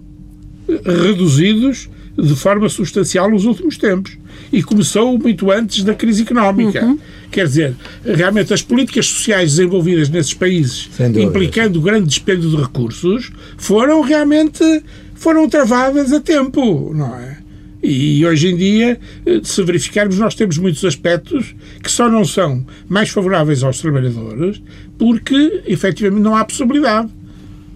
eh, 0.69 0.81
reduzidos 0.85 1.91
de 2.17 2.35
forma 2.35 2.69
substancial 2.69 3.31
nos 3.31 3.45
últimos 3.45 3.77
tempos. 3.77 4.17
E 4.53 4.63
começou 4.63 5.19
muito 5.19 5.51
antes 5.51 5.83
da 5.83 5.95
crise 5.95 6.23
económica. 6.23 6.97
Quer 7.31 7.47
dizer, 7.47 7.75
realmente 8.05 8.55
as 8.55 8.63
políticas 8.63 9.07
sociais 9.07 9.53
desenvolvidas 9.57 10.09
nesses 10.09 10.35
países, 10.35 10.89
implicando 11.17 11.81
grande 11.81 12.09
dispêndio 12.09 12.51
de 12.51 12.57
recursos, 12.57 13.33
foram 13.57 14.01
realmente 14.01 14.83
foram 15.15 15.49
travadas 15.49 16.13
a 16.13 16.21
tempo, 16.21 16.93
não 16.95 17.17
é? 17.17 17.39
E 17.83 18.25
hoje 18.25 18.49
em 18.49 18.57
dia, 18.57 18.99
eh, 19.27 19.41
se 19.43 19.63
verificarmos, 19.63 20.19
nós 20.19 20.35
temos 20.35 20.57
muitos 20.57 20.83
aspectos 20.85 21.55
que 21.83 21.91
só 21.91 22.09
não 22.09 22.25
são 22.25 22.65
mais 22.89 23.11
favoráveis 23.11 23.63
aos 23.63 23.79
trabalhadores 23.79 24.63
porque, 24.99 25.63
efetivamente, 25.67 26.23
não 26.23 26.35
há 26.35 26.45
possibilidade 26.45 27.11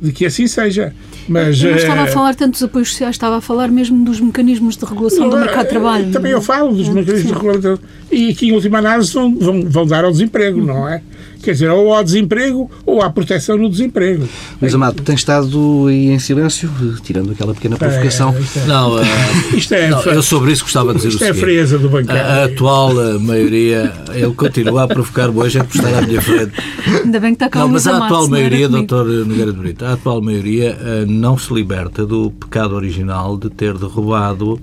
de 0.00 0.12
que 0.12 0.24
assim 0.26 0.46
seja. 0.46 0.94
Mas, 1.28 1.62
Eu 1.62 1.70
não 1.70 1.76
estava 1.76 2.02
a 2.02 2.04
eh, 2.04 2.06
falar 2.08 2.34
tanto 2.34 2.52
dos 2.52 2.62
apoios 2.62 2.90
sociais, 2.90 3.14
estava 3.14 3.36
a 3.36 3.40
falar 3.40 3.68
mesmo 3.68 4.04
dos 4.04 4.20
mecanismos 4.20 4.76
de 4.76 4.84
regulação 4.84 5.28
do 5.28 5.36
não, 5.36 5.44
mercado 5.44 5.62
de 5.62 5.68
eh, 5.68 5.70
trabalho. 5.70 6.12
Também 6.12 6.32
eu 6.32 6.40
falo 6.40 6.74
dos 6.74 6.88
mecanismos 6.88 7.32
de 7.32 7.32
regulação. 7.32 7.78
E 8.10 8.34
que, 8.34 8.48
em 8.48 8.52
última 8.52 8.78
análise, 8.78 9.12
vão, 9.12 9.34
vão, 9.38 9.62
vão 9.62 9.86
dar 9.86 10.04
ao 10.04 10.10
desemprego, 10.10 10.64
não 10.64 10.88
é? 10.88 11.02
Quer 11.42 11.52
dizer, 11.52 11.70
ou 11.70 11.94
ao 11.94 12.02
desemprego 12.02 12.70
ou 12.84 13.00
à 13.00 13.08
proteção 13.10 13.56
no 13.56 13.70
desemprego. 13.70 14.28
Luís 14.60 14.74
Amado, 14.74 15.02
tem 15.02 15.14
estado 15.14 15.86
aí 15.88 16.08
em 16.10 16.18
silêncio, 16.18 16.68
tirando 17.02 17.30
aquela 17.30 17.54
pequena 17.54 17.76
provocação. 17.76 18.34
É, 18.36 18.40
isto 18.40 18.58
é- 18.58 18.66
Não, 18.66 18.98
eh, 19.00 19.04
Isto 19.56 19.74
é, 19.74 19.88
não, 19.88 20.02
eu 20.02 20.22
sobre 20.22 20.52
isso 20.52 20.64
gostava 20.64 20.92
de 20.92 20.96
dizer 20.98 21.08
isto 21.10 21.20
o 21.20 21.24
é 21.24 21.28
a 21.30 21.32
seguinte. 21.32 21.40
frieza 21.44 21.78
do 21.78 21.86
A, 21.86 21.88
a 21.88 21.92
bancário. 21.92 22.54
atual 22.54 23.00
eh, 23.00 23.18
maioria, 23.18 23.92
ele 24.12 24.34
continua 24.34 24.82
a 24.82 24.88
provocar-me 24.88 25.38
hoje 25.38 25.58
a 25.60 25.64
por 25.64 25.76
estar 25.76 25.94
à 25.96 26.02
minha 26.02 26.20
frente. 26.20 26.52
Ainda 27.04 27.20
bem 27.20 27.30
que 27.30 27.36
está 27.36 27.48
cá 27.48 27.60
Não, 27.60 27.68
mas 27.68 27.86
a 27.86 28.04
atual 28.04 28.28
maioria, 28.28 28.68
doutor 28.68 29.06
Nogueira 29.06 29.52
de 29.52 29.58
Brito, 29.58 29.84
a 29.84 29.92
atual 29.92 30.20
maioria 30.20 30.76
eh, 30.80 31.04
não 31.06 31.38
se 31.38 31.54
liberta 31.54 32.04
do 32.04 32.30
pecado 32.32 32.74
original 32.74 33.36
de 33.38 33.48
ter 33.48 33.78
derrubado 33.78 34.58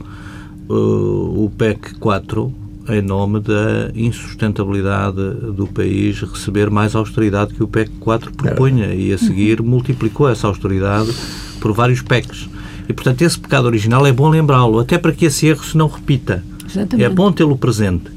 eh, 0.70 0.74
o 0.74 1.50
PEC 1.58 1.96
4 2.00 2.54
em 2.88 3.02
nome 3.02 3.40
da 3.40 3.92
insustentabilidade 3.96 5.18
do 5.56 5.68
país 5.68 6.22
receber 6.22 6.70
mais 6.70 6.96
austeridade 6.96 7.54
que 7.54 7.64
o 7.64 7.68
PEC 7.68 7.92
4 8.00 8.32
propunha 8.32 8.94
e 8.94 9.12
a 9.12 9.18
seguir 9.18 9.62
multiplicou 9.62 10.30
essa 10.30 10.48
austeridade 10.48 11.12
por 11.60 11.74
vários 11.74 12.02
PECs. 12.02 12.48
E, 12.88 12.94
portanto, 12.94 13.24
esse 13.24 13.40
pecado 13.40 13.66
original 13.66 14.06
é 14.06 14.12
bom 14.12 14.30
lembrá-lo, 14.30 14.80
até 14.80 14.98
para 14.98 15.12
que 15.12 15.26
esse 15.26 15.48
erro 15.48 15.64
se 15.64 15.76
não 15.76 15.88
repita. 15.88 16.44
Exatamente. 16.68 17.04
É 17.04 17.10
bom 17.10 17.32
tê-lo 17.32 17.58
presente, 17.58 18.12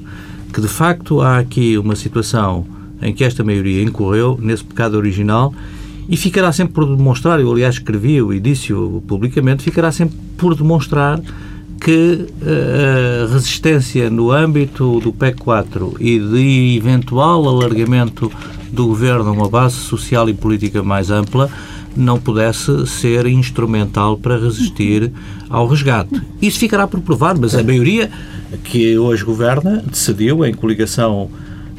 que 0.52 0.60
de 0.60 0.68
facto 0.68 1.20
há 1.20 1.38
aqui 1.38 1.78
uma 1.78 1.96
situação 1.96 2.66
em 3.00 3.14
que 3.14 3.24
esta 3.24 3.42
maioria 3.42 3.82
incorreu 3.82 4.38
nesse 4.40 4.64
pecado 4.64 4.96
original 4.96 5.54
e 6.08 6.16
ficará 6.16 6.52
sempre 6.52 6.74
por 6.74 6.84
demonstrar, 6.84 7.40
eu 7.40 7.50
aliás 7.50 7.76
escrevi-o 7.76 8.32
e 8.32 8.40
disse-o 8.40 9.02
publicamente, 9.06 9.62
ficará 9.62 9.92
sempre 9.92 10.16
por 10.36 10.54
demonstrar 10.54 11.20
que 11.80 12.26
eh, 12.42 13.24
a 13.24 13.32
resistência 13.32 14.10
no 14.10 14.30
âmbito 14.30 15.00
do 15.00 15.12
PEC 15.12 15.38
4 15.38 15.96
e 16.00 16.18
de 16.18 16.76
eventual 16.76 17.46
alargamento 17.48 18.30
do 18.72 18.86
governo 18.86 19.30
a 19.30 19.32
uma 19.32 19.48
base 19.48 19.76
social 19.76 20.28
e 20.28 20.34
política 20.34 20.82
mais 20.82 21.10
ampla 21.10 21.50
não 21.96 22.18
pudesse 22.18 22.86
ser 22.86 23.26
instrumental 23.26 24.16
para 24.16 24.38
resistir 24.38 25.10
ao 25.48 25.66
resgate. 25.66 26.20
Isso 26.40 26.58
ficará 26.58 26.86
por 26.86 27.00
provar, 27.00 27.36
mas 27.36 27.54
a 27.54 27.62
maioria 27.62 28.10
que 28.64 28.96
hoje 28.96 29.24
governa 29.24 29.82
decidiu, 29.86 30.44
em 30.44 30.54
coligação 30.54 31.30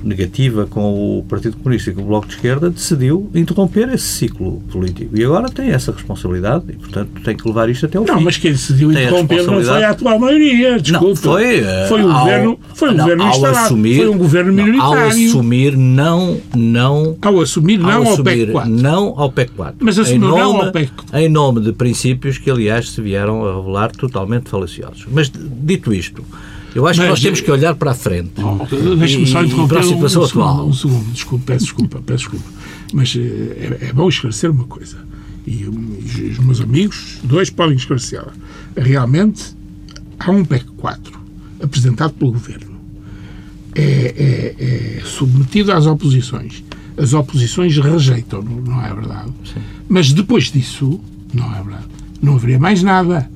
negativa 0.03 0.65
com 0.67 1.17
o 1.19 1.23
Partido 1.23 1.57
Comunista 1.57 1.89
e 1.89 1.93
com 1.93 2.01
o 2.01 2.05
Bloco 2.05 2.27
de 2.27 2.35
Esquerda, 2.35 2.69
decidiu 2.69 3.29
interromper 3.33 3.89
esse 3.89 4.05
ciclo 4.05 4.61
político. 4.71 5.17
E 5.17 5.23
agora 5.23 5.49
tem 5.49 5.69
essa 5.69 5.91
responsabilidade 5.91 6.65
e, 6.69 6.73
portanto, 6.73 7.09
tem 7.23 7.35
que 7.35 7.47
levar 7.47 7.69
isto 7.69 7.85
até 7.85 7.99
o 7.99 8.05
não, 8.05 8.17
fim. 8.17 8.23
mas 8.23 8.37
quem 8.37 8.51
decidiu 8.51 8.91
Tem 8.91 9.03
interromper 9.05 9.43
não 9.43 9.63
foi 9.63 9.83
a 9.83 9.89
atual 9.89 10.19
maioria. 10.19 10.79
Desculpa. 10.79 11.07
Não, 11.07 11.15
foi, 11.15 11.59
eh, 11.59 11.85
foi 11.87 12.03
um 12.03 12.11
ao- 12.11 12.19
governo, 12.23 12.59
foi 12.73 12.89
um 12.89 12.93
não, 12.93 13.03
governo 13.03 13.23
instalado. 13.27 13.57
assumir- 13.65 13.95
foi 13.97 14.09
um 14.09 14.17
governo 14.17 14.51
não, 14.53 14.63
minoritário. 14.65 15.01
Ao 15.03 15.07
assumir, 15.09 15.77
não, 15.77 16.37
não 16.55 17.17
Ao 17.21 17.39
assumir, 17.41 17.77
não 17.79 17.89
ao 17.91 18.13
assumir, 18.13 18.23
PEC 18.23 18.51
4. 18.51 18.71
não 18.71 19.13
ao 19.19 19.31
PEC 19.31 19.51
4. 19.55 19.75
Mas 19.79 19.99
assumiu 19.99 20.19
não 20.29 20.61
ao 20.61 20.71
PEC. 20.71 20.91
Em 21.13 21.29
nome 21.29 21.61
de 21.61 21.73
princípios 21.73 22.37
que, 22.37 22.49
aliás, 22.49 22.89
se 22.91 23.01
vieram 23.01 23.45
a 23.45 23.55
revelar 23.57 23.91
totalmente 23.91 24.49
falaciosos. 24.49 25.05
Mas, 25.11 25.31
dito 25.31 25.93
isto, 25.93 26.23
eu 26.75 26.85
acho 26.87 26.99
que 26.99 27.05
Mas, 27.05 27.09
nós 27.09 27.21
temos 27.21 27.41
que 27.41 27.51
olhar 27.51 27.75
para 27.75 27.91
a 27.91 27.93
frente. 27.95 28.31
Deixa-me 28.97 29.27
só 29.27 29.41
E- 29.41 29.45
e 29.45 29.47
interromper 29.47 29.75
para 29.75 29.79
a 29.79 29.83
situação 29.87 30.21
um, 30.21 30.25
atual. 30.25 30.55
segundo, 30.55 30.69
um 30.69 30.73
segundo. 30.73 31.11
Desculpa, 31.13 31.43
peço 31.47 31.65
desculpa, 31.65 32.01
peço 32.05 32.17
desculpa. 32.29 32.45
Mas 32.93 33.15
eh, 33.15 33.77
é, 33.81 33.85
é 33.87 33.93
bom 33.93 34.07
esclarecer 34.09 34.49
uma 34.51 34.65
coisa. 34.65 34.97
E 35.47 35.65
um, 35.67 35.97
os 36.31 36.37
meus 36.39 36.61
amigos, 36.61 37.17
dois, 37.23 37.49
podem 37.49 37.75
esclarecê-la. 37.75 38.33
Realmente, 38.75 39.55
há 40.19 40.31
um 40.31 40.43
PEC 40.45 40.65
4 40.77 41.19
apresentado 41.61 42.13
pelo 42.13 42.31
Governo. 42.33 42.77
É, 43.75 43.81
é- 44.59 44.99
é 44.99 45.01
submetido 45.05 45.71
às 45.71 45.85
oposições. 45.85 46.63
As 46.97 47.13
oposições 47.13 47.77
rejeitam, 47.77 48.41
não 48.41 48.83
é 48.85 48.93
verdade? 48.93 49.31
Mas 49.87 50.11
depois 50.11 50.51
disso, 50.51 50.99
não 51.33 51.45
é 51.55 51.61
verdade? 51.63 51.85
Não 52.21 52.35
haveria 52.35 52.59
mais 52.59 52.83
nada 52.83 53.29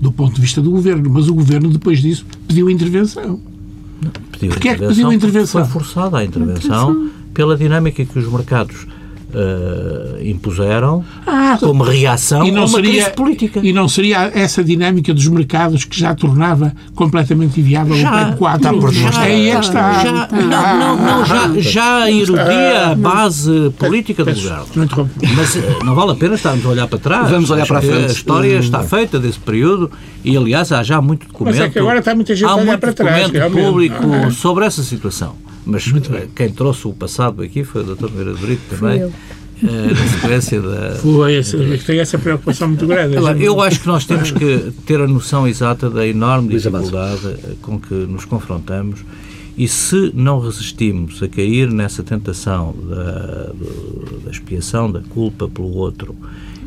do 0.00 0.12
ponto 0.12 0.34
de 0.34 0.40
vista 0.40 0.60
do 0.60 0.70
Governo. 0.70 1.08
Mas 1.10 1.28
o 1.28 1.34
Governo, 1.34 1.70
depois 1.70 2.00
disso, 2.00 2.26
pediu 2.46 2.70
intervenção. 2.70 3.40
Pediu 4.32 4.50
Porquê 4.50 4.68
é 4.68 4.72
que 4.72 4.76
intervenção 4.76 4.88
pediu 4.88 5.12
intervenção? 5.12 5.64
Foi 5.64 5.72
forçada 5.72 6.18
a 6.18 6.24
intervenção 6.24 7.10
pela 7.32 7.56
dinâmica 7.56 8.04
que 8.04 8.18
os 8.18 8.30
mercados 8.30 8.86
eh, 9.38 10.28
impuseram 10.30 11.04
Ah, 11.26 11.58
como 11.60 11.82
reação 11.84 12.44
e 12.46 12.48
a 12.48 12.52
não 12.52 12.62
uma 12.62 12.68
seria 12.68 12.92
crise 13.02 13.10
política. 13.10 13.60
e 13.62 13.72
não 13.72 13.86
seria 13.88 14.30
essa 14.34 14.64
dinâmica 14.64 15.12
dos 15.12 15.26
mercados 15.28 15.84
que 15.84 15.98
já 16.00 16.14
tornava 16.14 16.72
completamente 16.94 17.60
inviável 17.60 17.94
o 17.94 17.98
Já, 17.98 18.24
PEC 18.26 18.38
4 18.38 18.56
está 18.56 18.70
por 18.72 18.90
demonstrar. 18.92 19.24
aí 19.26 19.50
é 19.50 19.54
que 19.58 19.64
está 19.66 19.92
Já, 20.04 20.28
Ah, 20.30 20.74
não, 20.74 20.96
não, 20.96 21.18
não, 21.18 21.24
já, 21.26 21.50
já 21.60 22.10
erodia 22.10 22.86
a 22.92 22.94
base 22.94 23.72
política 23.78 24.24
do 24.24 24.32
governo. 24.34 24.66
Mas 25.36 25.56
eh, 25.56 25.78
não 25.84 25.94
vale 25.94 26.12
a 26.12 26.14
pena 26.14 26.34
estarmos 26.34 26.64
a 26.64 26.68
olhar 26.70 26.86
para 26.88 26.98
trás. 26.98 27.30
Vamos 27.30 27.50
olhar 27.50 27.66
para 27.66 27.78
a 27.78 27.82
frente. 27.82 28.04
A 28.04 28.12
história 28.12 28.56
está 28.58 28.82
feita 28.82 29.18
desse 29.18 29.38
período 29.38 29.90
e, 30.24 30.36
aliás, 30.36 30.72
há 30.72 30.82
já 30.82 31.00
muito 31.00 31.26
documento. 31.26 31.56
Mas 31.56 31.64
é 31.66 31.68
que 31.68 31.78
agora 31.78 31.98
está 31.98 32.14
muita 32.14 32.34
gente 32.34 32.46
há 32.48 32.50
a 32.52 32.54
olhar 32.54 32.64
muito 32.66 32.80
para 32.80 32.92
trás, 32.92 33.22
documento 33.26 33.34
realmente. 33.34 33.64
público 33.66 33.96
Ah, 34.12 34.26
é. 34.26 34.30
sobre 34.30 34.64
essa 34.64 34.82
situação. 34.82 35.34
Mas 35.66 35.84
eh, 35.88 36.28
quem 36.34 36.50
trouxe 36.50 36.86
o 36.86 36.92
passado 36.92 37.42
aqui 37.42 37.64
foi 37.64 37.82
o 37.82 37.84
Dr. 37.84 38.02
Nogueira 38.02 38.34
de 38.34 38.40
Brito 38.40 38.62
também, 38.70 39.02
eh, 39.02 39.10
na 39.62 40.06
sequência 40.06 40.62
da, 40.62 40.94
Foi 40.94 41.34
essa, 41.34 41.58
tem 41.84 41.98
essa 41.98 42.16
preocupação 42.18 42.68
muito 42.68 42.86
grande. 42.86 43.16
Agora, 43.16 43.36
eu 43.36 43.60
acho 43.60 43.80
que 43.80 43.86
nós 43.88 44.04
temos 44.04 44.30
que 44.30 44.72
ter 44.86 45.00
a 45.00 45.08
noção 45.08 45.46
exata 45.46 45.90
da 45.90 46.06
enorme 46.06 46.50
dificuldade 46.50 47.26
eh, 47.26 47.54
com 47.60 47.80
que 47.80 47.94
nos 47.94 48.24
confrontamos 48.24 49.04
e 49.58 49.66
se 49.66 50.12
não 50.14 50.38
resistimos 50.38 51.20
a 51.22 51.28
cair 51.28 51.70
nessa 51.72 52.02
tentação 52.02 52.74
da, 52.88 53.52
da 54.24 54.30
expiação 54.30 54.90
da 54.90 55.00
culpa 55.00 55.48
pelo 55.48 55.74
outro 55.74 56.14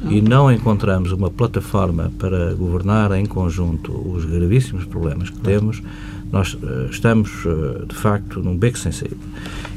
e 0.09 0.21
não 0.21 0.51
encontramos 0.51 1.11
uma 1.11 1.29
plataforma 1.29 2.11
para 2.17 2.53
governar 2.53 3.11
em 3.11 3.25
conjunto 3.25 3.91
os 3.91 4.25
gravíssimos 4.25 4.85
problemas 4.85 5.29
que 5.29 5.39
temos, 5.39 5.81
nós 6.31 6.57
eh, 6.61 6.87
estamos, 6.91 7.31
eh, 7.45 7.85
de 7.87 7.95
facto, 7.95 8.41
num 8.41 8.55
beco 8.55 8.77
sem 8.77 8.91
saída. 8.91 9.17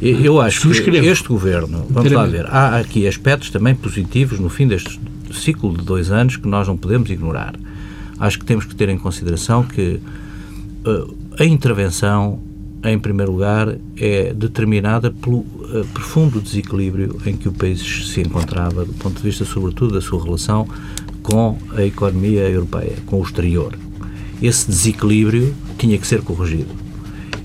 E 0.01 0.11
Eu 0.25 0.41
acho 0.41 0.69
que 0.69 0.91
este 0.91 1.29
governo, 1.29 1.87
vamos 1.89 2.13
lá 2.13 2.27
ver, 2.27 2.47
há 2.47 2.79
aqui 2.79 3.07
aspectos 3.07 3.51
também 3.51 3.75
positivos 3.75 4.39
no 4.39 4.49
fim 4.49 4.67
deste 4.67 5.01
ciclo 5.33 5.77
de 5.77 5.85
dois 5.85 6.11
anos 6.11 6.37
que 6.37 6.47
nós 6.47 6.69
não 6.69 6.77
podemos 6.77 7.09
ignorar. 7.11 7.55
Acho 8.19 8.39
que 8.39 8.45
temos 8.45 8.67
que 8.67 8.75
ter 8.75 8.89
em 8.89 8.99
consideração 8.99 9.63
que 9.63 9.99
eh, 10.85 11.05
a 11.39 11.45
intervenção, 11.45 12.39
em 12.85 12.99
primeiro 12.99 13.33
lugar, 13.33 13.75
é 13.97 14.35
determinada 14.35 15.11
pelo 15.11 15.45
profundo 15.95 16.39
desequilíbrio 16.39 17.17
em 17.25 17.35
que 17.35 17.49
o 17.49 17.53
país 17.53 18.11
se 18.13 18.21
encontrava, 18.21 18.85
do 18.85 18.93
ponto 18.93 19.17
de 19.17 19.23
vista, 19.23 19.43
sobretudo, 19.43 19.95
da 19.95 20.03
sua 20.03 20.23
relação 20.23 20.69
com 21.23 21.57
a 21.75 21.83
economia 21.83 22.47
europeia, 22.47 22.97
com 23.07 23.21
o 23.21 23.23
exterior. 23.23 23.73
Esse 24.43 24.69
desequilíbrio 24.69 25.55
tinha 25.79 25.97
que 25.97 26.07
ser 26.07 26.23
corrigido. 26.23 26.75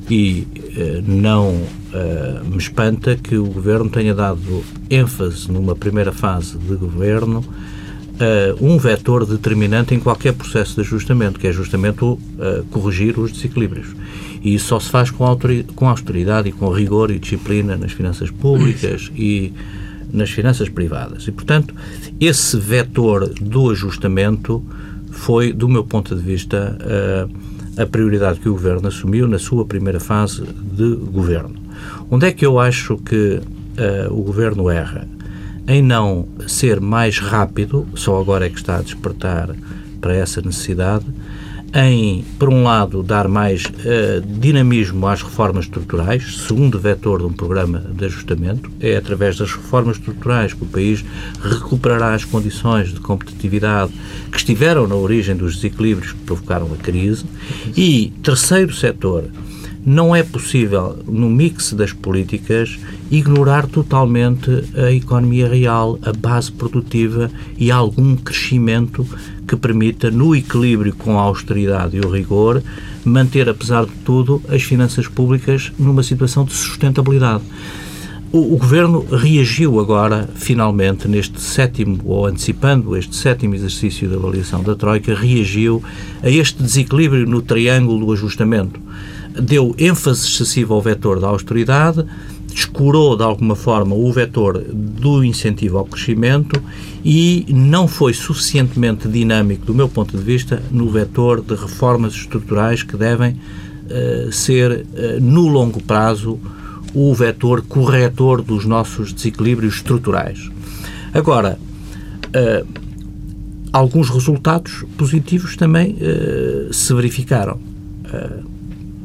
E 0.10 0.48
eh, 0.76 1.02
não 1.06 1.62
eh, 1.94 2.42
me 2.46 2.58
espanta 2.58 3.16
que 3.16 3.38
o 3.38 3.46
Governo 3.46 3.90
tenha 3.90 4.16
dado 4.16 4.64
ênfase 4.90 5.52
numa 5.52 5.76
primeira 5.76 6.12
fase 6.12 6.58
de 6.58 6.76
governo 6.76 7.44
eh, 8.20 8.56
um 8.60 8.80
vetor 8.80 9.28
determinante 9.28 9.94
em 9.94 10.00
qualquer 10.00 10.34
processo 10.34 10.74
de 10.76 10.82
ajustamento, 10.82 11.40
que 11.40 11.46
é 11.46 11.52
justamente 11.52 12.04
o 12.04 12.18
eh, 12.40 12.64
corrigir 12.72 13.20
os 13.20 13.32
desequilíbrios. 13.32 13.96
E 14.42 14.56
isso 14.56 14.68
só 14.68 14.80
se 14.80 14.90
faz 14.90 15.12
com, 15.12 15.26
com 15.76 15.88
austeridade 15.88 16.50
e 16.50 16.52
com 16.52 16.70
rigor 16.72 17.12
e 17.12 17.20
disciplina 17.20 17.78
nas 17.78 17.92
finanças 17.92 18.32
públicas 18.32 19.12
e 19.16 19.54
nas 20.12 20.32
finanças 20.32 20.68
privadas. 20.68 21.28
E, 21.28 21.32
portanto, 21.32 21.76
esse 22.20 22.58
vetor 22.58 23.30
do 23.30 23.70
ajustamento 23.70 24.66
foi, 25.18 25.52
do 25.52 25.68
meu 25.68 25.84
ponto 25.84 26.16
de 26.16 26.22
vista, 26.22 26.78
eh, 26.80 27.82
a 27.82 27.86
prioridade 27.86 28.40
que 28.40 28.48
o 28.48 28.54
Governo 28.54 28.88
assumiu 28.88 29.28
na 29.28 29.40
sua 29.40 29.66
primeira 29.66 30.00
fase 30.00 30.44
de 30.44 30.96
governo. 30.96 31.56
Onde 32.10 32.28
é 32.28 32.32
que 32.32 32.46
eu 32.46 32.60
acho 32.60 32.98
que 32.98 33.42
eh, 33.76 34.08
o 34.10 34.22
Governo 34.22 34.70
erra? 34.70 35.08
Em 35.68 35.82
não 35.82 36.28
ser 36.48 36.80
mais 36.80 37.18
rápido, 37.18 37.86
só 37.96 38.22
agora 38.22 38.46
é 38.46 38.50
que 38.50 38.58
está 38.58 38.78
a 38.78 38.82
despertar 38.82 39.50
para 40.00 40.16
essa 40.16 40.40
necessidade, 40.42 41.06
em, 41.74 42.24
por 42.40 42.50
um 42.50 42.64
lado, 42.64 43.04
dar 43.04 43.28
mais 43.28 43.64
eh, 43.86 44.22
dinamismo 44.26 45.06
às 45.06 45.22
reformas 45.22 45.66
estruturais, 45.66 46.46
segundo 46.48 46.80
vetor 46.80 47.20
de 47.20 47.26
um 47.26 47.34
programa 47.34 47.80
de 47.80 48.06
ajustamento, 48.06 48.72
é 48.80 48.96
através 48.96 49.38
das 49.38 49.52
reformas 49.52 49.98
estruturais 49.98 50.54
que 50.54 50.64
o 50.64 50.68
país 50.68 51.04
recuperará 51.42 52.14
as 52.14 52.24
condições 52.24 52.94
de 52.94 53.00
competitividade 53.00 53.92
que 54.32 54.38
estiveram 54.38 54.88
na 54.88 54.96
origem 54.96 55.36
dos 55.36 55.56
desequilíbrios 55.56 56.14
que 56.14 56.20
provocaram 56.20 56.72
a 56.74 56.78
crise. 56.78 57.26
E, 57.76 58.14
terceiro 58.24 58.74
setor, 58.74 59.26
não 59.86 60.14
é 60.14 60.22
possível, 60.22 61.00
no 61.08 61.30
mix 61.30 61.72
das 61.72 61.94
políticas, 61.94 62.78
ignorar 63.10 63.68
totalmente 63.68 64.66
a 64.76 64.92
economia 64.92 65.48
real, 65.48 65.98
a 66.02 66.12
base 66.12 66.52
produtiva 66.52 67.32
e 67.58 67.72
algum 67.72 68.18
crescimento 68.18 69.08
que 69.48 69.56
permita, 69.56 70.12
no 70.12 70.36
equilíbrio 70.36 70.94
com 70.96 71.18
a 71.18 71.22
austeridade 71.22 71.96
e 71.96 72.02
o 72.02 72.10
rigor, 72.10 72.62
manter, 73.06 73.48
apesar 73.48 73.86
de 73.86 73.92
tudo, 74.04 74.42
as 74.50 74.62
finanças 74.64 75.08
públicas 75.08 75.72
numa 75.80 76.04
situação 76.04 76.44
de 76.44 76.54
sustentabilidade. 76.54 77.44
O, 78.32 78.56
o 78.56 78.58
Governo 78.58 79.06
reagiu 79.10 79.80
agora, 79.80 80.30
finalmente, 80.36 81.08
neste 81.08 81.40
sétimo, 81.40 82.00
ou 82.04 82.26
antecipando 82.26 82.98
este 82.98 83.16
sétimo 83.16 83.56
exercício 83.56 84.08
de 84.08 84.16
avaliação 84.16 84.62
da 84.62 84.76
Troika, 84.76 85.16
reagiu 85.16 85.82
a 86.22 86.30
este 86.30 86.62
desequilíbrio 86.62 87.26
no 87.26 87.42
triângulo 87.42 88.06
do 88.06 88.12
ajustamento. 88.12 88.80
Deu 89.42 89.74
ênfase 89.78 90.28
excessiva 90.28 90.74
ao 90.74 90.82
vetor 90.82 91.22
da 91.22 91.28
austeridade, 91.28 92.04
descurou 92.58 93.16
de 93.16 93.22
alguma 93.22 93.56
forma 93.56 93.94
o 93.94 94.12
vetor 94.12 94.58
do 94.58 95.24
incentivo 95.24 95.78
ao 95.78 95.86
crescimento 95.86 96.60
e 97.06 97.46
não 97.50 97.88
foi 97.88 98.16
suficientemente 98.16 99.08
dinâmico, 99.08 99.64
do 99.64 99.76
meu 99.76 99.88
ponto 99.88 100.18
de 100.18 100.24
vista, 100.24 100.64
no 100.72 100.90
vetor 100.90 101.40
de 101.40 101.54
reformas 101.54 102.14
estruturais 102.14 102.82
que 102.82 102.98
devem 102.98 103.40
eh, 103.92 104.30
ser, 104.32 104.88
eh, 104.96 105.20
no 105.22 105.48
longo 105.48 105.84
prazo, 105.84 106.40
o 106.96 107.14
vetor 107.14 107.62
corretor 107.62 108.42
dos 108.42 108.66
nossos 108.66 109.14
desequilíbrios 109.14 109.76
estruturais. 109.76 110.50
Agora, 111.14 111.60
eh, 112.34 112.66
alguns 113.72 114.10
resultados 114.10 114.84
positivos 114.98 115.56
também 115.56 115.96
se 116.72 116.92
verificaram, 116.96 117.60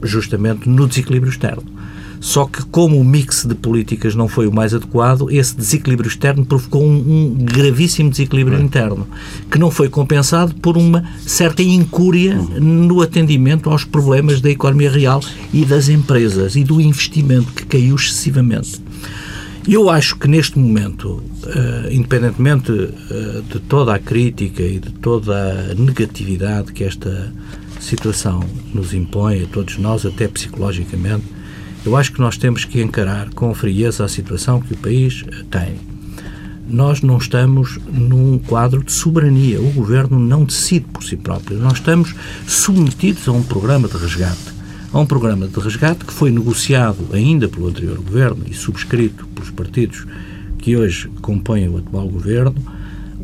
justamente 0.03 0.67
no 0.69 0.87
desequilíbrio 0.87 1.31
externo. 1.31 1.82
Só 2.23 2.47
que, 2.47 2.63
como 2.67 3.01
o 3.01 3.05
mix 3.05 3.45
de 3.45 3.53
políticas 3.53 4.15
não 4.15 4.29
foi 4.29 4.47
o 4.47 4.53
mais 4.53 4.73
adequado, 4.73 5.29
esse 5.29 5.57
desequilíbrio 5.57 6.07
externo 6.07 6.47
provocou 6.47 6.81
um, 6.81 6.95
um 6.95 7.35
gravíssimo 7.35 8.11
desequilíbrio 8.11 8.63
interno, 8.63 9.09
que 9.51 9.59
não 9.59 9.73
foi 9.73 9.89
compensado 9.89 10.55
por 10.55 10.77
uma 10.77 11.05
certa 11.27 11.65
incúria 11.65 12.37
no 12.37 13.03
atendimento 13.03 13.69
aos 13.69 13.85
problemas 13.85 14.41
da 14.41 14.49
economia 14.49 14.89
real 14.89 15.21
e 15.53 15.65
das 15.65 15.89
empresas 15.89 16.55
e 16.55 16.63
do 16.63 16.81
investimento, 16.81 17.53
que 17.53 17.67
caiu 17.67 17.97
excessivamente. 17.97 18.81
Eu 19.67 19.91
acho 19.91 20.17
que 20.17 20.29
neste 20.29 20.61
momento, 20.61 21.21
eh, 21.45 21.89
independentemente 21.91 22.71
eh, 22.73 23.43
de 23.53 23.59
toda 23.59 23.97
a 23.97 23.99
crítica 23.99 24.63
e 24.63 24.79
de 24.79 24.91
toda 24.93 25.73
a 25.73 25.75
negatividade 25.75 26.73
que 26.73 26.85
esta 26.85 27.33
situação 27.81 28.45
nos 28.73 28.95
impõe 28.95 29.43
a 29.43 29.47
todos 29.47 29.77
nós, 29.79 30.07
até 30.07 30.29
psicologicamente, 30.29 31.42
Eu 31.85 31.97
acho 31.97 32.13
que 32.13 32.21
nós 32.21 32.37
temos 32.37 32.65
que 32.65 32.81
encarar 32.81 33.31
com 33.31 33.53
frieza 33.53 34.05
a 34.05 34.09
situação 34.09 34.61
que 34.61 34.73
o 34.73 34.77
país 34.77 35.25
tem. 35.51 35.75
Nós 36.69 37.03
não 37.03 37.19
estamos 37.19 37.77
num 37.93 38.39
quadro 38.39 38.85
de 38.85 38.93
soberania. 38.93 39.61
O 39.61 39.73
governo 39.73 40.17
não 40.17 40.45
decide 40.45 40.87
por 40.93 41.03
si 41.03 41.17
próprio. 41.17 41.59
Nós 41.59 41.75
estamos 41.75 42.15
submetidos 42.47 43.27
a 43.27 43.33
um 43.33 43.43
programa 43.43 43.89
de 43.89 43.97
resgate. 43.97 44.53
A 44.93 44.99
um 45.01 45.05
programa 45.05 45.49
de 45.49 45.59
resgate 45.59 46.05
que 46.05 46.13
foi 46.13 46.31
negociado 46.31 47.09
ainda 47.13 47.49
pelo 47.49 47.69
anterior 47.69 47.97
governo 47.97 48.45
e 48.49 48.55
subscrito 48.55 49.27
pelos 49.35 49.51
partidos 49.51 50.07
que 50.59 50.77
hoje 50.77 51.09
compõem 51.21 51.69
o 51.69 51.79
atual 51.79 52.09
governo. 52.09 52.55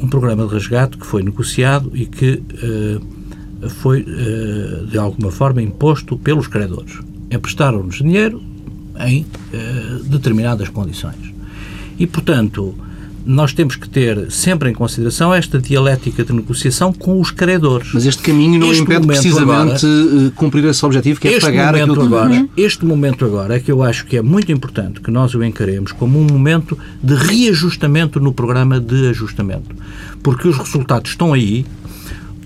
Um 0.00 0.08
programa 0.08 0.44
de 0.46 0.54
resgate 0.54 0.98
que 0.98 1.06
foi 1.06 1.22
negociado 1.22 1.92
e 1.94 2.06
que 2.06 2.42
uh, 2.42 3.70
foi, 3.70 4.00
uh, 4.02 4.86
de 4.86 4.98
alguma 4.98 5.30
forma, 5.30 5.62
imposto 5.62 6.18
pelos 6.18 6.48
credores. 6.48 7.07
Emprestaram-nos 7.30 7.96
dinheiro, 7.96 8.42
em 9.00 9.22
uh, 9.22 10.02
determinadas 10.04 10.68
condições. 10.68 11.32
E, 11.98 12.06
portanto, 12.06 12.74
nós 13.28 13.52
temos 13.52 13.76
que 13.76 13.86
ter 13.88 14.30
sempre 14.30 14.70
em 14.70 14.72
consideração 14.72 15.34
esta 15.34 15.58
dialética 15.58 16.24
de 16.24 16.32
negociação 16.32 16.94
com 16.94 17.20
os 17.20 17.30
credores. 17.30 17.90
Mas 17.92 18.06
este 18.06 18.22
caminho 18.22 18.58
não 18.58 18.70
este 18.70 18.82
impede 18.82 19.06
precisamente 19.06 19.84
agora, 19.84 20.26
eh, 20.26 20.30
cumprir 20.34 20.64
esse 20.64 20.84
objetivo, 20.86 21.20
que 21.20 21.28
é 21.28 21.38
pagar 21.38 21.74
aquilo 21.74 21.94
que... 21.94 22.02
agora, 22.02 22.30
uhum. 22.30 22.48
Este 22.56 22.86
momento 22.86 23.26
agora 23.26 23.56
é 23.56 23.60
que 23.60 23.70
eu 23.70 23.82
acho 23.82 24.06
que 24.06 24.16
é 24.16 24.22
muito 24.22 24.50
importante 24.50 25.00
que 25.02 25.10
nós 25.10 25.34
o 25.34 25.44
encaremos 25.44 25.92
como 25.92 26.18
um 26.18 26.24
momento 26.24 26.78
de 27.02 27.14
reajustamento 27.14 28.18
no 28.18 28.32
programa 28.32 28.80
de 28.80 29.08
ajustamento. 29.08 29.76
Porque 30.22 30.48
os 30.48 30.56
resultados 30.56 31.10
estão 31.10 31.34
aí, 31.34 31.66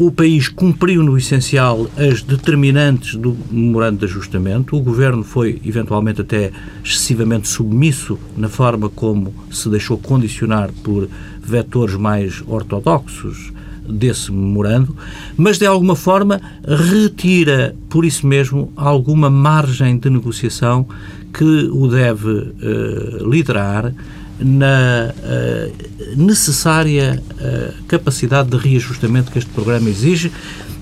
o 0.06 0.10
país 0.10 0.48
cumpriu 0.48 1.02
no 1.02 1.16
essencial 1.16 1.88
as 1.96 2.22
determinantes 2.22 3.14
do 3.14 3.36
memorando 3.50 3.98
de 3.98 4.04
ajustamento. 4.06 4.76
O 4.76 4.80
governo 4.80 5.22
foi, 5.22 5.60
eventualmente, 5.64 6.20
até 6.20 6.50
excessivamente 6.84 7.48
submisso 7.48 8.18
na 8.36 8.48
forma 8.48 8.88
como 8.88 9.32
se 9.50 9.68
deixou 9.68 9.96
condicionar 9.96 10.70
por 10.82 11.08
vetores 11.40 11.94
mais 11.94 12.42
ortodoxos 12.46 13.52
desse 13.88 14.30
memorando, 14.32 14.96
mas 15.36 15.58
de 15.58 15.66
alguma 15.66 15.96
forma 15.96 16.40
retira, 16.64 17.74
por 17.88 18.04
isso 18.04 18.26
mesmo, 18.26 18.72
alguma 18.76 19.28
margem 19.28 19.98
de 19.98 20.08
negociação 20.08 20.86
que 21.32 21.44
o 21.44 21.88
deve 21.88 22.28
uh, 22.28 23.28
liderar 23.28 23.92
na 24.38 25.12
uh, 25.12 26.16
necessária 26.16 27.22
uh, 27.32 27.84
capacidade 27.84 28.50
de 28.50 28.56
reajustamento 28.56 29.30
que 29.30 29.38
este 29.38 29.50
programa 29.50 29.88
exige, 29.88 30.32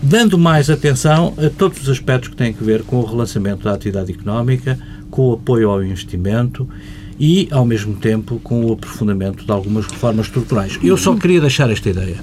dando 0.02 0.38
mais 0.38 0.70
atenção 0.70 1.34
a 1.36 1.50
todos 1.50 1.82
os 1.82 1.88
aspectos 1.88 2.30
que 2.30 2.36
têm 2.36 2.56
a 2.58 2.64
ver 2.64 2.82
com 2.82 2.96
o 2.96 3.04
relançamento 3.04 3.64
da 3.64 3.72
atividade 3.72 4.12
económica, 4.12 4.78
com 5.10 5.30
o 5.30 5.32
apoio 5.34 5.70
ao 5.70 5.82
investimento 5.82 6.68
e, 7.18 7.48
ao 7.50 7.66
mesmo 7.66 7.94
tempo, 7.94 8.40
com 8.42 8.64
o 8.64 8.72
aprofundamento 8.72 9.44
de 9.44 9.52
algumas 9.52 9.86
reformas 9.86 10.26
estruturais. 10.26 10.78
Eu 10.82 10.96
só 10.96 11.14
queria 11.14 11.40
deixar 11.40 11.70
esta 11.70 11.90
ideia. 11.90 12.16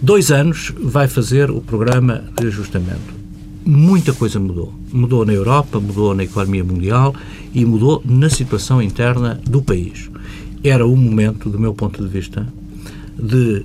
Dois 0.00 0.30
anos 0.30 0.72
vai 0.80 1.06
fazer 1.06 1.50
o 1.50 1.60
programa 1.60 2.24
de 2.40 2.46
ajustamento. 2.46 3.22
Muita 3.64 4.12
coisa 4.12 4.40
mudou. 4.40 4.72
Mudou 4.92 5.24
na 5.24 5.32
Europa, 5.32 5.78
mudou 5.78 6.14
na 6.14 6.24
economia 6.24 6.64
mundial 6.64 7.14
e 7.54 7.64
mudou 7.64 8.02
na 8.04 8.28
situação 8.28 8.82
interna 8.82 9.40
do 9.44 9.62
país 9.62 10.11
era 10.62 10.86
o 10.86 10.96
momento, 10.96 11.48
do 11.48 11.58
meu 11.58 11.74
ponto 11.74 12.02
de 12.02 12.08
vista, 12.08 12.46
de 13.18 13.64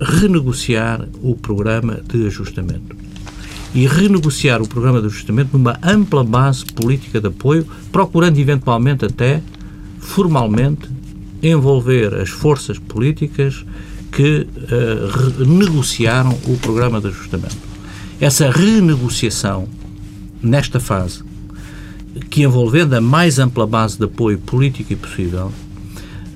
renegociar 0.00 1.08
o 1.22 1.34
programa 1.36 2.00
de 2.08 2.26
ajustamento. 2.26 2.96
E 3.74 3.86
renegociar 3.86 4.60
o 4.60 4.68
programa 4.68 5.00
de 5.00 5.06
ajustamento 5.06 5.56
numa 5.56 5.78
ampla 5.82 6.22
base 6.22 6.64
política 6.66 7.20
de 7.20 7.28
apoio, 7.28 7.66
procurando 7.90 8.38
eventualmente 8.38 9.04
até, 9.04 9.42
formalmente, 9.98 10.88
envolver 11.42 12.14
as 12.14 12.28
forças 12.28 12.78
políticas 12.78 13.64
que 14.12 14.46
uh, 14.46 15.42
o 16.46 16.56
programa 16.58 17.00
de 17.00 17.08
ajustamento. 17.08 17.56
Essa 18.20 18.50
renegociação, 18.50 19.66
nesta 20.42 20.78
fase, 20.78 21.24
que 22.28 22.42
envolvendo 22.42 22.94
a 22.94 23.00
mais 23.00 23.38
ampla 23.38 23.66
base 23.66 23.96
de 23.98 24.04
apoio 24.04 24.38
político 24.38 24.94
possível, 24.96 25.50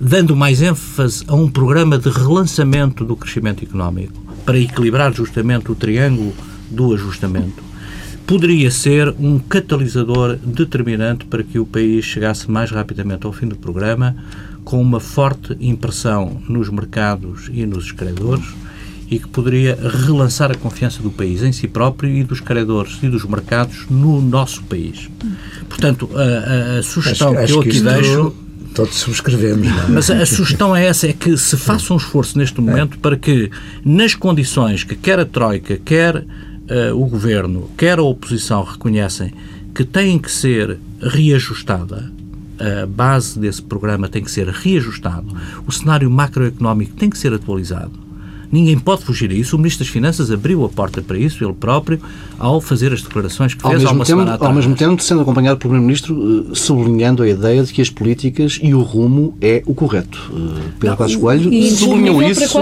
dando 0.01 0.37
mais 0.37 0.61
ênfase 0.61 1.25
a 1.27 1.35
um 1.35 1.49
programa 1.49 1.99
de 1.99 2.09
relançamento 2.09 3.05
do 3.05 3.17
crescimento 3.17 3.65
económico 3.65 4.21
para 4.45 4.59
equilibrar 4.59 5.13
justamente 5.13 5.71
o 5.71 5.75
triângulo 5.75 6.33
do 6.71 6.95
ajustamento, 6.95 7.63
poderia 8.27 8.71
ser 8.71 9.15
um 9.19 9.39
catalisador 9.39 10.37
determinante 10.37 11.25
para 11.25 11.43
que 11.43 11.59
o 11.59 11.67
país 11.67 12.05
chegasse 12.05 12.51
mais 12.51 12.71
rapidamente 12.71 13.27
ao 13.27 13.33
fim 13.33 13.47
do 13.47 13.57
programa, 13.57 14.17
com 14.65 14.81
uma 14.81 14.99
forte 14.99 15.57
impressão 15.61 16.41
nos 16.49 16.69
mercados 16.69 17.49
e 17.53 17.65
nos 17.65 17.93
credores 17.93 18.45
e 19.09 19.21
que 19.21 19.29
poderia 19.29 19.79
relançar 20.05 20.51
a 20.51 20.55
confiança 20.57 21.01
do 21.01 21.11
país 21.11 21.43
em 21.43 21.53
si 21.53 21.69
próprio 21.69 22.11
e 22.11 22.25
dos 22.25 22.41
credores 22.41 22.99
e 23.03 23.09
dos 23.09 23.25
mercados 23.25 23.87
no 23.89 24.21
nosso 24.21 24.65
país. 24.65 25.09
Portanto, 25.69 26.11
a, 26.15 26.79
a, 26.79 26.83
sugestão 26.83 27.39
acho, 27.39 27.47
que 27.47 27.53
eu 27.53 27.61
aqui 27.61 27.81
deixo 27.81 28.35
Todos 28.77 28.95
subscrevemos. 28.97 29.67
É? 29.67 29.89
Mas 29.89 30.11
a 30.11 30.27
sugestão 30.27 30.77
é 30.77 30.85
essa, 30.85 31.09
é 31.09 31.13
que 31.15 31.35
se 31.39 31.57
faça 31.57 31.95
um 31.95 31.97
esforço 31.97 32.37
neste 32.37 32.61
momento 32.61 32.99
para 32.99 33.17
que, 33.17 33.51
nas 33.83 34.15
condições 34.15 34.85
que 34.85 34.95
quer 34.95 35.19
a 35.19 35.25
Troika, 35.25 35.79
quer 35.79 36.17
uh, 36.17 36.95
o 36.95 37.07
Governo, 37.07 37.71
quer 37.75 37.99
a 37.99 38.03
oposição 38.03 38.63
reconhecem 38.63 39.33
que 39.75 39.83
têm 39.83 40.19
que 40.19 40.31
ser 40.31 40.79
reajustada, 41.01 42.13
a 42.59 42.87
base 42.87 43.39
desse 43.39 43.63
programa 43.63 44.09
tem 44.09 44.23
que 44.23 44.31
ser 44.31 44.49
reajustado, 44.49 45.35
o 45.67 45.73
cenário 45.73 46.11
macroeconómico 46.11 46.95
tem 46.97 47.09
que 47.09 47.17
ser 47.17 47.33
atualizado, 47.33 48.06
Ninguém 48.51 48.79
pode 48.79 49.05
fugir 49.05 49.31
a 49.31 49.35
isso. 49.35 49.57
O 49.57 49.59
Ministro 49.59 49.85
das 49.85 49.93
Finanças 49.93 50.31
abriu 50.31 50.65
a 50.65 50.69
porta 50.69 51.03
para 51.03 51.19
isso, 51.19 51.45
ele 51.45 51.53
próprio, 51.53 52.01
ao 52.39 52.61
fazer 52.61 52.93
as 52.93 53.03
declarações 53.03 53.55
que 53.55 53.63
fez 53.63 53.85
ao 53.85 53.91
há 53.91 53.93
uma 53.93 54.05
tempo, 54.05 54.07
semana 54.07 54.35
atrás. 54.35 54.51
Ao 54.51 54.55
mesmo 54.55 54.75
tempo, 54.75 55.03
sendo 55.03 55.23
acompanhado 55.23 55.59
pelo 55.59 55.71
Primeiro-Ministro, 55.71 56.47
eh, 56.51 56.55
sublinhando 56.55 57.23
a 57.23 57.29
ideia 57.29 57.63
de 57.63 57.73
que 57.73 57.83
as 57.83 57.91
políticas 57.91 58.59
e 58.63 58.75
o 58.75 58.83
rumo 58.83 59.37
é 59.41 59.63
o 59.67 59.75
correto. 59.75 60.19
Eh, 60.33 60.61
Pedro 60.79 60.97
Passos 60.97 61.17
Coelho 61.17 61.71
sublinhou 61.71 62.23
isso 62.23 62.59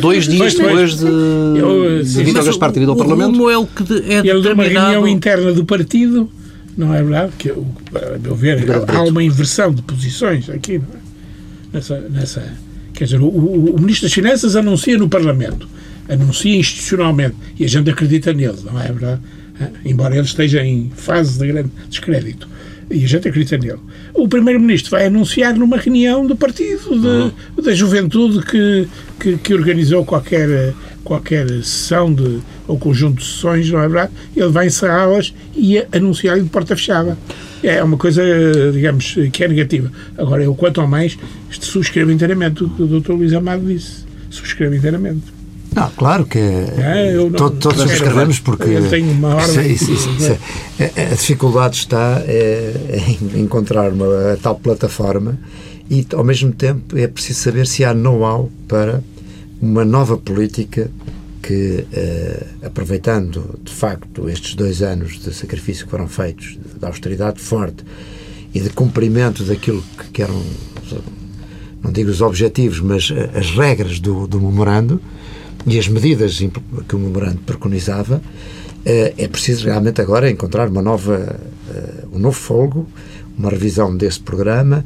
dois 0.00 0.26
dias 0.26 0.54
depois 0.54 0.98
de, 0.98 1.06
eu, 1.06 2.02
de 2.02 2.24
Vítor 2.24 2.44
Gaspar 2.44 2.72
ter 2.72 2.82
ido 2.82 2.92
ao 2.92 2.96
Parlamento. 2.96 3.30
O 3.30 3.32
rumo 3.32 3.50
é 3.50 3.58
o 3.58 3.66
que 3.66 3.82
é 4.08 4.18
Ele 4.18 4.42
deu 4.42 4.54
uma 4.54 4.64
reunião 4.64 5.06
interna 5.06 5.52
do 5.52 5.64
partido, 5.64 6.30
não 6.76 6.94
é 6.94 7.02
verdade? 7.02 7.32
Que, 7.38 7.50
a 7.50 8.18
meu 8.20 8.34
ver, 8.34 8.64
há 8.88 9.02
uma 9.02 9.22
inversão 9.22 9.72
de 9.72 9.82
posições 9.82 10.48
aqui, 10.48 10.78
não 10.78 10.86
é? 10.86 11.02
Nessa, 11.72 11.98
nessa 12.00 12.52
Quer 13.02 13.06
dizer, 13.06 13.20
o, 13.20 13.26
o, 13.26 13.74
o 13.74 13.80
Ministro 13.80 14.06
das 14.06 14.12
Finanças 14.12 14.54
anuncia 14.54 14.96
no 14.96 15.08
Parlamento, 15.08 15.66
anuncia 16.08 16.56
institucionalmente, 16.56 17.34
e 17.58 17.64
a 17.64 17.68
gente 17.68 17.90
acredita 17.90 18.32
nele, 18.32 18.58
não 18.64 18.80
é 18.80 18.86
verdade? 18.86 19.20
Embora 19.84 20.14
ele 20.14 20.24
esteja 20.24 20.64
em 20.64 20.88
fase 20.94 21.36
de 21.36 21.48
grande 21.48 21.70
descrédito. 21.88 22.48
E 22.88 23.02
a 23.02 23.08
gente 23.08 23.26
acredita 23.26 23.58
nele. 23.58 23.80
O 24.14 24.28
Primeiro-Ministro 24.28 24.92
vai 24.92 25.06
anunciar 25.06 25.52
numa 25.52 25.78
reunião 25.78 26.24
do 26.24 26.36
partido, 26.36 26.90
de, 26.90 27.06
uhum. 27.08 27.32
da 27.60 27.74
juventude 27.74 28.46
que, 28.46 28.88
que, 29.18 29.36
que, 29.38 29.52
organizou 29.52 30.04
qualquer, 30.04 30.72
qualquer 31.02 31.48
sessão 31.64 32.14
de, 32.14 32.38
ou 32.68 32.78
conjunto 32.78 33.18
de 33.18 33.24
sessões, 33.24 33.68
não 33.68 33.80
é 33.80 33.88
verdade? 33.88 34.12
Ele 34.36 34.50
vai 34.50 34.68
encerrá-las 34.68 35.34
e 35.56 35.84
anunciar 35.90 36.38
de 36.38 36.48
porta 36.48 36.76
fechada 36.76 37.18
é 37.62 37.82
uma 37.82 37.96
coisa, 37.96 38.22
digamos, 38.72 39.16
que 39.32 39.44
é 39.44 39.48
negativa. 39.48 39.90
Agora, 40.16 40.42
eu, 40.42 40.54
quanto 40.54 40.80
ao 40.80 40.86
mais, 40.86 41.18
subscrevo 41.50 42.10
inteiramente 42.10 42.64
o 42.64 42.68
que 42.68 42.82
o 42.82 43.00
Dr. 43.00 43.12
Luís 43.12 43.32
Amado 43.32 43.64
disse. 43.66 44.04
Subscrevo 44.30 44.74
inteiramente. 44.74 45.42
Não, 45.74 45.90
claro 45.90 46.26
que 46.26 46.38
é, 46.38 47.14
não, 47.14 47.30
todos, 47.30 47.58
todos 47.58 47.80
subscrevemos 47.80 48.38
porque 48.40 48.68
eu 48.68 48.88
tenho 48.90 49.10
uma 49.10 49.36
ordem. 49.36 49.72
Isso, 49.72 49.90
isso, 49.90 50.10
isso, 50.10 50.38
é, 50.78 51.12
a 51.12 51.14
dificuldade 51.14 51.76
está 51.76 52.22
é, 52.26 52.74
em 53.34 53.40
encontrar 53.40 53.90
uma 53.90 54.38
tal 54.42 54.56
plataforma 54.56 55.38
e 55.90 56.06
ao 56.12 56.24
mesmo 56.24 56.52
tempo 56.52 56.96
é 56.96 57.06
preciso 57.06 57.40
saber 57.40 57.66
se 57.66 57.84
há 57.84 57.94
know-how 57.94 58.50
para 58.68 59.02
uma 59.60 59.84
nova 59.84 60.18
política 60.18 60.90
que, 61.42 61.84
uh, 61.92 62.66
aproveitando 62.66 63.58
de 63.62 63.72
facto 63.72 64.30
estes 64.30 64.54
dois 64.54 64.80
anos 64.80 65.18
de 65.18 65.34
sacrifício 65.34 65.84
que 65.84 65.90
foram 65.90 66.06
feitos, 66.06 66.56
de 66.78 66.86
austeridade 66.86 67.40
forte 67.40 67.84
e 68.54 68.60
de 68.60 68.70
cumprimento 68.70 69.42
daquilo 69.42 69.82
que 70.12 70.22
eram, 70.22 70.40
não 71.82 71.90
digo 71.90 72.10
os 72.10 72.20
objetivos, 72.20 72.80
mas 72.80 73.10
eh, 73.10 73.30
as 73.34 73.50
regras 73.50 73.98
do, 73.98 74.26
do 74.28 74.40
memorando 74.40 75.00
e 75.66 75.78
as 75.78 75.88
medidas 75.88 76.38
que 76.86 76.94
o 76.94 76.98
memorando 76.98 77.38
preconizava, 77.38 78.16
uh, 78.16 79.14
é 79.18 79.26
preciso 79.26 79.66
realmente 79.66 80.00
agora 80.00 80.30
encontrar 80.30 80.68
uma 80.68 80.82
nova, 80.82 81.40
um 82.12 82.18
novo 82.18 82.38
folgo, 82.38 82.86
uma 83.36 83.50
revisão 83.50 83.96
desse 83.96 84.20
programa 84.20 84.84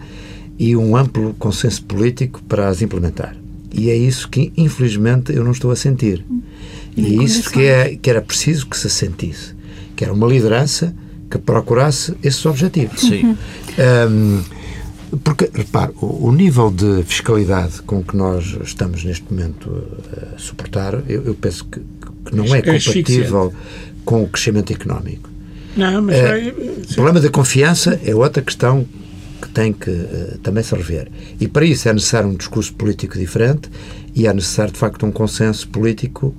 e 0.59 0.75
um 0.75 0.97
amplo 0.97 1.35
consenso 1.39 1.85
político 1.85 2.43
para 2.45 2.69
as 2.69 2.81
implementar. 2.81 3.37
E 3.73 3.91
é 3.91 3.97
isso 3.97 4.29
que, 4.31 4.53
infelizmente, 4.57 5.35
eu 5.35 5.45
não 5.45 5.51
estou 5.51 5.71
a 5.71 5.77
sentir. 5.77 6.25
E 6.97 7.05
é 7.05 7.23
isso 7.23 7.51
que, 7.51 7.65
é, 7.65 7.97
que 7.97 8.09
era 8.09 8.23
preciso 8.23 8.67
que 8.67 8.77
se 8.77 8.89
sentisse. 8.89 9.55
Que 9.95 10.05
era 10.05 10.13
uma 10.13 10.27
liderança 10.27 10.95
que 11.31 11.39
procurasse 11.39 12.15
esses 12.23 12.45
objetivos. 12.47 13.01
Sim. 13.01 13.37
Um, 14.11 14.43
porque, 15.23 15.51
repare, 15.53 15.93
o, 16.01 16.29
o, 16.29 16.33
nível 16.33 16.71
de 16.71 17.03
fiscalidade 17.05 17.83
com 17.83 18.03
que 18.03 18.17
nós 18.17 18.57
estamos 18.65 19.05
neste 19.05 19.25
momento 19.33 19.85
a 20.35 20.39
suportar, 20.39 20.95
eu, 21.09 21.25
eu 21.25 21.35
penso 21.35 21.65
que, 21.65 21.81
que, 21.81 22.35
não 22.35 22.45
é, 22.55 22.59
é 22.59 22.63
compatível 22.63 23.53
com 24.05 24.25
o 24.25 24.29
crescimento 24.29 24.73
económico. 24.73 25.29
Não, 25.77 26.03
mas 26.03 26.17
é, 26.17 26.55
o 26.91 26.95
problema 26.95 27.21
da 27.21 27.29
confiança 27.29 28.01
é 28.05 28.15
outra 28.15 28.43
questão 28.43 28.87
que 29.41 29.49
tem 29.51 29.73
que 29.73 29.91
uh, 29.91 30.39
também 30.43 30.63
se 30.63 30.75
rever. 30.75 31.09
E 31.39 31.47
para 31.47 31.65
isso 31.65 31.89
é 31.89 31.93
necessário 31.93 32.29
um 32.29 32.35
discurso 32.35 32.75
político 32.75 33.19
diferente 33.19 33.71
e 34.15 34.27
é 34.27 34.33
necessário, 34.33 34.73
de 34.73 34.79
facto, 34.79 35.05
um 35.05 35.13
consenso 35.13 35.69
político 35.69 36.35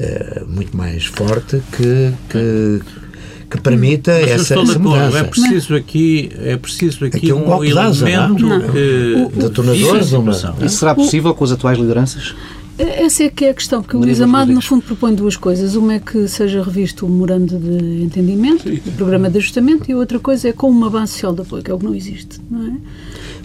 uh, 0.00 0.46
muito 0.48 0.76
mais 0.76 1.06
forte 1.06 1.62
que, 1.72 2.12
que, 2.28 2.80
que 3.50 3.60
permita 3.60 4.12
Mas 4.12 4.30
essa, 4.30 4.54
essa 4.60 4.78
mudança. 4.78 5.18
É 5.18 5.24
preciso 5.24 5.74
aqui, 5.74 6.30
é 6.40 6.56
preciso 6.56 7.04
aqui, 7.04 7.16
aqui 7.16 7.32
um, 7.32 7.48
um 7.48 7.64
elemento 7.64 8.46
não? 8.46 8.60
que... 8.68 9.28
Detonadores, 9.36 10.12
uma... 10.12 10.32
Isso 10.64 10.78
será 10.78 10.94
possível 10.94 11.34
com 11.34 11.44
as 11.44 11.52
atuais 11.52 11.78
lideranças? 11.78 12.34
Essa 12.78 13.24
é 13.24 13.30
que 13.30 13.46
é 13.46 13.50
a 13.50 13.54
questão, 13.54 13.82
porque 13.82 13.96
o 13.96 14.00
Luís 14.00 14.20
Amado, 14.20 14.52
no 14.52 14.60
fundo, 14.60 14.82
propõe 14.82 15.14
duas 15.14 15.34
coisas. 15.34 15.74
Uma 15.76 15.94
é 15.94 15.98
que 15.98 16.28
seja 16.28 16.62
revisto 16.62 17.06
o 17.06 17.08
memorando 17.08 17.58
de 17.58 18.02
entendimento, 18.02 18.64
Sim. 18.64 18.82
o 18.86 18.92
programa 18.92 19.30
de 19.30 19.38
ajustamento, 19.38 19.90
e 19.90 19.94
a 19.94 19.96
outra 19.96 20.18
coisa 20.18 20.50
é 20.50 20.52
com 20.52 20.68
uma 20.68 20.90
base 20.90 21.12
social 21.12 21.34
de 21.34 21.40
apoio, 21.40 21.62
que 21.62 21.70
é 21.70 21.74
o 21.74 21.78
que 21.78 21.84
não 21.86 21.94
existe. 21.94 22.38
Não 22.50 22.66
é? 22.66 22.76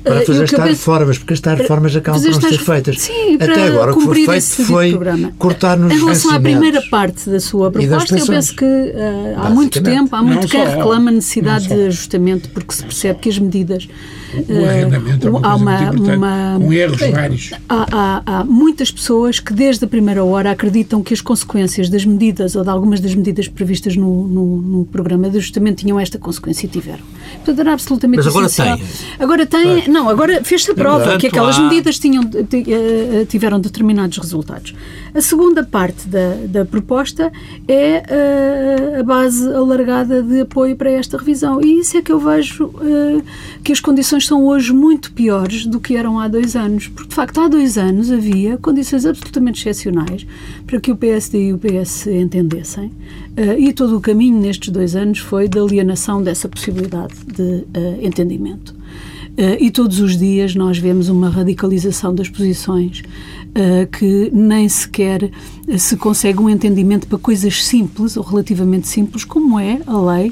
Para 0.03 0.25
fazer 0.25 0.43
estas 0.43 0.69
reformas, 0.69 1.17
porque 1.17 1.33
estas 1.33 1.57
reformas 1.57 1.95
acabam 1.95 2.21
por 2.21 2.31
não 2.31 2.41
ser 2.41 2.57
feitas. 2.57 2.99
Sim, 2.99 3.35
Até 3.35 3.67
agora 3.67 3.93
o 3.93 3.97
que 3.97 4.05
foi 4.05 4.41
feito 4.41 4.65
foi 4.65 4.99
cortar 5.37 5.77
nos 5.77 5.93
Em 5.93 5.99
relação 5.99 6.31
à 6.33 6.39
primeira 6.39 6.81
parte 6.89 7.29
da 7.29 7.39
sua 7.39 7.71
proposta, 7.71 8.17
eu 8.17 8.25
penso 8.25 8.55
que 8.55 8.65
uh, 8.65 9.39
há 9.39 9.49
muito 9.49 9.81
tempo, 9.81 10.15
há 10.15 10.23
muito 10.23 10.47
quem 10.47 10.65
reclama 10.65 11.11
a 11.11 11.13
necessidade 11.13 11.67
de 11.67 11.87
ajustamento, 11.87 12.49
porque 12.49 12.73
se 12.73 12.83
percebe 12.83 13.19
que 13.19 13.29
as 13.29 13.37
medidas 13.37 13.87
o 14.47 14.65
arrendamento 14.65 15.27
uh, 15.27 15.27
é 15.27 15.31
uma 15.31 15.47
há 15.47 15.55
uma, 15.55 15.91
uma, 15.91 16.59
com 16.59 16.73
erros 16.73 16.99
vários. 16.99 17.51
Há, 17.67 17.87
há, 17.91 18.23
há, 18.25 18.43
muitas 18.43 18.91
pessoas 18.91 19.39
que 19.39 19.53
desde 19.53 19.85
a 19.85 19.87
primeira 19.87 20.23
hora 20.23 20.51
acreditam 20.51 21.01
que 21.03 21.13
as 21.13 21.21
consequências 21.21 21.89
das 21.89 22.05
medidas 22.05 22.55
ou 22.55 22.63
de 22.63 22.69
algumas 22.69 22.99
das 22.99 23.13
medidas 23.15 23.47
previstas 23.47 23.95
no, 23.95 24.27
no, 24.27 24.57
no 24.57 24.85
programa 24.85 25.29
de 25.29 25.37
ajustamento 25.37 25.81
tinham 25.81 25.99
esta 25.99 26.17
consequência 26.17 26.65
e 26.65 26.69
tiveram. 26.69 27.03
Portanto, 27.35 27.59
era 27.59 27.73
absolutamente 27.73 28.17
Mas 28.17 28.27
agora 28.27 28.45
essencial. 28.45 28.77
tem. 28.77 28.87
Agora 29.19 29.45
tem, 29.45 29.87
não, 29.87 30.09
agora 30.09 30.43
fez-se 30.43 30.71
a 30.71 30.73
prova 30.73 30.99
Portanto, 30.99 31.21
que 31.21 31.27
aquelas 31.27 31.57
há... 31.57 31.61
medidas 31.63 31.99
tinham, 31.99 32.23
eh, 32.23 33.25
tiveram 33.25 33.59
determinados 33.59 34.17
resultados. 34.17 34.73
A 35.13 35.21
segunda 35.21 35.63
parte 35.63 36.07
da, 36.07 36.35
da 36.47 36.65
proposta 36.65 37.31
é 37.67 37.97
a, 37.97 38.03
eh, 38.09 38.99
a 38.99 39.03
base 39.03 39.45
alargada 39.53 40.23
de 40.23 40.41
apoio 40.41 40.75
para 40.75 40.89
esta 40.89 41.17
revisão. 41.17 41.61
E 41.61 41.79
isso 41.79 41.97
é 41.97 42.01
que 42.01 42.11
eu 42.11 42.19
vejo 42.19 42.67
uh, 42.67 43.23
que 43.61 43.73
as 43.73 43.81
condições 43.81 44.25
são 44.25 44.45
hoje 44.45 44.71
muito 44.71 45.11
piores 45.11 45.65
do 45.65 45.81
que 45.81 45.97
eram 45.97 46.17
há 46.17 46.29
dois 46.29 46.55
anos. 46.55 46.87
Porque, 46.87 47.09
de 47.09 47.15
facto, 47.15 47.41
há 47.41 47.47
dois 47.49 47.77
anos 47.77 48.09
havia 48.09 48.57
condições 48.57 49.05
absolutamente 49.05 49.59
excepcionais 49.59 50.25
para 50.65 50.79
que 50.79 50.91
o 50.91 50.95
PSD 50.95 51.49
e 51.49 51.53
o 51.53 51.57
PS 51.57 52.07
entendessem. 52.07 52.87
Uh, 53.37 53.59
e 53.59 53.73
todo 53.73 53.97
o 53.97 54.01
caminho 54.01 54.39
nestes 54.39 54.69
dois 54.69 54.95
anos 54.95 55.19
foi 55.19 55.49
de 55.49 55.59
alienação 55.59 56.23
dessa 56.23 56.47
possibilidade 56.47 57.15
de 57.25 57.41
uh, 57.41 57.65
entendimento. 58.01 58.80
Uh, 59.31 59.57
e 59.59 59.71
todos 59.71 59.99
os 59.99 60.17
dias 60.17 60.55
nós 60.55 60.77
vemos 60.77 61.09
uma 61.09 61.29
radicalização 61.29 62.13
das 62.13 62.29
posições 62.29 63.01
que 63.99 64.31
nem 64.31 64.69
sequer 64.69 65.29
se 65.77 65.97
consegue 65.97 66.39
um 66.39 66.49
entendimento 66.49 67.05
para 67.05 67.17
coisas 67.17 67.65
simples 67.65 68.15
ou 68.15 68.23
relativamente 68.23 68.87
simples, 68.87 69.25
como 69.25 69.59
é 69.59 69.81
a 69.85 69.99
lei 69.99 70.31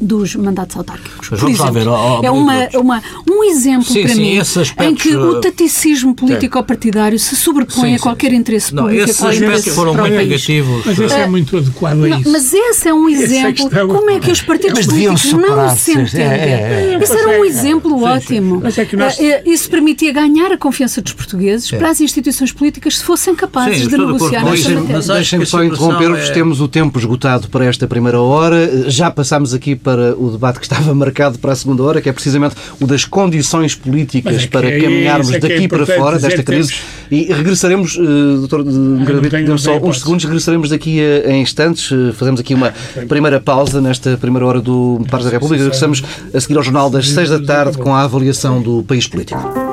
dos 0.00 0.34
mandatos 0.36 0.76
autárquicos. 0.76 1.28
Mas 1.30 1.42
exemplo, 1.42 1.72
ver, 1.72 1.88
oh, 1.88 2.20
oh, 2.20 2.24
é 2.24 2.30
uma, 2.30 2.68
uma, 2.74 3.02
um 3.30 3.44
exemplo 3.44 3.84
sim, 3.84 4.02
para 4.02 4.14
sim, 4.14 4.20
mim 4.20 4.38
aspectos, 4.38 4.74
em 4.80 4.94
que 4.94 5.16
o 5.16 5.40
taticismo 5.40 6.14
político-partidário 6.14 7.18
se 7.18 7.36
sobrepõe 7.36 7.90
sim, 7.90 7.94
a 7.94 7.98
qualquer 7.98 8.32
interesse 8.32 8.74
não, 8.74 8.84
público. 8.84 9.10
Esses 9.10 9.22
aspectos 9.22 9.74
foram 9.74 9.94
muito 9.94 10.14
negativos. 10.14 10.84
Mas 10.84 10.98
esse 10.98 11.14
é 11.14 11.26
muito 11.26 11.56
adequado 11.56 12.04
a 12.04 12.08
isso. 12.20 12.30
Mas 12.30 12.52
esse 12.52 12.88
é 12.88 12.94
um 12.94 13.08
é 13.08 13.12
exemplo 13.12 13.68
é 13.72 13.86
como 13.86 14.10
é 14.10 14.20
que 14.20 14.30
os 14.30 14.42
partidos 14.42 14.86
políticos 14.86 15.32
não 15.32 15.76
se 15.76 15.92
entendem. 15.92 16.22
É, 16.22 16.26
é, 16.26 16.94
é. 16.94 16.98
Esse 17.02 17.16
era 17.16 17.40
um 17.40 17.44
exemplo 17.44 18.02
ótimo. 18.02 18.60
Nós... 18.60 19.18
Eh, 19.18 19.42
isso 19.46 19.70
permitia 19.70 20.12
ganhar 20.12 20.52
a 20.52 20.58
confiança 20.58 21.00
dos 21.00 21.12
portugueses 21.12 21.70
para 21.70 21.90
as 21.90 22.00
instituições 22.00 22.52
políticas 22.52 22.98
se 22.98 23.04
fossem 23.04 23.34
capazes 23.34 23.86
de 23.88 23.96
negociar 23.96 24.44
nesta 24.44 24.70
matéria. 24.70 25.02
Deixem-me 25.02 25.46
só 25.46 25.62
interromper-vos, 25.62 26.30
temos 26.30 26.60
o 26.60 26.68
tempo 26.68 26.98
esgotado 26.98 27.48
para 27.48 27.64
esta 27.64 27.86
primeira 27.86 28.20
hora. 28.20 28.90
Já 28.90 29.10
passámos 29.10 29.54
aqui 29.54 29.74
para 29.86 30.16
o 30.18 30.32
debate 30.32 30.58
que 30.58 30.64
estava 30.64 30.90
marcado 30.92 31.38
para 31.38 31.52
a 31.52 31.56
segunda 31.56 31.80
hora, 31.84 32.02
que 32.02 32.08
é 32.08 32.12
precisamente 32.12 32.56
o 32.80 32.86
das 32.88 33.04
condições 33.04 33.76
políticas 33.76 34.42
é 34.42 34.46
para 34.48 34.68
é 34.68 34.80
caminharmos 34.80 35.32
é 35.32 35.38
daqui 35.38 35.64
é 35.64 35.68
para 35.68 35.86
fora 35.86 36.18
desta 36.18 36.42
crise. 36.42 36.74
E 37.08 37.32
regressaremos, 37.32 37.96
uh, 37.96 38.38
doutor 38.38 38.64
Margarito, 38.64 39.56
só 39.58 39.78
uns 39.78 40.00
segundos, 40.00 40.24
regressaremos 40.24 40.70
daqui 40.70 40.98
a, 41.00 41.30
a 41.30 41.36
instantes. 41.36 41.88
Uh, 41.92 42.12
fazemos 42.12 42.40
aqui 42.40 42.52
uma 42.52 42.74
primeira 43.06 43.38
pausa 43.38 43.80
nesta 43.80 44.16
primeira 44.16 44.44
hora 44.44 44.60
do 44.60 45.00
Pares 45.08 45.26
da 45.26 45.30
República. 45.30 45.62
Regressamos 45.62 46.02
a 46.34 46.40
seguir 46.40 46.56
ao 46.56 46.64
jornal 46.64 46.90
das 46.90 47.08
seis 47.08 47.30
da 47.30 47.38
tarde 47.38 47.78
com 47.78 47.94
a 47.94 48.02
avaliação 48.02 48.60
do 48.60 48.82
país 48.82 49.06
político. 49.06 49.65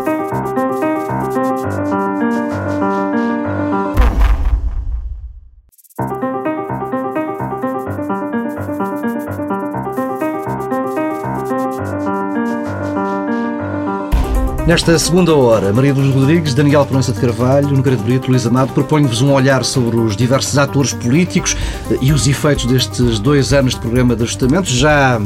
Nesta 14.73 14.97
segunda 14.97 15.35
hora, 15.35 15.71
Maria 15.71 15.93
dos 15.93 16.11
Rodrigues, 16.11 16.55
Daniel 16.55 16.83
Proença 16.83 17.13
de 17.13 17.21
Carvalho, 17.21 17.69
Nogueira 17.69 17.95
de 17.95 18.03
Brito, 18.03 18.31
Luís 18.31 18.43
Amado 18.47 18.73
propõem-vos 18.73 19.21
um 19.21 19.31
olhar 19.31 19.63
sobre 19.63 19.97
os 19.97 20.17
diversos 20.17 20.57
atores 20.57 20.93
políticos 20.93 21.55
e 22.01 22.11
os 22.11 22.27
efeitos 22.27 22.65
destes 22.65 23.19
dois 23.19 23.53
anos 23.53 23.75
de 23.75 23.79
programa 23.79 24.15
de 24.15 24.23
ajustamento. 24.23 24.67
Já 24.67 25.21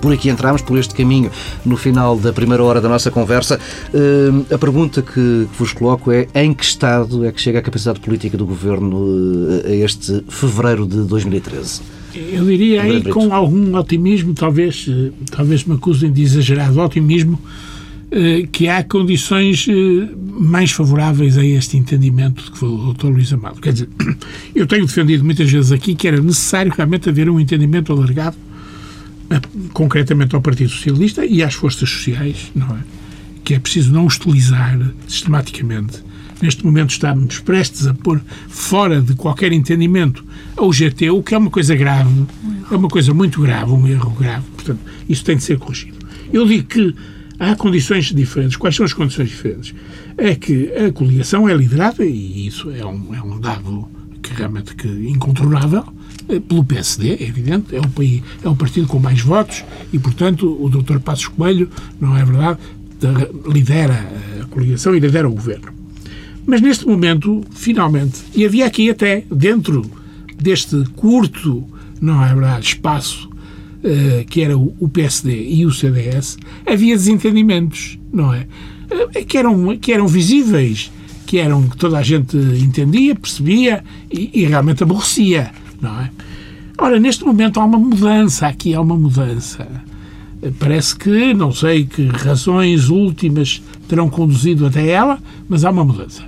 por 0.00 0.14
aqui 0.14 0.30
entramos, 0.30 0.62
por 0.62 0.78
este 0.78 0.94
caminho, 0.94 1.30
no 1.62 1.76
final 1.76 2.16
da 2.16 2.32
primeira 2.32 2.64
hora 2.64 2.80
da 2.80 2.88
nossa 2.88 3.10
conversa. 3.10 3.60
Uh, 3.92 4.54
a 4.54 4.56
pergunta 4.56 5.02
que, 5.02 5.46
vos 5.58 5.74
coloco 5.74 6.10
é 6.10 6.26
em 6.34 6.54
que 6.54 6.64
estado 6.64 7.22
é 7.26 7.30
que 7.30 7.40
chega 7.42 7.58
a 7.58 7.62
capacidade 7.62 8.00
política 8.00 8.38
do 8.38 8.46
Governo 8.46 8.96
uh, 8.96 9.66
a 9.66 9.74
este 9.74 10.24
fevereiro 10.26 10.86
de 10.86 11.02
2013? 11.02 11.82
Eu 12.32 12.46
diria 12.46 12.80
aí 12.80 13.02
com 13.02 13.34
algum 13.34 13.76
otimismo, 13.76 14.32
talvez, 14.32 14.86
eh, 14.88 15.10
talvez 15.30 15.64
me 15.64 15.74
acusem 15.74 16.10
de 16.10 16.22
exagerado 16.22 16.80
otimismo, 16.80 17.38
eh, 17.44 17.75
que 18.52 18.68
há 18.68 18.84
condições 18.84 19.66
eh, 19.68 20.08
mais 20.16 20.70
favoráveis 20.70 21.36
a 21.36 21.44
este 21.44 21.76
entendimento 21.76 22.50
que 22.52 22.58
foi 22.58 22.68
o 22.68 22.94
Dr. 22.94 23.06
Luís 23.08 23.32
Amado. 23.32 23.60
Quer 23.60 23.72
dizer, 23.72 23.88
eu 24.54 24.66
tenho 24.66 24.86
defendido 24.86 25.24
muitas 25.24 25.50
vezes 25.50 25.72
aqui 25.72 25.94
que 25.94 26.06
era 26.06 26.20
necessário 26.20 26.72
realmente 26.74 27.08
haver 27.08 27.28
um 27.28 27.40
entendimento 27.40 27.92
alargado, 27.92 28.36
eh, 29.30 29.40
concretamente 29.72 30.34
ao 30.34 30.40
Partido 30.40 30.70
Socialista 30.70 31.24
e 31.26 31.42
às 31.42 31.54
forças 31.54 31.88
sociais, 31.88 32.50
não 32.54 32.76
é? 32.76 32.78
Que 33.44 33.54
é 33.54 33.58
preciso 33.58 33.92
não 33.92 34.06
hostilizar 34.06 34.78
sistematicamente. 35.08 36.04
Neste 36.40 36.64
momento 36.64 36.90
estamos 36.90 37.38
prestes 37.40 37.86
a 37.86 37.94
pôr 37.94 38.20
fora 38.48 39.00
de 39.00 39.14
qualquer 39.14 39.52
entendimento 39.52 40.24
o 40.58 40.72
GT, 40.72 41.10
o 41.10 41.22
que 41.22 41.34
é 41.34 41.38
uma 41.38 41.50
coisa 41.50 41.74
grave, 41.74 42.26
é 42.70 42.74
uma 42.74 42.88
coisa 42.88 43.12
muito 43.12 43.40
grave, 43.40 43.70
um 43.72 43.86
erro 43.86 44.10
grave. 44.10 44.44
Portanto, 44.54 44.80
isso 45.08 45.24
tem 45.24 45.36
de 45.36 45.42
ser 45.42 45.58
corrigido. 45.58 45.96
Eu 46.32 46.46
digo 46.46 46.64
que 46.64 46.94
há 47.38 47.54
condições 47.56 48.06
diferentes. 48.06 48.56
Quais 48.56 48.74
são 48.74 48.84
as 48.84 48.92
condições 48.92 49.28
diferentes? 49.28 49.74
É 50.16 50.34
que 50.34 50.72
a 50.74 50.92
coligação 50.92 51.48
é 51.48 51.54
liderada, 51.54 52.04
e 52.04 52.46
isso 52.46 52.70
é 52.70 52.84
um, 52.84 53.14
é 53.14 53.22
um 53.22 53.38
dado 53.38 53.88
que 54.22 54.34
realmente 54.34 54.74
que 54.74 54.88
incontornável, 54.88 55.84
eh, 56.28 56.40
pelo 56.40 56.64
PSD, 56.64 57.14
é 57.14 57.22
evidente, 57.22 57.76
é 57.76 57.80
o, 57.80 57.88
país, 57.88 58.22
é 58.42 58.48
o 58.48 58.56
partido 58.56 58.86
com 58.86 58.98
mais 58.98 59.20
votos 59.20 59.64
e, 59.92 59.98
portanto, 59.98 60.56
o 60.60 60.68
Dr. 60.68 60.98
Passos 60.98 61.28
Coelho, 61.28 61.68
não 62.00 62.16
é 62.16 62.24
verdade, 62.24 62.58
lidera 63.46 64.06
a 64.42 64.46
coligação 64.46 64.94
e 64.94 65.00
lidera 65.00 65.28
o 65.28 65.32
governo. 65.32 65.72
Mas 66.46 66.60
neste 66.60 66.86
momento, 66.86 67.44
finalmente, 67.50 68.22
e 68.34 68.44
havia 68.44 68.66
aqui 68.66 68.88
até, 68.90 69.24
dentro 69.30 69.88
deste 70.36 70.84
curto, 70.94 71.64
não 72.00 72.24
é 72.24 72.32
verdade, 72.32 72.66
espaço 72.66 73.28
eh, 73.84 74.24
que 74.28 74.42
era 74.42 74.56
o 74.56 74.88
PSD 74.88 75.48
e 75.48 75.66
o 75.66 75.70
CDS, 75.70 76.38
havia 76.66 76.96
desentendimentos, 76.96 77.98
não 78.12 78.32
é? 78.32 78.46
Eh, 79.14 79.22
que 79.22 79.36
eram, 79.36 79.76
que 79.76 79.92
eram 79.92 80.08
visíveis, 80.08 80.90
que 81.26 81.38
eram 81.38 81.68
que 81.68 81.76
toda 81.76 81.98
a 81.98 82.02
gente 82.02 82.36
entendia, 82.36 83.14
percebia 83.14 83.84
e, 84.10 84.30
e 84.32 84.44
realmente 84.46 84.82
aborrecia, 84.82 85.52
não 85.80 86.00
é? 86.00 86.10
Ora, 86.78 86.98
neste 86.98 87.24
momento 87.24 87.60
há 87.60 87.64
uma 87.64 87.78
mudança, 87.78 88.46
aqui 88.46 88.74
há 88.74 88.80
uma 88.80 88.96
mudança. 88.96 89.68
Eh, 90.42 90.50
parece 90.58 90.96
que, 90.96 91.34
não 91.34 91.52
sei 91.52 91.84
que 91.84 92.06
razões 92.08 92.88
últimas 92.88 93.62
terão 93.86 94.08
conduzido 94.08 94.66
até 94.66 94.88
ela, 94.88 95.18
mas 95.48 95.64
há 95.64 95.70
uma 95.70 95.84
mudança. 95.84 96.24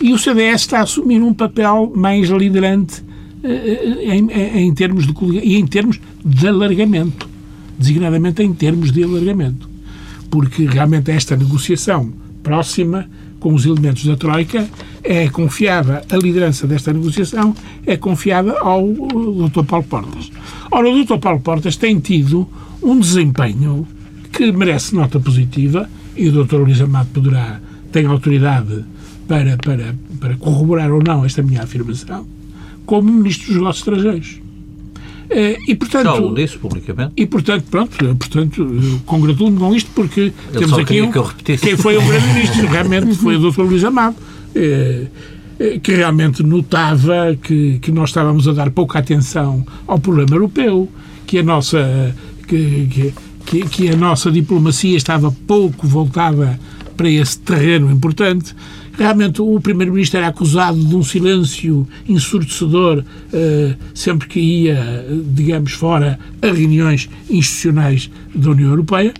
E 0.00 0.12
o 0.12 0.18
CDS 0.18 0.62
está 0.62 0.78
a 0.78 0.82
assumir 0.82 1.22
um 1.22 1.34
papel 1.34 1.92
mais 1.94 2.28
liderante 2.30 3.06
em, 3.44 4.66
em 4.66 4.74
termos 4.74 5.06
de 5.06 5.14
e 5.42 5.56
em 5.56 5.66
termos 5.66 6.00
de 6.28 6.46
alargamento, 6.46 7.28
designadamente 7.78 8.42
em 8.42 8.52
termos 8.52 8.92
de 8.92 9.02
alargamento, 9.02 9.68
porque 10.30 10.66
realmente 10.66 11.10
esta 11.10 11.36
negociação 11.36 12.12
próxima 12.42 13.08
com 13.40 13.54
os 13.54 13.64
elementos 13.64 14.04
da 14.04 14.16
Troika 14.16 14.68
é 15.02 15.28
confiada, 15.28 16.02
a 16.10 16.16
liderança 16.16 16.66
desta 16.66 16.92
negociação 16.92 17.54
é 17.86 17.96
confiada 17.96 18.58
ao 18.60 18.86
Dr. 18.86 19.64
Paulo 19.64 19.86
Portas. 19.86 20.30
Ora, 20.70 20.90
o 20.90 21.04
Dr. 21.04 21.18
Paulo 21.18 21.40
Portas 21.40 21.76
tem 21.76 21.98
tido 21.98 22.46
um 22.82 22.98
desempenho 22.98 23.86
que 24.32 24.52
merece 24.52 24.94
nota 24.94 25.18
positiva 25.18 25.88
e 26.16 26.28
o 26.28 26.44
Dr. 26.44 26.56
Luís 26.56 26.80
Amado 26.80 27.08
poderá, 27.14 27.60
tem 27.90 28.06
autoridade 28.06 28.84
para, 29.26 29.56
para, 29.56 29.94
para 30.20 30.36
corroborar 30.36 30.92
ou 30.92 31.02
não 31.02 31.24
esta 31.24 31.42
minha 31.42 31.62
afirmação, 31.62 32.26
como 32.84 33.10
Ministro 33.10 33.46
dos 33.46 33.56
Negócios 33.56 33.86
Estrangeiros. 33.86 34.47
Eh, 35.30 35.58
e, 35.68 35.74
portanto, 35.74 36.04
Já 36.04 36.14
o 36.14 36.34
disse 36.34 36.58
publicamente. 36.58 37.12
E, 37.16 37.26
portanto, 37.26 37.64
pronto, 37.70 37.96
portanto 38.16 39.00
congratulo-me 39.04 39.58
com 39.58 39.74
isto 39.74 39.90
porque 39.94 40.20
Ele 40.20 40.32
temos 40.58 40.78
aqui 40.78 41.02
um, 41.02 41.10
que 41.10 41.56
quem 41.58 41.76
foi 41.76 41.98
um 41.98 42.06
grande 42.06 42.26
ministro, 42.28 42.66
realmente 42.68 43.14
foi 43.14 43.36
o 43.36 43.50
Dr. 43.50 43.62
Luís 43.62 43.84
Amado, 43.84 44.16
eh, 44.54 45.06
eh, 45.58 45.78
que 45.80 45.94
realmente 45.94 46.42
notava 46.42 47.36
que, 47.42 47.78
que 47.80 47.92
nós 47.92 48.10
estávamos 48.10 48.48
a 48.48 48.52
dar 48.52 48.70
pouca 48.70 48.98
atenção 48.98 49.66
ao 49.86 49.98
problema 49.98 50.34
europeu, 50.34 50.88
que 51.26 51.38
a 51.38 51.42
nossa, 51.42 52.14
que, 52.46 53.12
que, 53.44 53.62
que 53.68 53.90
a 53.90 53.96
nossa 53.96 54.30
diplomacia 54.30 54.96
estava 54.96 55.30
pouco 55.46 55.86
voltada 55.86 56.58
para 56.98 57.08
esse 57.08 57.38
terreno 57.38 57.90
importante 57.90 58.54
Realmente, 58.98 59.40
o 59.40 59.60
Primeiro-Ministro 59.60 60.18
era 60.18 60.26
acusado 60.26 60.76
de 60.76 60.96
um 60.96 61.04
silêncio 61.04 61.86
ensurdecedor 62.08 62.98
uh, 62.98 63.76
sempre 63.94 64.26
que 64.26 64.40
ia, 64.40 65.06
digamos, 65.32 65.70
fora 65.70 66.18
a 66.42 66.46
reuniões 66.48 67.08
institucionais 67.30 68.10
da 68.34 68.50
União 68.50 68.70
Europeia. 68.70 69.14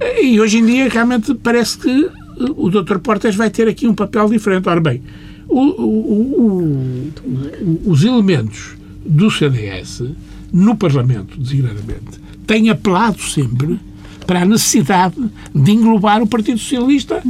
Uh, 0.00 0.24
e 0.24 0.40
hoje 0.40 0.58
em 0.58 0.66
dia, 0.66 0.88
realmente, 0.88 1.34
parece 1.34 1.76
que 1.76 2.08
o 2.56 2.70
Dr. 2.70 2.98
Portas 2.98 3.34
vai 3.34 3.50
ter 3.50 3.66
aqui 3.66 3.88
um 3.88 3.94
papel 3.96 4.28
diferente. 4.28 4.68
Ora 4.68 4.80
bem, 4.80 5.02
o, 5.48 5.60
o, 5.60 7.12
o, 7.56 7.82
os 7.84 8.04
elementos 8.04 8.76
do 9.04 9.28
CDS 9.28 10.04
no 10.52 10.76
Parlamento, 10.76 11.36
designadamente, 11.36 12.20
têm 12.46 12.70
apelado 12.70 13.20
sempre 13.20 13.80
para 14.26 14.42
a 14.42 14.44
necessidade 14.44 15.14
de 15.54 15.72
englobar 15.72 16.22
o 16.22 16.26
Partido 16.26 16.58
Socialista 16.58 17.22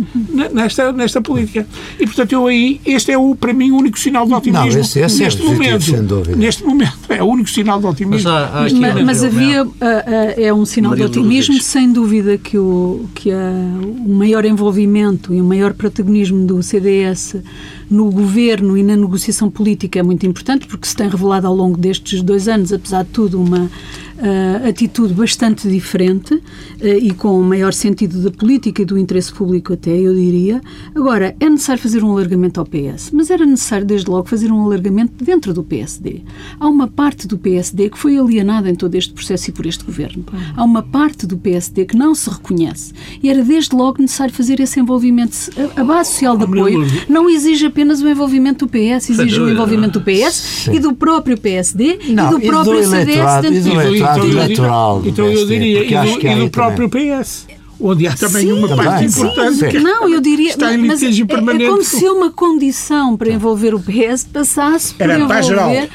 nesta, 0.53 0.93
nesta 0.93 1.21
política. 1.21 1.67
E, 1.99 2.07
portanto, 2.07 2.33
eu 2.33 2.47
aí, 2.47 2.81
este 2.85 3.13
é, 3.13 3.19
o, 3.19 3.35
para 3.35 3.53
mim, 3.53 3.71
o 3.71 3.77
único 3.77 3.99
sinal 3.99 4.27
de 4.27 4.35
otimismo 4.35 4.73
Não, 4.73 4.81
esse, 4.81 5.01
esse 5.01 5.23
neste 5.23 5.43
é 5.43 5.45
momento. 5.45 6.37
Neste 6.37 6.65
momento, 6.65 6.99
é 7.09 7.23
o 7.23 7.27
único 7.27 7.51
sinal 7.51 7.79
de 7.79 7.87
otimismo. 7.87 8.31
Mas, 8.31 8.43
há, 8.43 8.47
há 8.47 8.63
mas, 8.63 9.05
mas 9.05 9.25
havia, 9.25 9.65
uh, 9.65 9.69
uh, 9.69 9.75
é 10.37 10.53
um 10.53 10.65
sinal 10.65 10.91
Maria 10.91 11.09
de 11.09 11.19
otimismo, 11.19 11.61
sem 11.61 11.93
dúvida 11.93 12.39
que, 12.39 12.57
o, 12.59 13.07
que 13.15 13.31
a, 13.31 13.53
o 14.07 14.15
maior 14.15 14.45
envolvimento 14.45 15.35
e 15.35 15.41
o 15.41 15.45
maior 15.45 15.75
protagonismo 15.75 16.47
do 16.47 16.63
CDS 16.63 17.37
no 17.91 18.11
governo 18.11 18.77
e 18.77 18.83
na 18.83 18.97
negociação 18.97 19.51
política 19.51 19.99
é 19.99 20.03
muito 20.03 20.27
importante, 20.27 20.67
porque 20.67 20.87
se 20.87 20.97
tem 20.97 21.09
revelado 21.09 21.47
ao 21.47 21.55
longo 21.55 21.79
destes 21.79 22.23
dois 22.23 22.49
anos, 22.49 22.73
apesar 22.73 23.05
de 23.05 23.11
tudo, 23.11 23.41
uma 23.41 23.71
uh, 24.17 24.69
atitude 24.69 25.15
bastante 25.15 25.69
diferente 25.69 26.35
uh, 26.35 26.43
e 26.83 27.13
com 27.13 27.41
maior 27.43 27.73
sentido 27.73 28.23
da 28.23 28.31
política 28.31 28.83
e 28.83 28.85
do 28.85 28.99
interesse 28.99 29.33
público, 29.33 29.73
até 29.73 29.91
eu 29.91 30.15
diria. 30.15 30.61
Agora, 30.95 31.37
é 31.39 31.49
necessário 31.49 31.83
fazer 31.83 32.03
um 32.03 32.11
alargamento 32.11 32.61
ao 32.61 32.67
PS, 32.67 33.11
mas 33.13 33.31
era 33.31 33.45
necessário, 33.45 33.87
desde 33.87 34.11
logo, 34.11 34.29
fazer 34.29 34.51
um 34.51 34.63
alargamento 34.63 35.25
dentro 35.25 35.53
do 35.53 35.63
PSD. 35.63 36.23
Há 36.59 36.69
uma 36.69 36.89
parte 36.89 37.27
do 37.27 37.39
PSD 37.39 37.91
que 37.91 37.99
foi 37.99 38.19
alienada 38.19 38.69
em 38.69 38.75
todo 38.75 38.95
este 38.95 39.13
processo 39.13 39.51
e 39.51 39.53
por 39.53 39.67
este 39.67 39.85
governo. 39.85 40.25
Há 40.57 40.65
uma 40.65 40.83
parte 40.83 41.27
do 41.27 41.37
PSD 41.37 41.85
que 41.85 41.97
não 41.97 42.15
se 42.15 42.29
reconhece 42.31 42.93
e 43.23 43.29
era, 43.29 43.43
desde 43.43 43.75
logo, 43.75 44.01
necessário 44.01 44.35
fazer 44.35 44.61
esse 44.61 44.81
envolvimento. 44.81 45.37
A, 45.77 45.81
a 45.81 45.85
base 45.85 46.13
social 46.13 46.37
de 46.37 46.45
apoio 46.45 46.87
não 47.09 47.29
exige 47.29 47.67
apenas 47.77 48.01
o 48.01 48.09
envolvimento 48.09 48.65
do 48.65 48.71
PS, 48.71 49.11
exige 49.11 49.39
o 49.39 49.51
envolvimento 49.51 50.01
do 50.01 50.05
PS 50.05 50.33
Sim. 50.65 50.77
e 50.77 50.79
do 50.79 50.95
próprio 50.95 51.37
PSD 51.37 51.99
não, 52.09 52.29
e 52.29 52.31
do 52.31 52.41
próprio 52.41 52.79
e 52.79 52.83
do 52.83 52.91
CDS 52.91 53.43
dentro 53.43 53.99
então, 53.99 54.27
eleitoral. 54.27 55.03
Então 55.05 55.27
eu 55.27 55.47
diria, 55.47 55.85
e 55.85 55.89
do, 55.91 56.27
e 56.27 56.35
do 56.37 56.51
próprio 56.51 56.89
PS 56.89 57.47
onde 57.79 58.07
há 58.07 58.15
também 58.15 58.47
sim, 58.47 58.53
uma 58.53 58.75
parte 58.75 59.05
importante 59.05 59.59
sim, 59.59 59.69
que 59.69 59.79
não, 59.79 60.09
eu 60.09 60.19
diria, 60.19 60.49
está 60.49 60.73
em 60.73 60.81
litígio 60.81 61.27
permanente. 61.27 61.65
É 61.65 61.69
como 61.69 61.85
se 61.85 62.09
uma 62.09 62.31
condição 62.31 63.15
para 63.15 63.31
envolver 63.31 63.75
o 63.75 63.79
PS 63.79 64.25
passasse 64.25 64.95
por 64.95 65.03
Era 65.03 65.19
envolver 65.19 65.91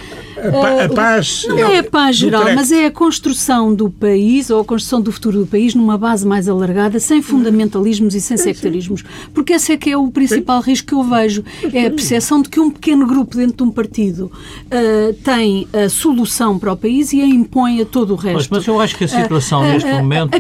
a, 0.85 0.89
paz. 0.89 1.45
Não 1.47 1.57
é 1.57 1.79
a 1.79 1.83
paz 1.83 2.15
geral, 2.15 2.43
mas 2.55 2.71
é 2.71 2.85
a 2.85 2.91
construção 2.91 3.73
do 3.73 3.89
país 3.89 4.49
ou 4.49 4.61
a 4.61 4.65
construção 4.65 5.01
do 5.01 5.11
futuro 5.11 5.39
do 5.39 5.45
país 5.45 5.75
numa 5.75 5.97
base 5.97 6.25
mais 6.25 6.49
alargada, 6.49 6.99
sem 6.99 7.21
fundamentalismos 7.21 8.15
e 8.15 8.21
sem 8.21 8.37
sectarismos. 8.37 9.03
Porque 9.33 9.53
esse 9.53 9.71
é 9.71 9.77
que 9.77 9.89
é 9.89 9.97
o 9.97 10.09
principal 10.09 10.61
risco 10.61 10.87
que 10.87 10.93
eu 10.93 11.03
vejo. 11.03 11.43
É 11.73 11.85
a 11.85 11.91
percepção 11.91 12.41
de 12.41 12.49
que 12.49 12.59
um 12.59 12.71
pequeno 12.71 13.05
grupo 13.05 13.37
dentro 13.37 13.57
de 13.57 13.63
um 13.63 13.71
partido 13.71 14.31
uh, 14.65 15.13
tem 15.23 15.67
a 15.73 15.89
solução 15.89 16.57
para 16.57 16.73
o 16.73 16.77
país 16.77 17.13
e 17.13 17.21
a 17.21 17.25
impõe 17.25 17.81
a 17.81 17.85
todo 17.85 18.11
o 18.11 18.15
resto. 18.15 18.37
Mas, 18.37 18.49
mas 18.49 18.67
eu 18.67 18.79
acho 18.79 18.97
que 18.97 19.03
a 19.03 19.07
situação 19.07 19.61
uh, 19.61 19.63
uh, 19.63 19.67
neste 19.67 19.91
momento. 19.91 20.37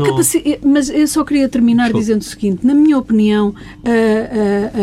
Mas 0.63 0.89
eu 0.89 1.07
só 1.07 1.23
queria 1.23 1.47
terminar 1.47 1.83
Desculpa. 1.83 1.99
dizendo 1.99 2.21
o 2.21 2.25
seguinte: 2.25 2.65
na 2.65 2.73
minha 2.73 2.97
opinião, 2.97 3.53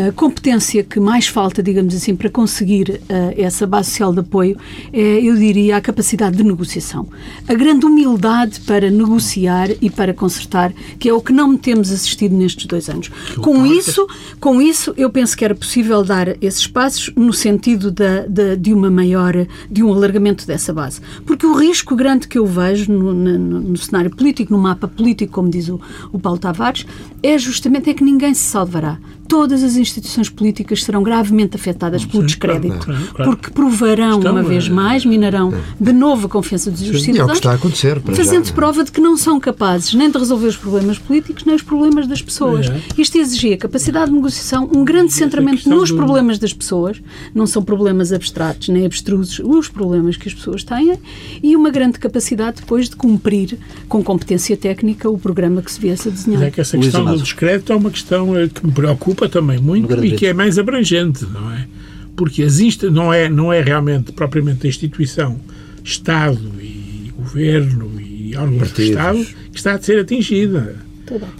a 0.07 0.11
competência 0.13 0.83
que 0.83 0.99
mais 0.99 1.27
falta, 1.27 1.61
digamos 1.61 1.93
assim, 1.95 2.15
para 2.15 2.29
conseguir 2.29 3.01
essa 3.37 3.65
base 3.65 3.89
social 3.89 4.13
de 4.13 4.19
apoio 4.19 4.57
é 4.93 5.08
eu 5.09 5.35
diria, 5.35 5.77
a 5.77 5.81
capacidade 5.81 6.37
de 6.37 6.43
negociação. 6.43 7.07
A 7.47 7.53
grande 7.53 7.85
humildade 7.85 8.59
para 8.61 8.89
negociar 8.89 9.69
e 9.81 9.89
para 9.89 10.13
consertar, 10.13 10.73
que 10.97 11.09
é 11.09 11.13
o 11.13 11.21
que 11.21 11.33
não 11.33 11.57
temos 11.57 11.91
assistido 11.91 12.35
nestes 12.35 12.65
dois 12.65 12.89
anos. 12.89 13.09
Com 13.41 13.65
isso, 13.65 14.07
com 14.39 14.61
isso, 14.61 14.93
eu 14.97 15.09
penso 15.09 15.35
que 15.35 15.45
era 15.45 15.55
possível 15.55 16.03
dar 16.03 16.35
esses 16.41 16.67
passos 16.67 17.11
no 17.15 17.33
sentido 17.33 17.91
de, 17.91 18.27
de, 18.27 18.55
de 18.55 18.73
uma 18.73 18.89
maior, 18.89 19.33
de 19.69 19.83
um 19.83 19.93
alargamento 19.93 20.45
dessa 20.45 20.73
base. 20.73 21.01
Porque 21.25 21.45
o 21.45 21.53
risco 21.53 21.95
grande 21.95 22.27
que 22.27 22.37
eu 22.37 22.45
vejo 22.45 22.91
no, 22.91 23.13
no, 23.13 23.39
no 23.39 23.77
cenário 23.77 24.09
político, 24.15 24.51
no 24.51 24.59
mapa 24.59 24.87
político, 24.87 25.33
como 25.33 25.49
diz 25.49 25.69
o, 25.69 25.79
o 26.11 26.19
Paulo 26.19 26.39
Tavares, 26.39 26.85
é 27.21 27.37
justamente 27.37 27.89
é 27.89 27.93
que 27.93 28.03
ninguém 28.03 28.33
se 28.33 28.43
salvará 28.43 28.99
todas 29.29 29.63
as 29.63 29.77
instituições 29.77 30.27
políticas 30.27 30.83
serão 30.83 31.03
gravemente 31.03 31.55
afetadas 31.55 32.03
pelo 32.03 32.23
descrédito, 32.23 32.79
claro, 32.79 33.07
claro. 33.13 33.31
porque 33.31 33.51
provarão, 33.51 34.17
Estão, 34.17 34.31
uma 34.31 34.41
vez 34.41 34.67
mais, 34.67 35.05
minarão 35.05 35.53
de 35.79 35.93
novo 35.93 36.25
a 36.25 36.29
confiança 36.29 36.71
dos 36.71 36.79
cidadãos, 36.79 37.19
é 37.19 37.23
o 37.23 37.27
que 37.27 37.33
está 37.33 37.51
a 37.51 37.53
acontecer, 37.53 38.01
fazendo 38.01 38.51
prova 38.53 38.83
de 38.83 38.91
que 38.91 38.99
não 38.99 39.15
são 39.15 39.39
capazes 39.39 39.93
nem 39.93 40.09
de 40.09 40.17
resolver 40.17 40.47
os 40.47 40.57
problemas 40.57 40.97
políticos, 40.97 41.45
nem 41.45 41.55
os 41.55 41.61
problemas 41.61 42.07
das 42.07 42.23
pessoas. 42.23 42.67
É. 42.67 42.81
Isto 42.97 43.19
exigia 43.19 43.55
capacidade 43.55 44.09
de 44.09 44.15
negociação, 44.15 44.67
um 44.75 44.83
grande 44.83 45.13
centramento 45.13 45.69
nos 45.69 45.91
problemas 45.91 46.39
das 46.39 46.51
pessoas, 46.51 46.99
não 47.33 47.45
são 47.45 47.61
problemas 47.61 48.11
abstratos 48.11 48.69
nem 48.69 48.83
abstrusos, 48.83 49.39
os 49.43 49.67
problemas 49.67 50.17
que 50.17 50.27
as 50.27 50.33
pessoas 50.33 50.63
têm, 50.63 50.97
e 51.43 51.55
uma 51.55 51.69
grande 51.69 51.99
capacidade 51.99 52.61
depois 52.61 52.89
de 52.89 52.95
cumprir 52.95 53.59
com 53.87 54.03
competência 54.03 54.57
técnica 54.57 55.07
o 55.07 55.19
programa 55.19 55.61
que 55.61 55.71
se 55.71 55.79
viesse 55.79 56.07
a 56.07 56.11
desenhar. 56.11 56.39
Mas 56.39 56.47
é 56.47 56.51
que 56.51 56.61
essa 56.61 56.77
questão 56.77 57.05
do 57.05 57.17
descrédito 57.17 57.71
é 57.71 57.75
uma 57.75 57.91
questão 57.91 58.35
eh, 58.35 58.47
que 58.47 58.65
me 58.65 58.71
preocupa 58.71 59.18
preocupa 59.19 59.29
também 59.29 59.59
muito 59.59 60.03
e 60.05 60.11
que 60.11 60.27
é 60.27 60.33
mais 60.33 60.57
abrangente, 60.57 61.25
não 61.25 61.51
é? 61.51 61.67
Porque 62.15 62.43
as 62.43 62.59
não, 62.91 63.13
é, 63.13 63.29
não 63.29 63.51
é 63.51 63.61
realmente 63.61 64.11
propriamente 64.11 64.65
a 64.65 64.69
instituição 64.69 65.39
Estado 65.83 66.39
e 66.61 67.11
Governo 67.15 67.99
e 67.99 68.35
órgãos 68.35 68.71
do 68.71 68.81
Estado 68.81 69.25
que 69.51 69.57
está 69.57 69.73
a 69.73 69.81
ser 69.81 69.99
atingida. 69.99 70.75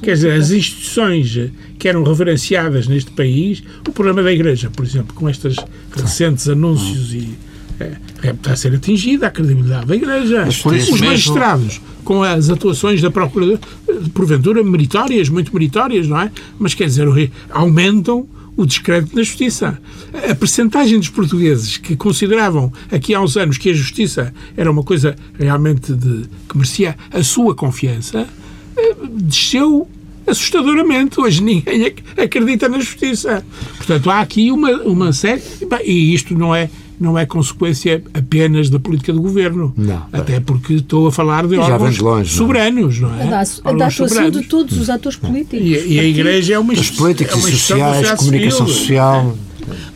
Quer 0.01 0.13
dizer, 0.13 0.31
as 0.31 0.49
instituições 0.49 1.51
que 1.77 1.87
eram 1.87 2.03
reverenciadas 2.03 2.87
neste 2.87 3.11
país, 3.11 3.63
o 3.87 3.91
problema 3.91 4.23
da 4.23 4.31
Igreja, 4.31 4.69
por 4.69 4.83
exemplo, 4.83 5.13
com 5.13 5.29
estes 5.29 5.55
recentes 5.95 6.49
anúncios 6.49 7.13
e 7.13 7.29
está 8.23 8.53
a 8.53 8.55
ser 8.55 8.73
atingida 8.73 9.27
a 9.27 9.31
credibilidade 9.31 9.87
da 9.87 9.95
Igreja. 9.95 10.47
Os 10.47 11.01
magistrados, 11.01 11.81
com 12.03 12.23
as 12.23 12.49
atuações 12.49 13.01
da 13.01 13.11
Procuradoria, 13.11 13.59
porventura 14.13 14.63
meritórias, 14.63 15.29
muito 15.29 15.53
meritórias, 15.53 16.07
não 16.07 16.19
é? 16.19 16.31
Mas 16.57 16.73
quer 16.73 16.85
dizer, 16.85 17.07
aumentam 17.49 18.27
o 18.59 18.65
descrédito 18.65 19.15
na 19.15 19.23
justiça. 19.23 19.79
A 20.29 20.35
percentagem 20.35 20.99
dos 20.99 21.07
portugueses 21.07 21.77
que 21.77 21.95
consideravam 21.95 22.73
aqui 22.91 23.15
há 23.15 23.21
uns 23.21 23.37
anos 23.37 23.57
que 23.57 23.69
a 23.69 23.73
justiça 23.73 24.33
era 24.57 24.69
uma 24.69 24.83
coisa 24.83 25.15
realmente 25.37 25.93
de, 25.93 26.25
que 26.47 26.57
merecia 26.57 26.97
a 27.09 27.23
sua 27.23 27.55
confiança, 27.55 28.27
eh, 28.75 28.95
desceu 29.11 29.87
assustadoramente. 30.27 31.19
Hoje 31.21 31.41
ninguém 31.41 31.93
acredita 32.17 32.67
na 32.67 32.79
justiça. 32.79 33.45
Portanto, 33.77 34.09
há 34.09 34.19
aqui 34.19 34.51
uma, 34.51 34.71
uma 34.81 35.13
série. 35.13 35.41
E 35.85 36.13
isto 36.13 36.37
não 36.37 36.53
é 36.53 36.69
não 36.99 37.17
é 37.17 37.25
consequência 37.25 38.03
apenas 38.13 38.69
da 38.69 38.79
política 38.79 39.13
do 39.13 39.21
governo. 39.21 39.73
Não. 39.77 40.05
Até 40.11 40.39
porque 40.39 40.73
estou 40.73 41.07
a 41.07 41.11
falar 41.11 41.47
de 41.47 41.55
órgãos 41.57 41.97
longe, 41.97 42.33
soberanos, 42.33 42.99
não 42.99 43.13
é? 43.19 43.25
Da, 43.25 43.43
da 43.73 43.87
atuação 43.87 44.29
de 44.29 44.43
todos 44.43 44.77
os 44.77 44.89
atores 44.89 45.17
políticos. 45.17 45.65
E, 45.65 45.93
e 45.93 45.99
a 45.99 46.03
Igreja 46.03 46.55
é 46.55 46.59
uma 46.59 46.73
As 46.73 46.91
políticas 46.91 47.37
é 47.37 47.51
sociais, 47.51 48.11
comunicação 48.11 48.67
civil. 48.67 48.79
social. 48.79 49.37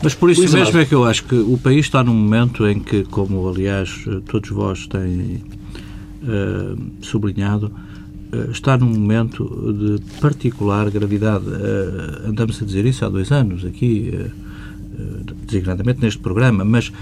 Mas 0.02 0.14
por 0.14 0.30
isso 0.30 0.42
Luís 0.42 0.52
mesmo 0.52 0.78
é 0.78 0.84
que 0.84 0.94
eu 0.94 1.04
acho 1.04 1.24
que 1.24 1.34
o 1.34 1.58
país 1.58 1.86
está 1.86 2.02
num 2.02 2.14
momento 2.14 2.66
em 2.66 2.78
que, 2.78 3.04
como 3.04 3.48
aliás 3.48 4.04
todos 4.26 4.50
vós 4.50 4.86
têm 4.86 5.42
uh, 6.22 6.78
sublinhado, 7.00 7.72
uh, 8.32 8.50
está 8.50 8.76
num 8.78 8.86
momento 8.86 9.44
de 9.72 10.20
particular 10.20 10.90
gravidade. 10.90 11.46
Uh, 11.46 12.28
andamos 12.28 12.62
a 12.62 12.64
dizer 12.64 12.84
isso 12.86 13.04
há 13.04 13.08
dois 13.08 13.32
anos 13.32 13.64
aqui, 13.64 14.30
designadamente 15.46 16.00
neste 16.00 16.18
programa, 16.18 16.64
mas 16.64 16.92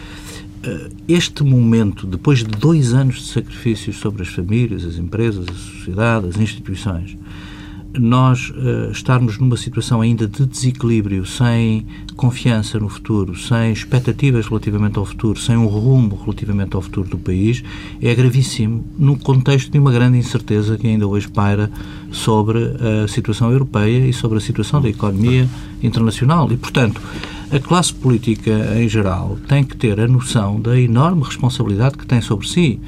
este 1.08 1.42
momento, 1.42 2.06
depois 2.06 2.38
de 2.38 2.46
dois 2.46 2.94
anos 2.94 3.16
de 3.16 3.24
sacrifícios 3.24 3.96
sobre 3.96 4.22
as 4.22 4.28
famílias, 4.28 4.84
as 4.84 4.96
empresas, 4.96 5.46
a 5.48 5.52
sociedade, 5.52 6.28
as 6.28 6.36
instituições, 6.36 7.16
nós 7.98 8.50
uh, 8.50 8.90
estarmos 8.90 9.38
numa 9.38 9.56
situação 9.56 10.00
ainda 10.00 10.26
de 10.26 10.46
desequilíbrio, 10.46 11.26
sem 11.26 11.86
confiança 12.16 12.78
no 12.78 12.88
futuro, 12.88 13.36
sem 13.36 13.72
expectativas 13.72 14.46
relativamente 14.46 14.98
ao 14.98 15.04
futuro, 15.04 15.38
sem 15.38 15.56
um 15.56 15.66
rumo 15.66 16.18
relativamente 16.22 16.74
ao 16.74 16.82
futuro 16.82 17.08
do 17.08 17.18
país, 17.18 17.62
é 18.00 18.14
gravíssimo 18.14 18.84
no 18.98 19.18
contexto 19.18 19.70
de 19.70 19.78
uma 19.78 19.92
grande 19.92 20.16
incerteza 20.16 20.78
que 20.78 20.86
ainda 20.86 21.06
hoje 21.06 21.28
paira 21.28 21.70
sobre 22.10 22.58
a 23.04 23.08
situação 23.08 23.50
europeia 23.50 24.06
e 24.06 24.12
sobre 24.12 24.38
a 24.38 24.40
situação 24.40 24.80
da 24.80 24.88
economia 24.88 25.48
internacional. 25.82 26.50
E, 26.50 26.56
portanto, 26.56 27.00
a 27.52 27.60
classe 27.60 27.92
política 27.92 28.50
em 28.80 28.88
geral 28.88 29.38
tem 29.46 29.62
que 29.62 29.76
ter 29.76 30.00
a 30.00 30.08
noção 30.08 30.58
da 30.58 30.78
enorme 30.78 31.22
responsabilidade 31.22 31.98
que 31.98 32.06
tem 32.06 32.20
sobre 32.20 32.48
si. 32.48 32.80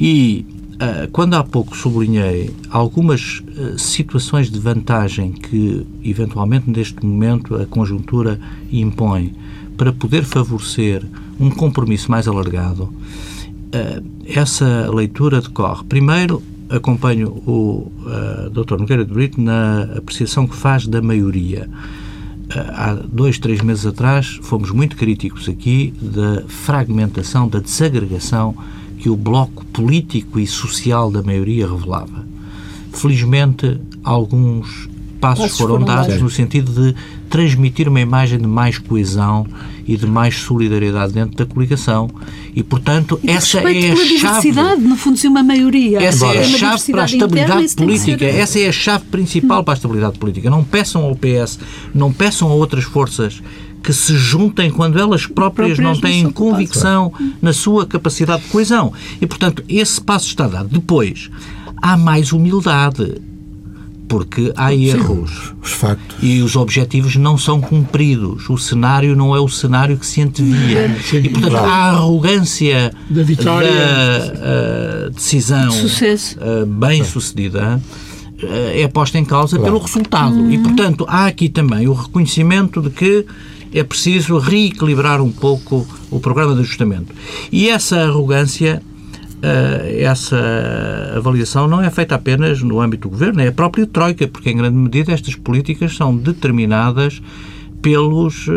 E 0.00 0.46
ah, 0.78 1.08
quando 1.10 1.34
há 1.34 1.42
pouco 1.42 1.76
sublinhei 1.76 2.50
algumas 2.70 3.42
ah, 3.48 3.76
situações 3.76 4.50
de 4.50 4.58
vantagem 4.58 5.32
que, 5.32 5.84
eventualmente, 6.04 6.70
neste 6.70 7.04
momento, 7.04 7.56
a 7.56 7.66
conjuntura 7.66 8.40
impõe 8.70 9.34
para 9.76 9.92
poder 9.92 10.24
favorecer 10.24 11.04
um 11.40 11.50
compromisso 11.50 12.08
mais 12.08 12.28
alargado, 12.28 12.92
ah, 13.72 14.00
essa 14.26 14.88
leitura 14.94 15.40
decorre. 15.40 15.82
Primeiro, 15.88 16.40
acompanho 16.70 17.28
o 17.28 17.92
Dr. 18.50 18.78
Nogueira 18.78 19.04
de 19.04 19.12
Brito 19.12 19.40
na 19.40 19.82
apreciação 19.96 20.46
que 20.46 20.56
faz 20.56 20.86
da 20.86 21.02
maioria. 21.02 21.68
Há 22.50 22.92
dois, 22.92 23.38
três 23.38 23.60
meses 23.60 23.86
atrás, 23.86 24.38
fomos 24.42 24.70
muito 24.70 24.96
críticos 24.96 25.48
aqui 25.48 25.94
da 26.00 26.42
fragmentação, 26.46 27.48
da 27.48 27.58
desagregação 27.58 28.54
que 28.98 29.08
o 29.08 29.16
bloco 29.16 29.64
político 29.66 30.38
e 30.38 30.46
social 30.46 31.10
da 31.10 31.22
maioria 31.22 31.68
revelava. 31.68 32.24
Felizmente, 32.92 33.80
alguns 34.02 34.88
passos, 35.20 35.44
passos 35.44 35.58
foram, 35.58 35.74
foram 35.74 35.86
dados, 35.86 36.06
dados 36.08 36.22
no 36.22 36.30
sentido 36.30 36.70
de 36.70 36.94
transmitir 37.28 37.88
uma 37.88 38.00
imagem 38.00 38.38
de 38.38 38.46
mais 38.46 38.78
coesão 38.78 39.46
e 39.86 39.96
de 39.96 40.06
mais 40.06 40.36
solidariedade 40.36 41.12
dentro 41.12 41.36
da 41.36 41.44
coligação 41.44 42.08
e, 42.54 42.62
portanto, 42.62 43.18
e 43.22 43.30
essa 43.30 43.58
é 43.60 43.92
a 43.92 43.96
chave. 43.96 44.52
no 44.80 44.96
fundo, 44.96 45.16
se 45.16 45.26
uma 45.26 45.42
maioria. 45.42 46.02
Essa 46.02 46.26
é 46.26 46.40
a 46.40 46.44
chave 46.44 46.92
para 46.92 47.02
a 47.02 47.06
estabilidade 47.06 47.74
política. 47.74 48.24
Essa 48.24 48.60
é 48.60 48.68
a 48.68 48.72
chave 48.72 49.04
principal 49.06 49.60
hum. 49.60 49.64
para 49.64 49.74
a 49.74 49.76
estabilidade 49.76 50.18
política. 50.18 50.48
Não 50.48 50.64
peçam 50.64 51.04
ao 51.04 51.14
PS, 51.14 51.58
não 51.94 52.12
peçam 52.12 52.48
a 52.48 52.54
outras 52.54 52.84
forças 52.84 53.42
que 53.82 53.92
se 53.92 54.16
juntem 54.16 54.70
quando 54.70 54.98
elas 54.98 55.26
próprias, 55.26 55.76
próprias 55.76 55.78
não 55.78 56.00
têm 56.00 56.30
convicção 56.30 57.12
na 57.42 57.52
sua 57.52 57.84
capacidade 57.84 58.42
de 58.42 58.48
coesão. 58.48 58.92
E, 59.20 59.26
portanto, 59.26 59.62
esse 59.68 60.00
passo 60.00 60.26
está 60.26 60.48
dado. 60.48 60.68
Depois, 60.70 61.30
há 61.82 61.96
mais 61.96 62.32
humildade 62.32 63.20
porque 64.08 64.52
há 64.56 64.74
erros. 64.74 65.54
os 65.62 65.72
factos. 65.72 66.16
E 66.22 66.42
os 66.42 66.56
objetivos 66.56 67.16
não 67.16 67.38
são 67.38 67.60
cumpridos. 67.60 68.48
O 68.48 68.58
cenário 68.58 69.16
não 69.16 69.34
é 69.34 69.40
o 69.40 69.48
cenário 69.48 69.96
que 69.96 70.06
se 70.06 70.20
antevia. 70.20 70.96
Sim, 71.02 71.18
e, 71.18 71.28
portanto, 71.28 71.50
claro. 71.50 71.66
a 71.66 71.90
arrogância 71.90 72.92
da, 73.08 73.22
vitória. 73.22 73.70
da 73.70 75.08
uh, 75.08 75.10
decisão 75.10 75.70
uh, 75.70 76.66
bem-sucedida 76.66 77.80
uh, 78.42 78.46
é 78.74 78.86
posta 78.88 79.18
em 79.18 79.24
causa 79.24 79.56
claro. 79.56 79.72
pelo 79.72 79.84
resultado. 79.84 80.50
E, 80.50 80.58
portanto, 80.58 81.06
há 81.08 81.26
aqui 81.26 81.48
também 81.48 81.88
o 81.88 81.92
reconhecimento 81.92 82.80
de 82.80 82.90
que 82.90 83.26
é 83.72 83.82
preciso 83.82 84.38
reequilibrar 84.38 85.20
um 85.20 85.32
pouco 85.32 85.86
o 86.10 86.20
programa 86.20 86.54
de 86.54 86.60
ajustamento. 86.60 87.12
E 87.50 87.68
essa 87.68 87.98
arrogância 87.98 88.80
essa 89.98 90.36
avaliação 91.16 91.66
não 91.68 91.80
é 91.80 91.90
feita 91.90 92.14
apenas 92.14 92.62
no 92.62 92.80
âmbito 92.80 93.08
do 93.08 93.12
governo, 93.12 93.40
é 93.40 93.48
a 93.48 93.52
própria 93.52 93.86
Troika, 93.86 94.26
porque 94.26 94.50
em 94.50 94.56
grande 94.56 94.76
medida 94.76 95.12
estas 95.12 95.34
políticas 95.34 95.96
são 95.96 96.16
determinadas 96.16 97.20
pelos 97.84 98.48
uh, 98.48 98.54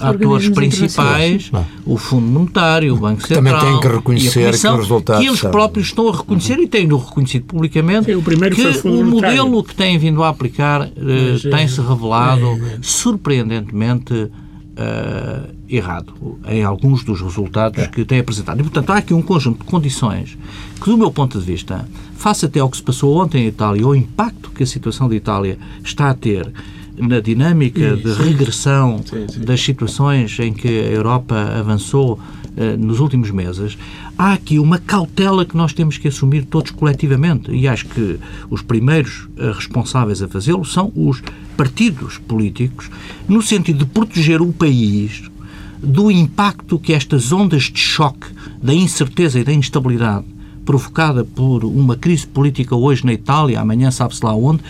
atores 0.00 0.48
principais, 0.50 1.50
o 1.84 1.96
Fundo 1.96 2.26
Monetário, 2.28 2.94
o 2.94 2.96
Banco 2.96 3.26
Central. 3.26 3.58
Também 3.58 3.72
têm 3.72 3.80
que 3.80 3.96
reconhecer 3.96 4.56
que 4.56 4.66
os 4.68 4.78
resultados. 4.78 5.20
Que 5.20 5.28
eles 5.28 5.40
próprios 5.40 5.88
estão 5.88 6.08
a 6.08 6.16
reconhecer 6.16 6.58
uhum. 6.58 6.62
e 6.62 6.68
têm-no 6.68 6.96
reconhecido 6.96 7.46
publicamente 7.46 8.06
Sim, 8.06 8.14
o 8.14 8.22
que 8.22 8.88
o, 8.88 9.00
o 9.00 9.04
modelo 9.04 9.64
que 9.64 9.74
têm 9.74 9.98
vindo 9.98 10.22
a 10.22 10.28
aplicar 10.28 10.82
uh, 10.82 11.50
tem-se 11.50 11.80
revelado 11.80 12.46
é, 12.46 12.74
é. 12.74 12.78
surpreendentemente 12.80 14.30
uh, 14.80 15.54
errado 15.68 16.38
em 16.48 16.64
alguns 16.64 17.04
dos 17.04 17.20
resultados 17.20 17.78
é. 17.78 17.86
que 17.86 18.04
têm 18.04 18.20
apresentado. 18.20 18.60
E, 18.60 18.62
portanto, 18.62 18.90
há 18.90 18.96
aqui 18.96 19.12
um 19.12 19.22
conjunto 19.22 19.58
de 19.58 19.64
condições 19.64 20.38
que, 20.80 20.90
do 20.90 20.96
meu 20.96 21.10
ponto 21.10 21.38
de 21.38 21.44
vista, 21.44 21.86
face 22.16 22.46
até 22.46 22.60
ao 22.60 22.70
que 22.70 22.78
se 22.78 22.82
passou 22.82 23.16
ontem 23.22 23.44
em 23.44 23.46
Itália, 23.48 23.86
o 23.86 23.94
impacto 23.94 24.50
que 24.50 24.62
a 24.62 24.66
situação 24.66 25.08
de 25.08 25.16
Itália 25.16 25.58
está 25.84 26.10
a 26.10 26.14
ter 26.14 26.50
na 26.96 27.20
dinâmica 27.20 27.96
de 27.96 28.12
regressão 28.12 29.00
sim, 29.04 29.26
sim. 29.28 29.40
das 29.40 29.60
situações 29.60 30.38
em 30.38 30.52
que 30.52 30.68
a 30.68 30.90
Europa 30.90 31.34
avançou 31.58 32.14
uh, 32.14 32.76
nos 32.78 33.00
últimos 33.00 33.30
meses, 33.30 33.78
há 34.20 34.34
aqui 34.34 34.58
uma 34.58 34.78
cautela 34.78 35.46
que 35.46 35.56
nós 35.56 35.72
temos 35.72 35.96
que 35.96 36.08
assumir 36.08 36.44
todos 36.44 36.72
coletivamente. 36.72 37.50
E 37.50 37.66
acho 37.66 37.86
que 37.86 38.20
os 38.50 38.60
primeiros 38.60 39.24
uh, 39.38 39.52
responsáveis 39.54 40.20
a 40.20 40.28
fazê-lo 40.28 40.62
são 40.62 40.92
os 40.94 41.22
partidos 41.56 42.18
políticos, 42.18 42.90
no 43.26 43.40
sentido 43.40 43.78
de 43.78 43.86
proteger 43.86 44.42
o 44.42 44.52
país 44.52 45.22
do 45.82 46.10
impacto 46.10 46.78
que 46.78 46.92
estas 46.92 47.32
ondas 47.32 47.62
de 47.62 47.80
choque, 47.80 48.26
da 48.62 48.74
incerteza 48.74 49.40
e 49.40 49.44
da 49.44 49.54
instabilidade 49.54 50.26
provocada 50.66 51.24
por 51.24 51.64
uma 51.64 51.96
crise 51.96 52.26
política 52.26 52.76
hoje 52.76 53.06
na 53.06 53.14
Itália, 53.14 53.58
amanhã 53.58 53.90
sabe-se 53.90 54.22
lá 54.22 54.34
onde, 54.34 54.62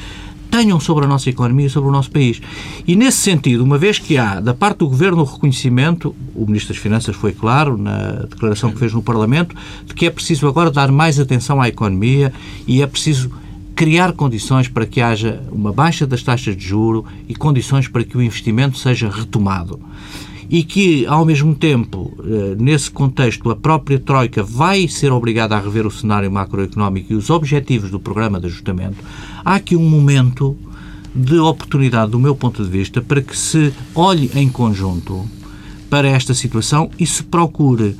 tenham 0.50 0.80
sobre 0.80 1.04
a 1.04 1.08
nossa 1.08 1.30
economia 1.30 1.66
e 1.66 1.70
sobre 1.70 1.88
o 1.88 1.92
nosso 1.92 2.10
país. 2.10 2.40
E 2.86 2.96
nesse 2.96 3.18
sentido, 3.18 3.62
uma 3.62 3.78
vez 3.78 3.98
que 3.98 4.18
há 4.18 4.40
da 4.40 4.52
parte 4.52 4.78
do 4.78 4.88
Governo 4.88 5.22
o 5.22 5.24
reconhecimento, 5.24 6.14
o 6.34 6.44
Ministro 6.46 6.74
das 6.74 6.82
Finanças 6.82 7.14
foi 7.16 7.32
claro 7.32 7.76
na 7.76 8.24
declaração 8.28 8.70
que 8.70 8.78
fez 8.78 8.92
no 8.92 9.02
Parlamento, 9.02 9.54
de 9.86 9.94
que 9.94 10.06
é 10.06 10.10
preciso 10.10 10.48
agora 10.48 10.70
dar 10.70 10.90
mais 10.90 11.18
atenção 11.18 11.60
à 11.60 11.68
economia 11.68 12.32
e 12.66 12.82
é 12.82 12.86
preciso 12.86 13.30
criar 13.74 14.12
condições 14.12 14.68
para 14.68 14.84
que 14.84 15.00
haja 15.00 15.40
uma 15.50 15.72
baixa 15.72 16.06
das 16.06 16.22
taxas 16.22 16.54
de 16.56 16.66
juro 16.66 17.04
e 17.28 17.34
condições 17.34 17.88
para 17.88 18.04
que 18.04 18.16
o 18.16 18.22
investimento 18.22 18.76
seja 18.76 19.08
retomado 19.08 19.80
e 20.50 20.64
que, 20.64 21.06
ao 21.06 21.24
mesmo 21.24 21.54
tempo, 21.54 22.12
eh, 22.24 22.56
nesse 22.58 22.90
contexto, 22.90 23.48
a 23.50 23.56
própria 23.56 24.00
Troika 24.00 24.42
vai 24.42 24.88
ser 24.88 25.12
obrigada 25.12 25.56
a 25.56 25.60
rever 25.60 25.86
o 25.86 25.90
cenário 25.92 26.30
macroeconómico 26.30 27.12
e 27.12 27.16
os 27.16 27.30
objetivos 27.30 27.88
do 27.88 28.00
programa 28.00 28.40
de 28.40 28.46
ajustamento, 28.46 28.96
há 29.44 29.54
aqui 29.54 29.76
um 29.76 29.88
momento 29.88 30.56
de 31.14 31.38
oportunidade, 31.38 32.10
do 32.10 32.18
meu 32.18 32.34
ponto 32.34 32.64
de 32.64 32.68
vista, 32.68 33.00
para 33.00 33.22
que 33.22 33.36
se 33.38 33.72
olhe 33.94 34.28
em 34.34 34.48
conjunto 34.48 35.24
para 35.88 36.08
esta 36.08 36.34
situação 36.34 36.90
e 36.98 37.06
se 37.06 37.22
procure 37.22 37.96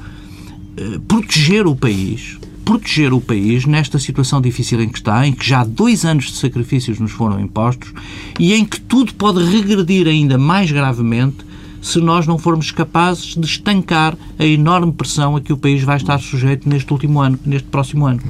eh, 0.77 0.99
proteger 1.07 1.69
o 1.69 1.77
país, 1.77 2.37
proteger 2.65 3.13
o 3.13 3.21
país 3.21 3.65
nesta 3.65 3.97
situação 3.97 4.41
difícil 4.41 4.81
em 4.83 4.89
que 4.89 4.99
está, 4.99 5.25
em 5.25 5.33
que 5.33 5.49
já 5.49 5.63
dois 5.63 6.05
anos 6.05 6.25
de 6.25 6.37
sacrifícios 6.37 6.99
nos 6.99 7.13
foram 7.13 7.39
impostos 7.39 7.93
e 8.41 8.55
em 8.55 8.65
que 8.65 8.81
tudo 8.81 9.15
pode 9.15 9.45
regredir 9.45 10.09
ainda 10.09 10.37
mais 10.37 10.73
gravemente 10.73 11.50
se 11.81 11.99
nós 12.01 12.27
não 12.27 12.39
formos 12.39 12.71
capazes 12.71 13.35
de 13.37 13.47
estancar 13.47 14.17
a 14.39 14.45
enorme 14.45 14.93
pressão 14.93 15.37
a 15.37 15.41
que 15.41 15.53
o 15.53 15.57
país 15.57 15.83
vai 15.83 15.97
estar 15.97 16.19
sujeito 16.19 16.69
neste 16.69 16.93
último 16.93 17.21
ano, 17.21 17.39
neste 17.45 17.69
próximo 17.69 18.07
ano. 18.07 18.21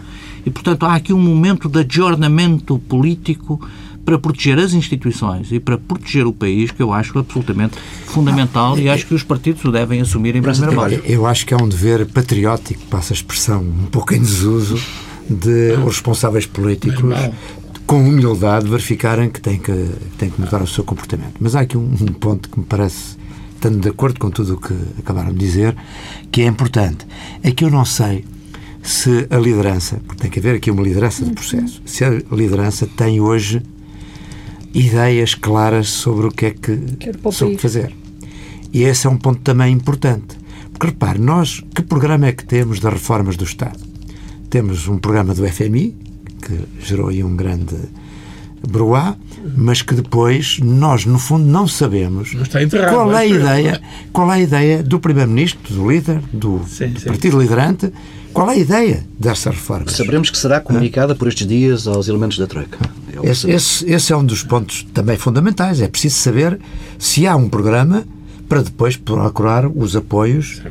E, 0.45 0.51
portanto, 0.51 0.85
há 0.85 0.95
aqui 0.95 1.13
um 1.13 1.21
momento 1.21 1.69
de 1.69 1.81
adjornamento 1.81 2.79
político 2.79 3.61
para 4.05 4.19
proteger 4.19 4.59
as 4.59 4.73
instituições 4.73 5.53
e 5.53 5.61
para 5.61 5.77
proteger 5.77 6.27
o 6.27 6.33
país 6.33 6.71
que 6.71 6.83
eu 6.83 6.93
acho 6.93 7.19
absolutamente 7.19 7.77
fundamental 8.07 8.79
e 8.79 8.89
acho 8.89 9.07
que 9.07 9.15
os 9.15 9.23
partidos 9.23 9.65
o 9.65 9.71
devem 9.71 10.01
assumir 10.01 10.35
em 10.35 10.43
primeiro 10.43 10.75
lugar. 10.75 10.93
Eu 11.05 11.27
acho 11.27 11.45
que 11.45 11.53
é 11.53 11.57
um 11.57 11.69
dever 11.69 12.07
patriótico, 12.07 12.83
passa 12.87 13.13
a 13.13 13.17
expressão 13.17 13.61
um 13.61 13.87
pouco 13.87 14.15
em 14.15 14.21
desuso, 14.21 14.81
de 15.29 15.75
os 15.85 15.97
responsáveis 15.97 16.47
políticos 16.47 17.15
com 17.87 18.09
humildade 18.09 18.69
verificarem 18.69 19.29
que 19.29 19.41
têm 19.41 19.59
que, 19.59 19.91
têm 20.17 20.31
que 20.31 20.41
mudar 20.41 20.63
o 20.63 20.67
seu 20.67 20.83
comportamento. 20.83 21.35
Mas 21.41 21.55
há 21.55 21.61
aqui 21.61 21.77
um, 21.77 21.93
um 22.01 22.07
ponto 22.07 22.49
que 22.49 22.59
me 22.59 22.65
parece 22.65 23.20
estando 23.61 23.79
de 23.79 23.91
acordo 23.91 24.19
com 24.19 24.31
tudo 24.31 24.55
o 24.55 24.57
que 24.57 24.75
acabaram 24.99 25.33
de 25.33 25.39
dizer, 25.39 25.77
que 26.33 26.41
é 26.41 26.47
importante. 26.47 27.07
É 27.43 27.53
que 27.53 27.63
eu 27.63 27.71
não 27.71 27.85
sei 27.85 28.25
se 28.83 29.27
a 29.29 29.37
liderança, 29.37 30.01
porque 30.07 30.23
tem 30.23 30.31
que 30.31 30.39
haver 30.39 30.57
aqui 30.57 30.71
uma 30.71 30.83
liderança 30.83 31.25
de 31.25 31.33
processo, 31.33 31.83
se 31.85 32.03
a 32.03 32.11
liderança 32.33 32.87
tem 32.87 33.21
hoje 33.21 33.63
ideias 34.73 35.35
claras 35.35 35.89
sobre 35.89 36.29
o 36.29 36.31
que 36.31 36.47
é 36.47 36.51
que, 36.53 36.79
sobre 37.31 37.59
fazer. 37.59 37.95
E 38.73 38.85
esse 38.85 39.07
é 39.07 39.11
um 39.11 39.19
ponto 39.19 39.41
também 39.41 39.75
importante. 39.75 40.39
Porque 40.73 40.87
repare, 40.87 41.19
nós 41.19 41.63
que 41.75 41.83
programa 41.83 42.29
é 42.29 42.33
que 42.33 42.45
temos 42.45 42.81
das 42.81 42.95
reformas 42.95 43.37
do 43.37 43.45
Estado? 43.45 43.79
Temos 44.49 44.89
um 44.89 44.97
programa 44.97 45.35
do 45.35 45.47
FMI, 45.47 45.95
que 46.41 46.87
gerou 46.87 47.09
aí 47.09 47.23
um 47.23 47.37
grande 47.37 47.77
broá, 48.67 49.17
mas 49.57 49.83
que 49.83 49.95
depois 49.95 50.59
nós, 50.63 51.05
no 51.07 51.19
fundo, 51.19 51.45
não 51.45 51.67
sabemos 51.67 52.33
qual 52.91 53.13
é 53.13 53.19
a 53.19 53.27
ideia, 53.27 53.81
qual 54.13 54.31
é 54.31 54.35
a 54.35 54.41
ideia 54.41 54.83
do 54.83 55.01
Primeiro-Ministro, 55.01 55.75
do 55.75 55.91
líder, 55.91 56.21
do, 56.33 56.61
sim, 56.69 56.89
do 56.89 57.01
sim. 57.01 57.07
partido 57.07 57.41
liderante, 57.41 57.93
qual 58.33 58.51
é 58.51 58.55
a 58.55 58.59
ideia 58.59 59.07
dessa 59.19 59.51
reforma. 59.51 59.89
Saberemos 59.89 60.31
que 60.31 60.39
será 60.39 60.61
comunicada 60.61 61.15
por 61.15 61.29
estes 61.29 61.47
dias 61.47 61.87
aos 61.87 62.09
elementos 62.09 62.39
da 62.39 62.47
Troika. 62.47 62.79
É 63.23 63.31
esse, 63.31 63.51
esse, 63.51 63.91
esse 63.91 64.13
é 64.13 64.17
um 64.17 64.25
dos 64.25 64.43
pontos 64.43 64.87
também 64.95 65.17
fundamentais. 65.17 65.81
É 65.81 65.89
preciso 65.89 66.17
saber 66.17 66.59
se 66.99 67.27
há 67.27 67.35
um 67.35 67.49
programa 67.49 68.05
para 68.49 68.63
depois 68.63 68.97
procurar 68.97 69.67
os 69.67 69.95
apoios 69.95 70.63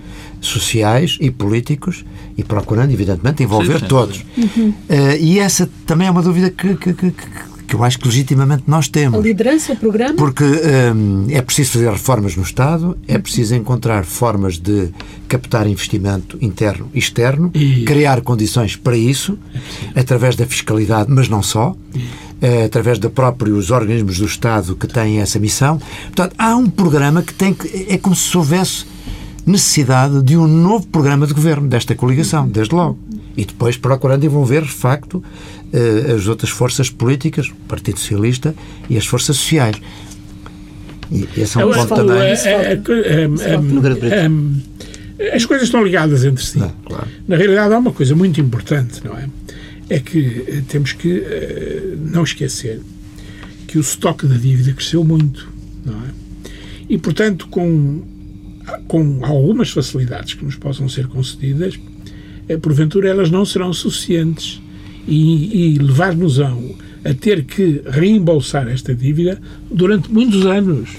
sociais 0.42 1.18
e 1.20 1.32
políticos 1.32 2.06
e 2.38 2.44
procurando, 2.44 2.92
evidentemente, 2.92 3.44
envolver 3.44 3.80
sim, 3.80 3.88
todos. 3.88 4.26
Uhum. 4.38 4.70
Uh, 4.70 5.18
e 5.20 5.40
essa 5.40 5.70
também 5.86 6.08
é 6.08 6.12
uma 6.12 6.22
dúvida 6.22 6.50
que, 6.50 6.76
que, 6.76 6.94
que, 6.94 7.12
que 7.12 7.50
eu 7.76 7.84
acho 7.84 8.00
que 8.00 8.08
legitimamente 8.08 8.64
nós 8.68 8.88
temos. 8.88 9.20
A 9.20 9.22
liderança, 9.22 9.74
o 9.74 9.76
programa? 9.76 10.16
Porque 10.16 10.44
hum, 10.44 11.28
é 11.30 11.42
preciso 11.42 11.72
fazer 11.72 11.92
reformas 11.92 12.36
no 12.36 12.44
Estado, 12.44 12.98
é 13.08 13.18
preciso 13.18 13.56
encontrar 13.56 14.06
formas 14.06 14.58
de 14.58 14.90
captar 15.28 15.68
investimento 15.68 16.38
interno 16.42 16.90
e 16.94 17.00
externo, 17.00 17.52
e... 17.54 17.84
criar 17.84 18.22
condições 18.22 18.76
para 18.76 18.98
isso, 18.98 19.38
é 19.96 20.00
através 20.00 20.36
da 20.36 20.46
fiscalidade, 20.46 21.10
mas 21.12 21.30
não 21.30 21.42
só. 21.42 21.76
É, 22.42 22.64
através 22.64 22.98
de 22.98 23.10
próprios 23.10 23.70
organismos 23.70 24.18
do 24.18 24.26
Estado 24.26 24.74
que 24.74 24.88
têm 24.88 25.20
essa 25.20 25.38
missão. 25.38 25.78
Portanto, 26.06 26.34
há 26.38 26.56
um 26.56 26.70
programa 26.70 27.22
que 27.22 27.34
tem 27.34 27.54
que. 27.54 27.86
É 27.90 27.98
como 27.98 28.16
se 28.16 28.38
houvesse 28.38 28.86
necessidade 29.46 30.22
de 30.24 30.38
um 30.38 30.48
novo 30.48 30.88
programa 30.88 31.28
de 31.28 31.34
governo 31.34 31.68
desta 31.68 31.96
coligação, 31.96 32.48
desde 32.48 32.74
logo. 32.74 32.98
E 33.40 33.46
depois 33.46 33.78
procurando 33.78 34.26
envolver, 34.26 34.64
de 34.64 34.72
facto, 34.72 35.24
eh, 35.72 36.12
as 36.14 36.28
outras 36.28 36.50
forças 36.50 36.90
políticas, 36.90 37.48
o 37.48 37.56
Partido 37.70 37.98
Socialista 37.98 38.54
e 38.90 38.98
as 38.98 39.06
forças 39.06 39.38
sociais. 39.38 39.78
E 41.10 41.26
esse 41.38 41.58
é 41.58 41.66
um 41.66 41.72
ponto 41.72 41.96
também. 41.96 42.18
É, 42.18 42.34
é, 42.34 42.82
é, 45.20 45.36
as 45.36 45.46
coisas 45.46 45.68
estão 45.68 45.82
ligadas 45.82 46.26
entre 46.26 46.44
si. 46.44 46.60
Não, 46.60 46.70
claro. 46.84 47.08
Na 47.26 47.38
realidade, 47.38 47.74
há 47.74 47.78
uma 47.78 47.94
coisa 47.94 48.14
muito 48.14 48.42
importante, 48.42 49.00
não 49.06 49.18
é? 49.18 49.30
É 49.90 50.00
que 50.00 50.44
eh, 50.46 50.62
temos 50.68 50.92
que 50.92 51.20
uh, 51.20 51.98
não 52.12 52.26
esquecer 52.26 52.82
que 53.68 53.78
o 53.78 53.82
estoque 53.82 54.28
da 54.28 54.36
dívida 54.36 54.74
cresceu 54.74 55.02
muito, 55.02 55.48
não 55.86 55.96
é? 55.96 56.10
E, 56.90 56.98
portanto, 56.98 57.48
com, 57.48 58.04
com 58.86 59.24
algumas 59.24 59.70
facilidades 59.70 60.34
que 60.34 60.44
nos 60.44 60.58
possam 60.58 60.90
ser 60.90 61.08
concedidas, 61.08 61.80
porventura 62.58 63.10
elas 63.10 63.30
não 63.30 63.46
serão 63.46 63.72
suficientes 63.74 64.62
e, 65.08 65.74
e 65.76 65.78
levar-nos 65.78 66.40
a, 66.40 66.52
a 67.06 67.14
ter 67.14 67.44
que 67.44 67.82
reembolsar 67.86 68.68
esta 68.68 68.94
dívida 68.94 69.40
durante 69.70 70.12
muitos 70.12 70.46
anos. 70.46 70.90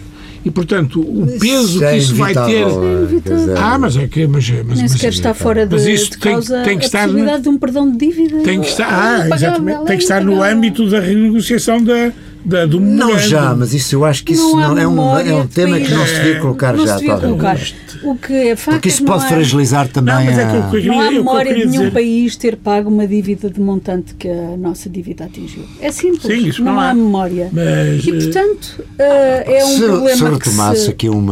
E, 0.45 0.51
portanto, 0.51 1.01
o 1.01 1.27
peso 1.39 1.85
é 1.85 1.91
que 1.91 1.97
isso 1.99 2.15
vai 2.15 2.33
ter. 2.33 2.63
É 2.63 3.59
ah, 3.59 3.79
mas 3.79 3.95
é 3.97 4.07
que. 4.09 4.27
Mas, 4.27 4.49
mas, 4.67 4.79
Nem 4.79 4.89
sequer 4.89 5.11
está 5.11 5.35
fora 5.35 5.67
de, 5.67 5.75
mas 5.75 5.87
isto 5.87 6.13
de 6.13 6.19
causa 6.19 6.55
tem, 6.57 6.65
tem 6.65 6.79
que 6.79 6.85
a 6.85 6.87
estar, 6.87 7.03
possibilidade 7.03 7.43
de 7.43 7.49
um 7.51 7.59
perdão 7.59 7.91
de 7.91 7.99
dívida. 7.99 8.39
Tem 8.43 8.61
que 8.61 8.69
estar, 8.69 8.89
ah, 8.89 9.35
exatamente, 9.35 9.85
tem 9.85 9.97
que 9.99 10.03
estar 10.03 10.25
no 10.25 10.43
âmbito 10.43 10.89
da 10.89 10.99
renegociação 10.99 11.83
da, 11.85 12.11
da, 12.45 12.67
do 12.67 12.81
Não 12.81 13.19
já, 13.19 13.55
mas 13.55 13.75
isso 13.75 13.95
eu 13.95 14.05
acho 14.05 14.25
que 14.25 14.33
isso 14.33 14.57
não, 14.57 14.75
não 14.75 14.79
é, 14.79 14.89
um, 14.89 15.19
é 15.19 15.35
um 15.35 15.47
tema 15.47 15.79
que 15.79 15.93
não 15.93 16.07
se 16.07 16.15
devia 16.15 16.41
colocar 16.41 16.75
não 16.75 16.87
já. 16.87 16.97
Devia 16.97 17.17
colocar. 17.19 17.59
O 18.03 18.17
que 18.17 18.33
é 18.33 18.57
facto 18.57 18.77
Porque 18.77 18.89
isso 18.89 19.05
pode 19.05 19.27
fragilizar 19.27 19.89
também 19.89 20.15
não, 20.15 20.23
é 20.23 20.45
a... 20.45 20.71
Que 20.71 20.89
não 20.89 21.01
há 21.01 21.11
memória 21.11 21.55
de 21.55 21.67
nenhum 21.67 21.71
dizer... 21.71 21.93
país 21.93 22.37
ter 22.37 22.57
pago 22.57 22.89
uma 22.89 23.07
dívida 23.07 23.51
de 23.51 23.61
montante 23.61 24.15
que 24.15 24.29
a 24.29 24.57
nossa 24.57 24.89
dívida 24.89 25.25
atingiu. 25.25 25.65
É 25.81 25.93
simples. 25.93 26.23
Sim, 26.23 26.49
isso 26.49 26.65
não, 26.65 26.75
não 26.75 26.81
há 26.81 26.95
memória. 26.95 27.51
Mas, 27.53 28.07
e, 28.07 28.13
portanto, 28.13 28.79
uh, 28.79 28.95
é 28.99 29.65
um 29.65 29.69
se, 29.69 29.83
problema 29.85 30.17
se 30.17 30.25
retomasse 30.25 30.85
se... 30.85 30.91
aqui 30.91 31.09
um 31.11 31.27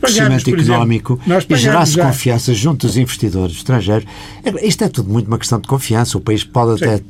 crescimento 0.00 0.50
económico 0.50 1.20
e 1.48 1.56
gerasse 1.56 1.92
já. 1.92 2.06
confiança 2.06 2.54
junto 2.54 2.86
dos 2.86 2.96
investidores 2.96 3.56
estrangeiros, 3.56 4.06
isto 4.62 4.84
é 4.84 4.88
tudo 4.88 5.10
muito 5.10 5.26
uma 5.26 5.38
questão 5.38 5.60
de 5.60 5.68
confiança. 5.68 6.16
O 6.16 6.20
país 6.20 6.42
pode 6.42 6.78
Sim. 6.78 6.84
até 6.86 7.02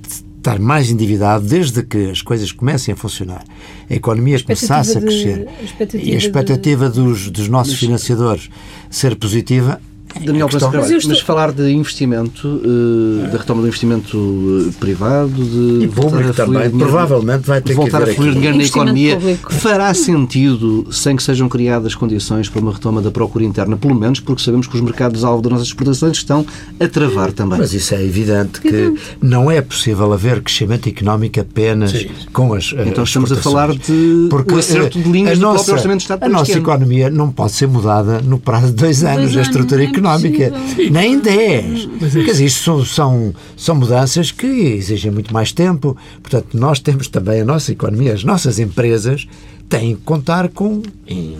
estar 0.44 0.58
mais 0.58 0.90
endividado 0.90 1.46
desde 1.46 1.82
que 1.82 2.10
as 2.10 2.20
coisas 2.20 2.52
comecem 2.52 2.92
a 2.92 2.96
funcionar, 2.96 3.42
a 3.88 3.94
economia 3.94 4.40
começasse 4.42 4.98
a 4.98 5.00
crescer 5.00 5.48
a 5.48 5.96
e 5.96 6.14
a 6.14 6.18
expectativa 6.18 6.90
de... 6.90 7.00
dos, 7.00 7.30
dos 7.30 7.48
nossos 7.48 7.78
financiadores 7.78 8.50
ser 8.90 9.16
positiva, 9.16 9.80
Daniel 10.20 10.48
questão... 10.48 10.70
mas, 10.72 10.90
estou... 10.90 11.10
mas, 11.10 11.20
falar 11.20 11.52
de 11.52 11.70
investimento, 11.70 12.46
uh, 12.48 13.28
da 13.30 13.38
retoma 13.38 13.62
do 13.62 13.66
investimento 13.66 14.16
uh, 14.16 14.72
privado, 14.78 15.32
de 15.32 15.84
e 15.84 15.88
público 15.88 16.32
também, 16.32 16.70
provavelmente 16.70 17.46
vai 17.46 17.60
ter 17.60 17.74
voltar 17.74 18.04
que 18.04 18.10
a 18.10 18.14
fluir 18.14 18.32
dinheiro 18.32 18.56
na 18.56 18.64
economia, 18.64 19.16
público. 19.16 19.52
fará 19.54 19.92
sentido 19.92 20.86
sem 20.90 21.16
que 21.16 21.22
sejam 21.22 21.48
criadas 21.48 21.94
condições 21.94 22.48
para 22.48 22.60
uma 22.60 22.72
retoma 22.72 23.02
da 23.02 23.10
procura 23.10 23.44
interna, 23.44 23.76
pelo 23.76 23.94
menos 23.94 24.20
porque 24.20 24.42
sabemos 24.42 24.66
que 24.66 24.76
os 24.76 24.80
mercados-alvo 24.80 25.42
das 25.42 25.52
nossas 25.52 25.66
exportações 25.68 26.16
estão 26.16 26.46
a 26.78 26.88
travar 26.88 27.32
também. 27.32 27.58
Mas 27.58 27.72
isso 27.72 27.94
é 27.94 28.02
evidente 28.02 28.60
que 28.60 28.94
não 29.20 29.50
é 29.50 29.60
possível 29.60 30.12
haver 30.12 30.40
crescimento 30.42 30.88
económico 30.88 31.40
apenas 31.40 31.90
Sim. 31.90 32.08
com 32.32 32.54
as 32.54 32.72
Então 32.86 33.04
estamos 33.04 33.32
a 33.32 33.36
falar 33.36 33.72
de 33.72 34.26
porque, 34.30 34.54
acerto 34.54 35.00
de 35.00 35.10
linhas 35.10 35.32
a 35.32 35.34
do 35.34 35.40
nossa, 35.40 35.54
próprio 35.54 35.74
Orçamento 35.74 35.98
de 35.98 36.04
Estado 36.04 36.24
A 36.24 36.28
nossa 36.28 36.52
economia 36.52 37.10
não 37.10 37.30
pode 37.30 37.52
ser 37.52 37.66
mudada 37.66 38.20
no 38.20 38.38
prazo 38.38 38.68
de 38.68 38.74
dois 38.74 39.02
anos, 39.02 39.32
dois 39.32 39.36
a 39.36 39.42
estrutura 39.42 39.82
anos, 39.82 39.90
económica 39.90 40.03
económica, 40.04 40.52
nem 40.90 41.18
10. 41.18 41.88
Quer 42.12 42.24
dizer, 42.24 42.44
isto 42.44 42.84
são, 42.84 43.34
são 43.56 43.74
mudanças 43.74 44.30
que 44.30 44.46
exigem 44.46 45.10
muito 45.10 45.32
mais 45.32 45.52
tempo. 45.52 45.96
Portanto, 46.22 46.56
nós 46.56 46.78
temos 46.78 47.08
também 47.08 47.40
a 47.40 47.44
nossa 47.44 47.72
economia, 47.72 48.12
as 48.12 48.24
nossas 48.24 48.58
empresas 48.58 49.26
têm 49.68 49.96
que 49.96 50.02
contar 50.02 50.50
com 50.50 50.82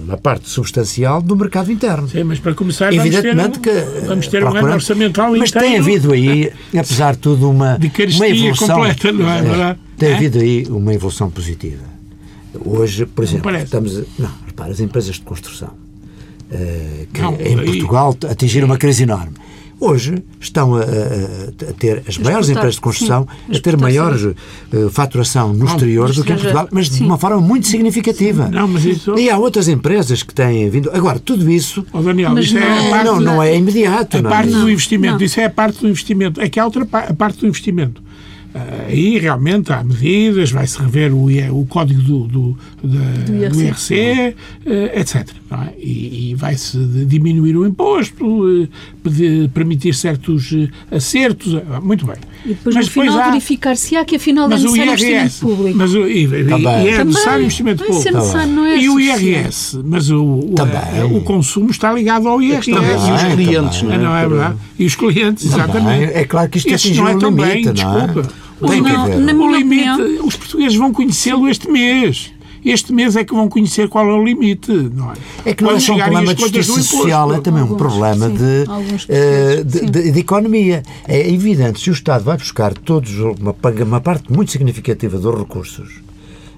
uma 0.02 0.16
parte 0.16 0.48
substancial 0.48 1.20
do 1.20 1.36
mercado 1.36 1.70
interno. 1.70 2.08
Sim, 2.08 2.24
mas 2.24 2.38
para 2.38 2.54
começar 2.54 2.92
Evidentemente 2.92 3.36
vamos 3.36 3.58
ter, 3.58 3.84
um, 3.84 3.92
que, 3.92 4.06
vamos 4.06 4.26
ter 4.28 4.44
um 4.44 4.56
ano 4.56 4.72
orçamental 4.72 5.30
Mas 5.36 5.50
tem 5.50 5.78
havido 5.78 6.12
aí, 6.12 6.50
apesar 6.76 7.12
de 7.12 7.18
tudo, 7.18 7.50
uma, 7.50 7.78
de 7.78 7.90
uma 8.16 8.28
evolução. 8.28 8.68
completa, 8.68 9.12
não 9.12 9.30
é, 9.30 9.38
é 9.38 9.42
verdade? 9.42 9.78
Tem 9.98 10.08
é? 10.08 10.14
havido 10.14 10.38
aí 10.38 10.66
uma 10.68 10.94
evolução 10.94 11.30
positiva. 11.30 11.84
Hoje, 12.64 13.04
por 13.04 13.24
exemplo, 13.24 13.54
estamos... 13.56 14.02
Não, 14.18 14.30
repara, 14.46 14.70
as 14.70 14.80
empresas 14.80 15.16
de 15.16 15.22
construção 15.22 15.70
eh, 15.70 15.83
que 17.12 17.20
não, 17.20 17.34
em 17.34 17.64
Portugal 17.64 18.16
atingiram 18.30 18.66
uma 18.66 18.78
crise 18.78 19.02
enorme. 19.02 19.32
Hoje 19.80 20.22
estão 20.40 20.76
a, 20.76 20.80
a, 20.80 20.84
a 20.84 21.72
ter 21.76 22.04
as 22.08 22.16
maiores 22.16 22.48
empresas 22.48 22.76
de 22.76 22.80
construção 22.80 23.26
sim, 23.50 23.56
a 23.56 23.60
ter 23.60 23.76
maior 23.76 24.14
uh, 24.14 24.90
faturação 24.90 25.52
no 25.52 25.58
não, 25.58 25.66
exterior 25.66 26.12
do 26.12 26.24
que 26.24 26.32
em 26.32 26.36
Portugal, 26.36 26.68
mas 26.70 26.88
sim. 26.88 26.98
de 26.98 27.04
uma 27.04 27.18
forma 27.18 27.40
muito 27.40 27.66
significativa. 27.66 28.48
Não, 28.48 28.68
mas 28.68 28.84
isso... 28.84 29.18
E 29.18 29.28
há 29.28 29.36
outras 29.36 29.68
empresas 29.68 30.22
que 30.22 30.32
têm 30.32 30.70
vindo. 30.70 30.90
Agora, 30.92 31.18
tudo 31.18 31.50
isso. 31.50 31.84
Oh, 31.92 32.00
Daniel, 32.00 32.38
isso 32.38 32.54
não, 32.54 32.62
é, 32.62 32.90
parte, 32.90 33.04
não, 33.04 33.20
não 33.20 33.42
é 33.42 33.56
imediato. 33.56 34.18
A 34.18 34.22
não, 34.22 34.30
é 34.30 34.32
parte 34.32 34.52
do 34.52 34.70
investimento, 34.70 35.24
isso 35.24 35.40
é 35.40 35.44
a 35.44 35.50
parte 35.50 35.80
do 35.80 35.88
investimento. 35.88 36.40
É 36.40 36.48
que 36.48 36.60
há 36.60 36.64
outra 36.64 36.86
a 36.90 37.12
parte 37.12 37.40
do 37.40 37.46
investimento. 37.46 38.00
Eh, 38.54 38.86
aí 38.88 39.18
realmente 39.18 39.72
há 39.72 39.82
medidas, 39.82 40.52
vai-se 40.52 40.78
rever 40.78 41.12
o, 41.12 41.26
o 41.50 41.66
código 41.66 42.00
do, 42.00 42.26
do, 42.28 42.58
da, 42.84 42.98
do 43.26 43.34
IRC, 43.34 43.50
do 43.50 43.62
IRC 43.62 44.36
eh, 44.64 45.00
etc. 45.00 45.28
É? 45.50 45.72
E, 45.76 46.30
e 46.30 46.34
vai-se 46.36 46.78
diminuir 46.78 47.56
o 47.56 47.66
imposto, 47.66 48.68
eh, 48.70 49.48
permitir 49.52 49.92
certos 49.92 50.54
acertos, 50.88 51.56
muito 51.82 52.06
bem. 52.06 52.16
E 52.44 52.48
depois, 52.50 52.76
mas 52.76 52.86
no 52.86 52.92
final, 52.92 53.18
há, 53.18 53.30
verificar 53.30 53.76
se 53.76 53.96
há 53.96 54.04
que 54.04 54.16
afinal 54.16 54.46
é 54.46 54.50
necessário 54.50 54.82
IRS, 54.82 55.04
investimento 55.04 55.34
público. 55.40 55.78
Mas 55.78 55.94
o, 55.94 56.06
e, 56.06 56.24
e, 56.24 56.84
e 56.84 56.88
é 56.90 57.04
necessário 57.04 57.42
investimento 57.42 57.84
público. 57.84 58.12
Necessário, 58.12 58.52
não 58.52 58.66
é 58.66 58.78
e 58.78 58.88
o 58.88 59.00
IRS, 59.00 59.80
mas 59.84 60.10
o, 60.10 60.22
o, 60.22 61.16
o, 61.16 61.20
consumo 61.22 61.70
está 61.70 61.92
ligado 61.92 62.28
ao 62.28 62.40
IRS. 62.40 62.70
Também, 62.70 62.90
e 62.90 63.12
os 63.12 63.34
clientes, 63.34 63.80
também, 63.80 63.98
não 63.98 64.04
é? 64.04 64.08
Não 64.08 64.16
é 64.16 64.28
verdade? 64.28 64.58
E 64.78 64.86
os 64.86 64.94
clientes, 64.94 65.44
exatamente. 65.44 66.12
É 66.12 66.24
claro 66.24 66.48
que 66.48 66.58
isto 66.58 66.94
não 66.94 67.08
é 67.08 67.14
um 67.16 67.18
limite, 67.18 67.42
bem, 67.42 67.64
não 67.64 67.70
é? 67.70 67.74
desculpa. 67.74 68.43
Tem 68.60 68.80
não, 68.80 69.04
que 69.04 69.16
ver. 69.16 69.34
O 69.34 69.56
limite, 69.56 70.02
os 70.22 70.36
portugueses 70.36 70.76
vão 70.76 70.92
conhecê-lo 70.92 71.48
este 71.48 71.70
mês. 71.70 72.32
Este 72.64 72.94
mês 72.94 73.14
é 73.14 73.22
que 73.24 73.34
vão 73.34 73.46
conhecer 73.46 73.88
qual 73.90 74.08
é 74.08 74.12
o 74.12 74.24
limite. 74.24 74.72
Não 74.72 75.12
é? 75.12 75.14
é 75.44 75.54
que 75.54 75.62
não 75.62 75.72
é 75.72 75.80
só 75.80 75.94
um 75.94 75.98
problema 75.98 76.34
de 76.34 76.40
justiça 76.40 76.82
social, 76.82 77.34
é 77.34 77.40
também 77.40 77.60
alguns, 77.60 77.74
um 77.74 77.78
problema 77.78 78.28
sim, 78.30 78.36
de, 78.36 78.64
uh, 78.64 79.64
de, 79.64 79.90
de, 79.90 80.12
de, 80.12 80.18
economia. 80.18 80.82
É 81.06 81.30
evidente, 81.30 81.80
se 81.80 81.90
o 81.90 81.92
Estado 81.92 82.24
vai 82.24 82.38
buscar 82.38 82.72
todos 82.72 83.18
uma, 83.18 83.54
uma 83.82 84.00
parte 84.00 84.32
muito 84.32 84.50
significativa 84.50 85.18
dos 85.18 85.38
recursos 85.38 86.03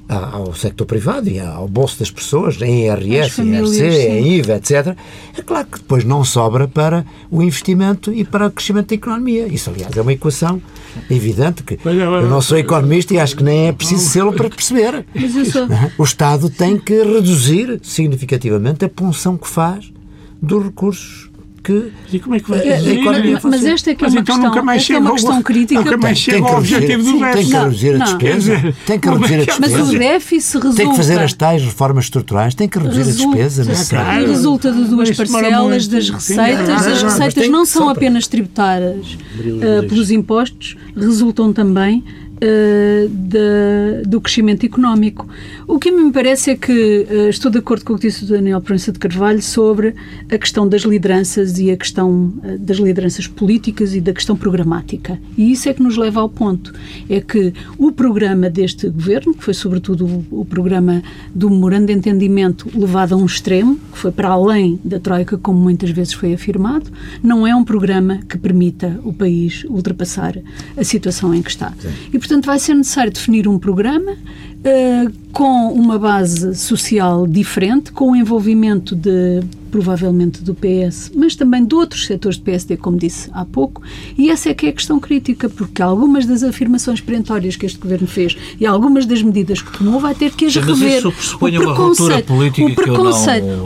ao 0.08 0.54
sector 0.54 0.86
privado 0.86 1.28
e 1.28 1.40
ao 1.40 1.66
bolso 1.66 1.98
das 1.98 2.10
pessoas, 2.10 2.60
em 2.62 2.86
IRS, 2.86 3.42
IRC, 3.42 3.66
sim. 3.66 3.84
em 3.84 4.32
IVA, 4.38 4.56
etc., 4.56 4.96
é 5.36 5.42
claro 5.42 5.66
que 5.66 5.78
depois 5.78 6.04
não 6.04 6.24
sobra 6.24 6.68
para 6.68 7.04
o 7.30 7.42
investimento 7.42 8.12
e 8.12 8.24
para 8.24 8.46
o 8.46 8.50
crescimento 8.50 8.88
da 8.88 8.94
economia. 8.94 9.46
Isso, 9.48 9.70
aliás, 9.70 9.96
é 9.96 10.00
uma 10.00 10.12
equação 10.12 10.62
evidente 11.10 11.62
que 11.62 11.78
eu 11.84 12.28
não 12.28 12.40
sou 12.40 12.56
economista 12.56 13.14
e 13.14 13.18
acho 13.18 13.36
que 13.36 13.42
nem 13.42 13.68
é 13.68 13.72
preciso 13.72 14.08
sê-lo 14.08 14.32
para 14.32 14.48
perceber. 14.48 15.04
Mas 15.14 15.34
eu 15.34 15.44
sou, 15.44 15.66
O 15.98 16.04
Estado 16.04 16.48
tem 16.48 16.78
que 16.78 17.02
reduzir 17.02 17.80
significativamente 17.82 18.84
a 18.84 18.88
punção 18.88 19.36
que 19.36 19.48
faz 19.48 19.92
dos 20.40 20.64
recursos 20.64 21.25
que 21.66 21.92
E 22.12 22.18
como 22.20 22.34
é 22.36 22.40
que 22.40 22.48
vai 22.48 22.58
É, 22.60 22.62
a 22.72 22.76
reduzir? 22.76 23.00
economia 23.00 23.40
mas 23.42 23.64
esta 23.64 23.90
é 23.90 23.94
que 23.94 24.04
é 24.04 24.08
uma 24.08 24.20
então 24.20 24.24
questão, 24.36 24.50
nunca 24.50 24.62
mais 24.62 24.82
esta 24.82 24.92
é 24.94 24.98
uma 24.98 25.12
questão 25.12 25.42
crítica. 25.42 25.80
nunca 25.82 25.96
mais 25.96 26.18
porque- 26.18 26.30
chega 26.36 26.46
ao 26.48 26.58
objetivo 26.58 27.02
do 27.02 27.10
sim, 27.10 27.18
tem 27.18 27.20
déficit. 27.20 27.46
que 27.46 27.52
Não, 27.56 27.64
reduzir 27.64 27.94
a 27.94 27.98
despesa, 28.04 28.74
tem 28.86 29.00
que 29.00 29.08
é 29.08 29.10
reduzir 29.12 29.34
a 29.34 29.38
que- 29.46 29.60
Mas 29.60 29.70
despesa. 29.70 29.82
o 29.92 29.98
déficit 29.98 30.54
resulta... 30.58 30.76
Tem 30.76 30.90
que 30.90 30.96
fazer 30.96 31.18
as 31.18 31.32
tais 31.32 31.62
reformas 31.62 32.04
estruturais, 32.04 32.54
tem 32.54 32.68
que 32.68 32.78
reduzir 32.78 33.00
a 33.00 33.04
despesa. 33.04 33.64
caro. 33.96 34.26
resulta 34.26 34.72
de 34.72 34.84
duas 34.84 35.10
parcelas 35.10 35.88
das 35.88 36.08
receitas. 36.10 36.68
é 36.68 36.72
As 36.92 37.02
receitas 37.02 37.48
não 37.48 37.64
são 37.66 37.88
apenas 37.88 38.26
tributadas 38.26 39.18
eh, 39.38 39.82
pelos 39.88 40.10
impostos, 40.10 40.76
resultam 40.96 41.52
também 41.52 42.04
eh, 42.40 43.08
da- 43.10 44.08
do 44.08 44.20
crescimento 44.20 44.64
económico. 44.64 45.26
O 45.66 45.78
que 45.78 45.90
me 45.90 46.12
parece 46.12 46.50
é 46.50 46.56
que 46.56 47.06
eh, 47.08 47.28
estou 47.28 47.50
de 47.50 47.58
acordo 47.58 47.84
com 47.84 47.94
o 47.94 47.98
que 47.98 48.06
disse 48.06 48.24
o 48.24 48.28
Daniel 48.28 48.60
Proença 48.60 48.92
de 48.92 48.98
Carvalho 48.98 49.42
sobre 49.42 49.94
a 50.30 50.38
questão 50.38 50.68
das 50.68 50.82
lideranças 50.82 51.58
e 51.58 51.70
a 51.70 51.76
questão 51.76 52.32
eh, 52.42 52.56
das 52.58 52.76
lideranças 52.78 53.26
políticas 53.26 53.94
e 53.94 54.00
da 54.00 54.12
questão 54.12 54.36
programática. 54.36 55.18
E 55.36 55.50
isso 55.52 55.68
é 55.68 55.74
que 55.74 55.82
nos 55.82 55.96
leva 55.96 56.20
ao 56.20 56.28
ponto. 56.28 56.72
É 57.08 57.20
que 57.20 57.52
o 57.78 57.90
programa 57.92 58.48
deste 58.50 58.88
governo, 58.88 59.34
que 59.34 59.42
foi 59.42 59.54
sobretudo 59.54 60.06
o, 60.06 60.40
o 60.40 60.44
programa 60.44 61.02
do 61.34 61.50
memorando 61.50 61.86
de 61.86 61.92
entendimento 61.92 62.68
levado 62.74 63.14
a 63.14 63.16
um 63.16 63.24
extremo, 63.26 63.76
que 63.92 63.98
foi 63.98 64.12
para 64.12 64.28
além 64.28 64.78
da 64.84 64.98
Troika, 65.00 65.36
como 65.38 65.58
muitas 65.58 65.90
vezes 65.90 66.12
foi 66.12 66.32
afirmado, 66.34 66.90
não 67.22 67.46
é 67.46 67.54
um 67.54 67.64
programa 67.64 68.18
que 68.28 68.36
permita 68.38 69.00
o 69.04 69.12
país 69.12 69.64
ultrapassar 69.64 70.36
a 70.76 70.84
situação 70.84 71.34
em 71.34 71.42
que 71.42 71.50
está. 71.50 71.72
E, 72.12 72.18
portanto, 72.26 72.46
vai 72.46 72.58
ser 72.58 72.74
necessário 72.74 73.12
definir 73.12 73.46
um 73.46 73.58
programa 73.58 74.16
eh, 74.64 75.06
com 75.32 75.72
uma 75.72 75.96
base 75.96 76.56
social 76.56 77.26
diferente, 77.26 77.92
com 77.92 78.10
o 78.10 78.16
envolvimento 78.16 78.96
de 78.96 79.40
provavelmente 79.70 80.42
do 80.42 80.54
PS, 80.54 81.12
mas 81.14 81.34
também 81.34 81.64
de 81.64 81.74
outros 81.74 82.06
setores 82.06 82.38
do 82.38 82.44
PSD, 82.44 82.76
como 82.76 82.98
disse 82.98 83.28
há 83.32 83.44
pouco, 83.44 83.82
e 84.16 84.30
essa 84.30 84.50
é 84.50 84.54
que 84.54 84.66
é 84.66 84.68
a 84.70 84.72
questão 84.72 84.98
crítica, 84.98 85.48
porque 85.48 85.82
algumas 85.82 86.26
das 86.26 86.42
afirmações 86.42 87.00
perentórias 87.00 87.56
que 87.56 87.66
este 87.66 87.78
governo 87.78 88.06
fez 88.06 88.36
e 88.58 88.66
algumas 88.66 89.06
das 89.06 89.22
medidas 89.22 89.60
que 89.62 89.76
tomou 89.76 90.00
vai 90.00 90.14
ter 90.14 90.32
que 90.32 90.46
as 90.46 90.52
Sim, 90.52 90.60
rever. 90.60 91.06
o 91.06 91.48
eu 91.48 91.52
não 91.52 91.74
preconceito, 91.74 92.32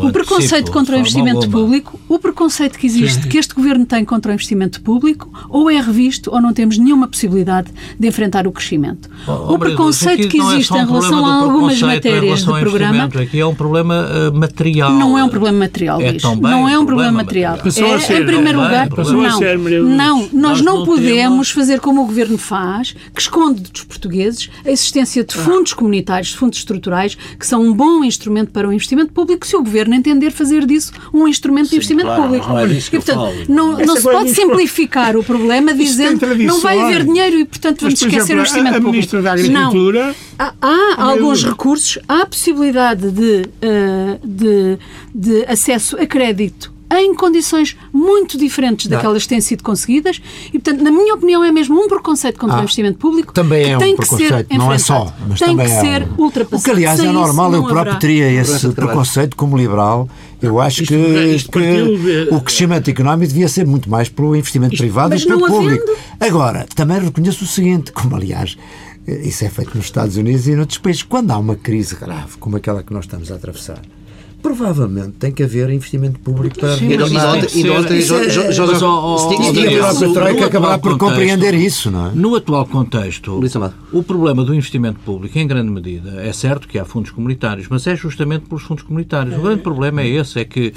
o 0.03 0.13
preconceito 0.13 0.71
contra 0.71 0.97
o 0.97 0.99
investimento 0.99 1.45
alguma. 1.45 1.53
público, 1.53 2.01
o 2.09 2.19
preconceito 2.19 2.79
que 2.79 2.87
existe, 2.87 3.27
que 3.27 3.39
este 3.39 3.55
governo 3.55 3.87
tem 3.87 4.05
contra 4.05 4.31
o 4.31 4.35
investimento 4.35 4.81
público, 4.83 5.31
ou 5.49 5.71
é 5.71 5.81
revisto 5.81 6.31
ou 6.33 6.41
não 6.41 6.53
temos 6.53 6.79
nenhuma 6.79 7.09
possibilidade 7.09 7.71
de 7.99 8.07
enfrentar 8.07 8.47
o 8.47 8.53
crescimento. 8.53 9.09
Oh, 9.27 9.55
o 9.55 9.59
preconceito 9.59 10.29
que 10.29 10.41
é 10.41 10.45
existe 10.45 10.69
só 10.69 10.77
um 10.77 10.83
em 10.83 10.87
relação 10.87 11.27
a 11.27 11.35
algumas 11.35 11.79
preconceito 11.79 11.87
matérias 11.87 12.45
do 12.45 12.59
programa. 12.59 13.05
Aqui 13.05 13.41
é 13.41 13.47
um 13.47 13.55
problema 13.55 14.09
eh, 14.11 14.31
material. 14.31 14.93
não 14.93 15.19
é 15.19 15.25
um 15.25 15.29
problema 15.29 15.59
material, 15.59 15.90
É 15.99 16.11
Luís. 16.11 16.23
também 16.23 16.51
não 16.51 16.69
é 16.69 16.79
um 16.79 16.85
problema 16.85 17.11
material. 17.13 17.57
material. 17.57 17.95
É, 17.95 17.99
ser, 18.01 18.23
em 18.23 18.27
primeiro 18.27 18.59
não 18.59 18.65
é? 18.65 18.69
lugar, 18.69 18.89
não, 18.91 19.39
ser, 19.39 19.59
não, 19.59 20.19
nós, 20.19 20.33
Nós 20.33 20.61
não 20.61 20.77
não 20.81 20.85
podemos 20.87 21.11
temos- 21.15 21.51
fazer 21.51 21.81
como 21.81 22.03
o 22.03 22.07
governo 22.07 22.37
faz, 22.37 22.95
que 23.15 23.21
esconde 23.21 23.63
dos 23.63 23.85
portugueses 23.85 24.51
a 24.67 24.71
existência 24.71 25.25
de 25.25 25.35
fundos 25.35 25.73
comunitários, 25.73 26.29
de 26.31 26.37
fundos 26.37 26.59
estruturais, 26.59 27.17
que 27.39 27.47
são 27.47 27.63
um 27.63 27.73
bom 27.73 28.05
instrumento 28.05 28.51
para 28.53 28.69
o 28.69 28.73
investimento 28.73 29.13
público, 29.13 29.47
se 29.47 29.57
o 29.57 29.63
governo 29.63 29.95
entender 29.95 30.31
fazer 30.31 30.67
disso 30.67 30.93
um 31.13 31.27
instrumento 31.27 31.71
de 31.71 31.77
investimento 31.77 32.07
claro, 32.09 32.23
público. 32.25 32.49
não 32.49 32.59
é 32.59 32.67
disso 32.67 32.91
que 32.91 32.97
e, 32.97 32.99
eu 32.99 33.03
portanto, 33.03 33.25
falo. 33.25 33.45
não, 33.49 33.79
não 33.79 33.97
se 33.97 34.03
pode 34.03 34.31
simplificar 34.35 35.17
o 35.17 35.25
problema 35.25 35.73
dizendo 35.73 36.21
não 36.45 36.61
vai 36.61 36.79
haver 36.81 37.05
dinheiro 37.05 37.39
e, 37.39 37.45
portanto, 37.45 37.81
vamos 37.81 37.95
Mas, 37.95 38.01
por 38.01 38.09
esquecer 38.09 38.33
exemplo, 38.33 38.37
o 38.37 38.41
investimento 38.41 38.75
a- 38.75 38.79
a 38.79 38.81
público. 38.81 39.11
Da 39.23 39.23
Não. 39.23 39.31
Agricultura- 39.69 40.15
Há, 40.39 40.55
há 40.61 40.67
Maria 40.71 41.05
alguns 41.05 41.45
recursos, 41.45 41.99
há 42.09 42.23
a 42.23 42.27
possibilidade 42.27 43.11
de, 43.11 43.45
eh, 43.61 44.19
de, 44.25 44.79
de 45.15 45.45
acesso 45.47 45.80
a 45.99 46.07
crédito 46.07 46.73
em 46.93 47.15
condições 47.15 47.77
muito 47.93 48.37
diferentes 48.37 48.89
daquelas 48.89 49.23
que 49.23 49.29
têm 49.29 49.41
sido 49.41 49.63
conseguidas 49.63 50.21
e, 50.49 50.59
portanto, 50.59 50.83
na 50.83 50.91
minha 50.91 51.15
opinião, 51.15 51.45
é 51.45 51.53
mesmo 51.53 51.81
um 51.81 51.87
preconceito 51.87 52.37
contra 52.37 52.57
Ah, 52.57 52.59
o 52.59 52.63
investimento 52.65 52.99
público 52.99 53.33
Também 53.33 53.65
que 53.65 53.71
é 53.71 53.79
tem 53.79 53.95
um 53.95 53.97
que 53.97 54.07
ser 54.09 54.17
preconceito, 54.17 54.59
não 54.59 54.73
é 54.73 54.79
só, 54.79 55.15
mas 55.29 55.39
tem 55.39 55.51
também 55.51 55.67
que 55.67 55.73
é 55.73 55.81
ser 55.81 56.03
um... 56.19 56.23
ultrapassado. 56.25 56.61
O 56.61 56.65
que, 56.65 56.71
aliás, 56.73 56.99
Sem 56.99 57.09
é 57.09 57.13
normal, 57.13 57.49
não 57.53 57.59
eu 57.59 57.63
próprio 57.63 57.81
haverá. 57.93 57.97
teria 57.97 58.33
esse 58.33 58.69
preconceito 58.71 59.37
como 59.37 59.57
liberal. 59.57 60.09
Eu 60.43 60.61
acho 60.61 60.83
Isto- 60.83 60.93
que, 60.95 61.25
isto 61.37 61.51
que 61.53 62.29
o 62.35 62.41
crescimento 62.41 62.91
económico 62.91 63.29
devia 63.33 63.47
ser 63.49 63.65
muito 63.67 63.89
mais 63.89 64.09
pelo 64.09 64.35
investimento 64.35 64.77
privado 64.77 65.11
mas 65.11 65.21
do 65.21 65.29
que 65.29 65.33
pelo 65.33 65.47
não 65.49 65.49
público. 65.59 65.85
havendo- 65.85 65.99
Agora, 66.19 66.67
também 66.75 66.99
reconheço 66.99 67.45
o 67.45 67.47
seguinte, 67.47 67.93
como 67.93 68.17
aliás 68.17 68.59
eh, 69.07 69.29
isso 69.29 69.45
é 69.45 69.49
feito 69.49 69.77
nos 69.77 69.85
Estados 69.87 70.17
Unidos 70.17 70.49
e 70.49 70.57
noutros 70.57 70.79
países, 70.79 71.05
quando 71.05 71.31
há 71.31 71.39
uma 71.39 71.55
crise 71.55 71.95
grave 71.95 72.37
como 72.41 72.57
aquela 72.57 72.83
que 72.83 72.93
nós 72.93 73.05
estamos 73.05 73.31
a 73.31 73.37
atravessar, 73.37 73.81
provavelmente 74.43 75.13
tem 75.19 75.33
que 75.33 75.43
haver 75.43 75.71
investimento 75.71 76.19
público 76.21 76.59
para 76.59 76.77
Sim, 76.77 76.89
E 76.93 77.71
ontem- 77.71 77.99
a 79.81 80.13
Troika 80.13 80.47
acabará 80.47 80.75
atual 80.75 80.79
por 80.81 80.99
compreender 80.99 81.55
isso, 81.55 81.91
não 81.91 82.07
é? 82.07 82.11
No 82.15 82.35
atual 82.35 82.67
contexto, 82.67 83.41
o 83.93 84.03
problema 84.03 84.45
do 84.45 84.55
investimento 84.55 84.99
público, 85.01 85.39
em 85.39 85.47
grande 85.47 85.71
medida, 85.71 86.21
é 86.23 86.33
certo 86.33 86.69
que 86.69 86.79
há 86.79 86.85
fundos 86.85 87.11
comunitários, 87.11 87.67
mas 87.69 87.87
é 87.87 87.97
justamente 87.97 88.47
pelos 88.47 88.63
fundos 88.63 88.83
comunitários. 88.83 89.37
O 89.37 89.43
grande 89.43 89.63
problema 89.63 90.03
é 90.03 90.09
esse, 90.09 90.41
é 90.41 90.45
que, 90.45 90.73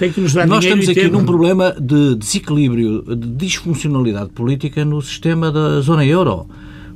nós 0.47 0.63
estamos 0.63 0.89
aqui 0.89 1.07
num 1.09 1.25
problema 1.25 1.75
de 1.79 2.15
desequilíbrio, 2.15 3.03
de 3.15 3.27
disfuncionalidade 3.29 4.29
política 4.29 4.83
no 4.85 5.01
sistema 5.01 5.51
da 5.51 5.79
zona 5.81 6.05
euro. 6.05 6.47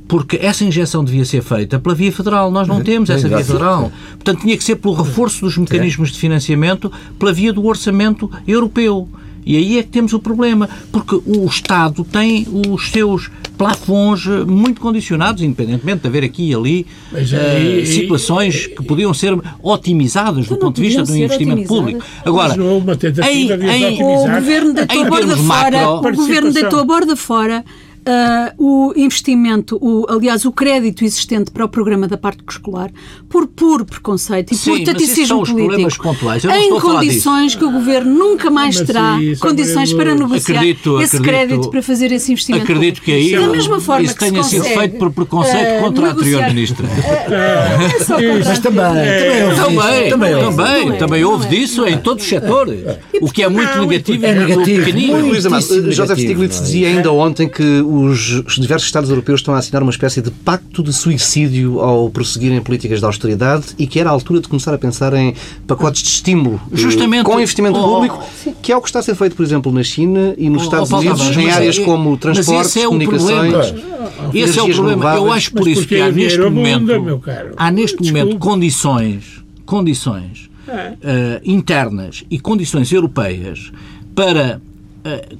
Porque 0.07 0.37
essa 0.41 0.63
injeção 0.63 1.03
devia 1.03 1.25
ser 1.25 1.41
feita 1.43 1.79
pela 1.79 1.93
via 1.93 2.11
federal. 2.11 2.49
Nós 2.49 2.67
não 2.67 2.81
temos 2.81 3.09
essa 3.09 3.27
via 3.27 3.43
federal. 3.43 3.91
Portanto, 4.11 4.41
tinha 4.41 4.55
que 4.57 4.63
ser 4.63 4.75
pelo 4.77 4.93
reforço 4.93 5.41
dos 5.41 5.57
mecanismos 5.57 6.11
de 6.11 6.17
financiamento 6.19 6.91
pela 7.19 7.33
via 7.33 7.51
do 7.51 7.65
orçamento 7.65 8.31
europeu. 8.47 9.07
E 9.45 9.55
aí 9.55 9.77
é 9.77 9.83
que 9.83 9.87
temos 9.87 10.11
o 10.11 10.19
problema, 10.19 10.69
porque 10.91 11.15
o 11.25 11.45
Estado 11.45 12.03
tem 12.03 12.45
os 12.69 12.89
seus 12.89 13.31
plafons 13.57 14.27
eh, 14.27 14.43
muito 14.43 14.81
condicionados, 14.81 15.41
independentemente 15.41 16.01
de 16.01 16.07
haver 16.09 16.23
aqui 16.25 16.49
e 16.49 16.53
ali 16.53 16.85
Mas 17.09 17.33
aí- 17.33 17.85
situações 17.85 18.67
que 18.67 18.83
podiam 18.83 19.13
ser 19.13 19.37
otimizadas 19.63 20.47
do 20.47 20.51
não 20.51 20.59
ponto 20.59 20.75
de 20.75 20.81
vista 20.81 21.01
do 21.03 21.15
investimento 21.15 21.65
público. 21.65 22.03
Agora, 22.25 22.49
Mas 22.49 22.57
não 22.57 22.67
houve 22.67 22.87
uma 22.87 22.95
tentativa 22.97 23.31
em- 23.33 23.47
em- 23.49 23.93
otimizar. 23.93 24.37
O 24.37 24.41
governo 24.41 24.73
deitou 24.73 25.01
a 25.01 25.05
borda 25.09 25.37
fora, 25.37 25.89
o 25.89 26.01
governo 26.15 26.51
deitou 26.51 26.79
a 26.79 26.83
borda 26.83 27.15
fora 27.15 27.65
ah, 28.07 28.53
o 28.57 28.93
investimento, 28.95 29.77
o, 29.81 30.05
aliás, 30.09 30.45
o 30.45 30.51
crédito 30.51 31.03
existente 31.03 31.51
para 31.51 31.65
o 31.65 31.69
programa 31.69 32.07
da 32.07 32.17
parte 32.17 32.41
escolar, 32.49 32.89
por 33.27 33.47
puro 33.47 33.83
preconceito 33.85 34.53
e 34.53 34.55
Sim, 34.55 34.71
por 34.71 34.83
taticismo 34.85 35.43
político, 35.45 36.07
em 36.55 36.79
condições 36.79 37.53
que 37.55 37.65
o 37.65 37.71
governo 37.71 38.13
nunca 38.17 38.49
mais 38.49 38.77
Mas 38.77 38.87
terá 38.87 39.21
isso, 39.21 39.41
condições 39.41 39.91
para 39.93 40.15
negociar 40.15 40.57
Acredito- 40.59 41.01
esse 41.01 41.17
acredito- 41.17 41.23
crédito 41.47 41.69
para 41.69 41.81
fazer 41.81 42.11
esse 42.11 42.31
investimento. 42.31 42.63
Acredito 42.63 43.01
que 43.01 43.11
aí 43.11 43.31
da 43.35 43.47
mesma 43.47 43.79
forma 43.81 44.03
isso 44.03 44.13
que 44.15 44.19
tenha 44.19 44.43
sido 44.43 44.63
feito 44.63 44.97
por 44.97 45.11
preconceito 45.11 45.77
ah, 45.77 45.79
contra 45.81 46.07
a 46.07 46.11
anterior 46.11 46.41
negociar- 46.41 46.53
ministra. 46.53 46.87
É 47.27 48.03
só 48.03 48.15
contra 48.15 48.45
Mas 48.45 48.59
também, 48.59 48.83
também 48.83 49.43
houve 49.43 49.57
Também, 49.57 50.03
disso, 50.05 50.09
também, 50.09 50.35
houve. 50.35 50.97
também, 50.97 51.21
é, 51.21 51.25
houve 51.25 51.45
é, 51.45 51.49
disso 51.49 51.85
em 51.87 51.97
todos 51.97 52.23
os 52.23 52.29
setores. 52.29 52.79
O 53.21 53.31
que 53.31 53.43
é 53.43 53.49
muito 53.49 53.79
negativo 53.79 54.25
é 54.25 54.31
e 54.31 54.35
negativo, 54.35 55.91
José 55.91 56.15
Stiglitz 56.15 56.59
é? 56.59 56.63
dizia 56.63 56.87
ainda 56.87 57.11
ontem 57.11 57.47
que 57.49 57.81
os, 57.97 58.43
os 58.45 58.55
diversos 58.55 58.87
Estados 58.87 59.09
europeus 59.09 59.39
estão 59.41 59.53
a 59.53 59.57
assinar 59.57 59.81
uma 59.81 59.91
espécie 59.91 60.21
de 60.21 60.29
pacto 60.31 60.81
de 60.83 60.93
suicídio 60.93 61.79
ao 61.79 62.09
prosseguirem 62.09 62.61
políticas 62.61 62.99
de 62.99 63.05
austeridade 63.05 63.65
e 63.77 63.87
que 63.87 63.99
era 63.99 64.09
a 64.09 64.13
altura 64.13 64.39
de 64.41 64.47
começar 64.47 64.73
a 64.73 64.77
pensar 64.77 65.13
em 65.13 65.33
pacotes 65.65 66.01
de 66.03 66.09
estímulo 66.09 66.61
eh, 66.71 66.77
Justamente. 66.77 67.23
com 67.25 67.39
investimento 67.39 67.77
Oh, 67.79 67.83
público, 67.95 68.23
que 68.61 68.71
é 68.71 68.77
o 68.77 68.81
que 68.81 68.87
está 68.89 68.99
a 68.99 69.03
ser 69.03 69.15
feito, 69.15 69.35
por 69.35 69.43
exemplo, 69.43 69.71
na 69.71 69.83
China 69.83 70.33
e 70.37 70.49
nos 70.49 70.61
Oh, 70.61 70.65
Estados 70.65 70.89
oh, 70.89 70.91
Paulo 70.95 71.07
Unidos, 71.09 71.37
em 71.37 71.49
áreas 71.49 71.77
é- 71.77 71.83
como 71.85 72.11
mas 72.11 72.19
transportes, 72.19 72.67
esse 72.71 72.79
é 72.81 72.85
comunicações. 72.85 73.53
problema. 73.53 73.87
Esse 74.33 74.59
é 74.59 74.61
o 74.61 74.65
energias 74.65 74.75
problema. 74.75 75.03
Eu 75.03 75.09
renováveis. 75.09 75.33
acho 75.37 75.51
por 75.51 75.59
Mas 75.61 75.67
isso 75.71 75.81
porque 75.81 75.95
que 75.95 76.01
há 76.01 76.11
neste 76.11 76.39
momento, 76.39 77.21
há 77.57 77.71
neste 77.71 78.03
momento 78.03 78.37
condições, 78.37 79.43
condições 79.65 80.49
eh, 81.03 81.41
internas 81.45 82.23
e 82.29 82.39
condições 82.39 82.91
europeias 82.91 83.71
para 84.15 84.59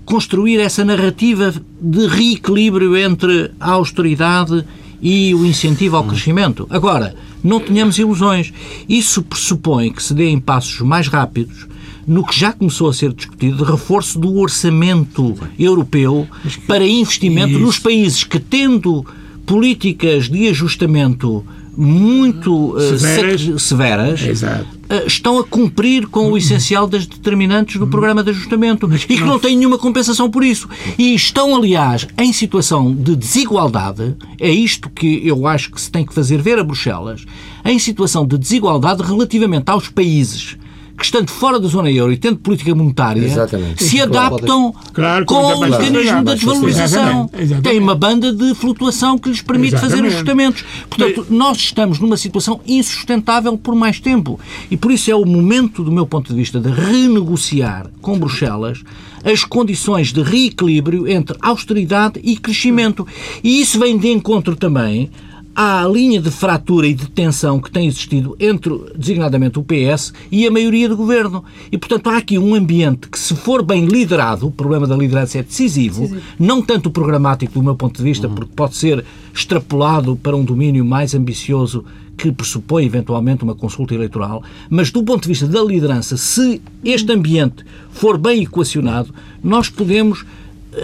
construir 0.05 0.59
essa 0.59 0.83
narrativa 0.83 1.53
de 1.81 2.07
reequilíbrio 2.07 2.95
entre 2.97 3.51
a 3.59 3.71
austeridade 3.71 4.63
e 5.01 5.33
o 5.33 5.45
incentivo 5.45 5.95
ao 5.95 6.03
crescimento. 6.03 6.67
Agora, 6.69 7.15
não 7.43 7.59
tenhamos 7.59 7.97
ilusões. 7.97 8.51
Isso 8.89 9.21
pressupõe 9.21 9.91
que 9.91 10.01
se 10.01 10.13
deem 10.13 10.39
passos 10.39 10.81
mais 10.81 11.07
rápidos 11.07 11.67
no 12.07 12.25
que 12.25 12.39
já 12.39 12.53
começou 12.53 12.89
a 12.89 12.93
ser 12.93 13.11
discutido 13.11 13.57
de 13.57 13.69
reforço 13.69 14.17
do 14.17 14.39
orçamento 14.39 15.35
europeu 15.59 16.25
para 16.65 16.87
investimento 16.87 17.59
nos 17.59 17.77
países 17.77 18.23
que, 18.23 18.39
tendo 18.39 19.05
políticas 19.45 20.29
de 20.29 20.47
ajustamento 20.47 21.45
muito 21.77 22.75
uh, 22.75 22.97
Severas. 22.97 23.61
severas 23.61 24.21
uh, 24.21 25.05
estão 25.05 25.37
a 25.37 25.43
cumprir 25.43 26.07
com 26.07 26.31
o 26.31 26.37
essencial 26.37 26.87
das 26.87 27.05
determinantes 27.05 27.79
do 27.79 27.85
programa 27.85 28.23
de 28.23 28.31
ajustamento 28.31 28.89
e 29.07 29.17
que 29.17 29.23
não 29.23 29.37
têm 29.37 29.55
nenhuma 29.55 29.77
compensação 29.77 30.29
por 30.29 30.43
isso. 30.43 30.67
E 30.97 31.13
estão, 31.13 31.55
aliás, 31.55 32.07
em 32.17 32.33
situação 32.33 32.93
de 32.93 33.15
desigualdade, 33.15 34.15
é 34.39 34.49
isto 34.49 34.89
que 34.89 35.21
eu 35.27 35.45
acho 35.45 35.71
que 35.71 35.79
se 35.79 35.91
tem 35.91 36.03
que 36.03 36.13
fazer 36.13 36.41
ver 36.41 36.57
a 36.57 36.63
Bruxelas, 36.63 37.25
em 37.63 37.77
situação 37.77 38.25
de 38.25 38.37
desigualdade 38.37 39.03
relativamente 39.03 39.69
aos 39.69 39.87
países 39.87 40.57
que, 40.97 41.05
estando 41.05 41.29
fora 41.29 41.59
da 41.59 41.67
zona 41.67 41.91
euro 41.91 42.11
e 42.11 42.17
tendo 42.17 42.37
política 42.37 42.73
monetária, 42.73 43.23
Exatamente. 43.23 43.83
se 43.83 44.01
adaptam 44.01 44.73
Claro, 44.93 45.25
com 45.25 45.35
o 45.35 45.59
mecanismo 45.61 46.23
da 46.23 46.33
desvalorização. 46.33 47.29
Exatamente. 47.37 47.61
Tem 47.61 47.79
uma 47.79 47.95
banda 47.95 48.33
de 48.33 48.55
flutuação 48.55 49.17
que 49.17 49.29
lhes 49.29 49.41
permite 49.41 49.71
fazer 49.71 50.03
Exatamente. 50.03 50.13
ajustamentos. 50.15 50.65
Portanto, 50.89 51.27
nós 51.29 51.57
estamos 51.57 51.99
numa 51.99 52.17
situação 52.17 52.59
insustentável 52.67 53.57
por 53.57 53.75
mais 53.75 53.99
tempo. 53.99 54.39
E 54.71 54.75
por 54.75 54.91
isso 54.91 55.11
é 55.11 55.15
o 55.15 55.25
momento, 55.25 55.83
do 55.83 55.91
meu 55.91 56.07
ponto 56.07 56.29
de 56.29 56.35
vista, 56.35 56.59
de 56.59 56.69
renegociar 56.69 57.87
com 58.01 58.17
Bruxelas 58.17 58.81
as 59.23 59.43
condições 59.43 60.13
de 60.13 60.21
reequilíbrio 60.21 61.07
entre 61.07 61.37
austeridade 61.41 62.19
e 62.23 62.37
crescimento. 62.37 63.05
E 63.43 63.61
isso 63.61 63.77
vem 63.79 63.97
de 63.97 64.07
encontro 64.07 64.55
também 64.55 65.11
à 65.59 65.87
linha 65.87 66.21
de 66.21 66.29
fratura 66.29 66.85
e 66.85 66.93
de 66.93 67.09
tensão 67.09 67.59
que 67.59 67.71
tem 67.71 67.87
existido 67.87 68.37
entre, 68.39 68.71
designadamente, 68.95 69.57
o 69.57 69.63
PS 69.63 70.13
e 70.31 70.45
a 70.45 70.51
maioria 70.51 70.87
do 70.87 70.95
governo. 70.95 71.43
E, 71.71 71.79
portanto, 71.79 72.11
há 72.11 72.17
aqui 72.17 72.37
um 72.37 72.53
ambiente 72.53 73.09
que, 73.09 73.17
se 73.17 73.35
for 73.35 73.63
bem 73.63 73.87
liderado, 73.87 74.45
o 74.45 74.51
problema 74.51 74.85
da 74.85 74.95
liderança 74.95 75.39
é 75.39 75.41
decisivo, 75.41 76.15
não 76.37 76.61
tanto 76.61 76.89
o 76.89 76.91
programático, 76.91 77.53
do 77.53 77.63
meu 77.63 77.75
ponto 77.75 77.97
de 77.97 78.03
vista, 78.03 78.29
porque 78.29 78.51
pode 78.55 78.75
ser 78.75 79.03
extrapolado 79.33 80.15
para 80.15 80.35
um 80.35 80.45
domínio 80.45 80.85
mais 80.85 81.15
ambicioso 81.15 81.83
que 82.15 82.31
pressupõe 82.31 82.85
eventualmente 82.85 83.43
uma 83.43 83.55
consulta 83.55 83.95
eleitoral, 83.95 84.43
mas 84.69 84.91
do 84.91 85.03
ponto 85.03 85.23
de 85.23 85.29
vista 85.29 85.47
da 85.47 85.63
liderança, 85.63 86.17
se 86.17 86.61
este 86.85 87.11
ambiente 87.11 87.65
for 87.89 88.15
bem 88.15 88.43
equacionado, 88.43 89.11
nós 89.43 89.69
podemos 89.69 90.23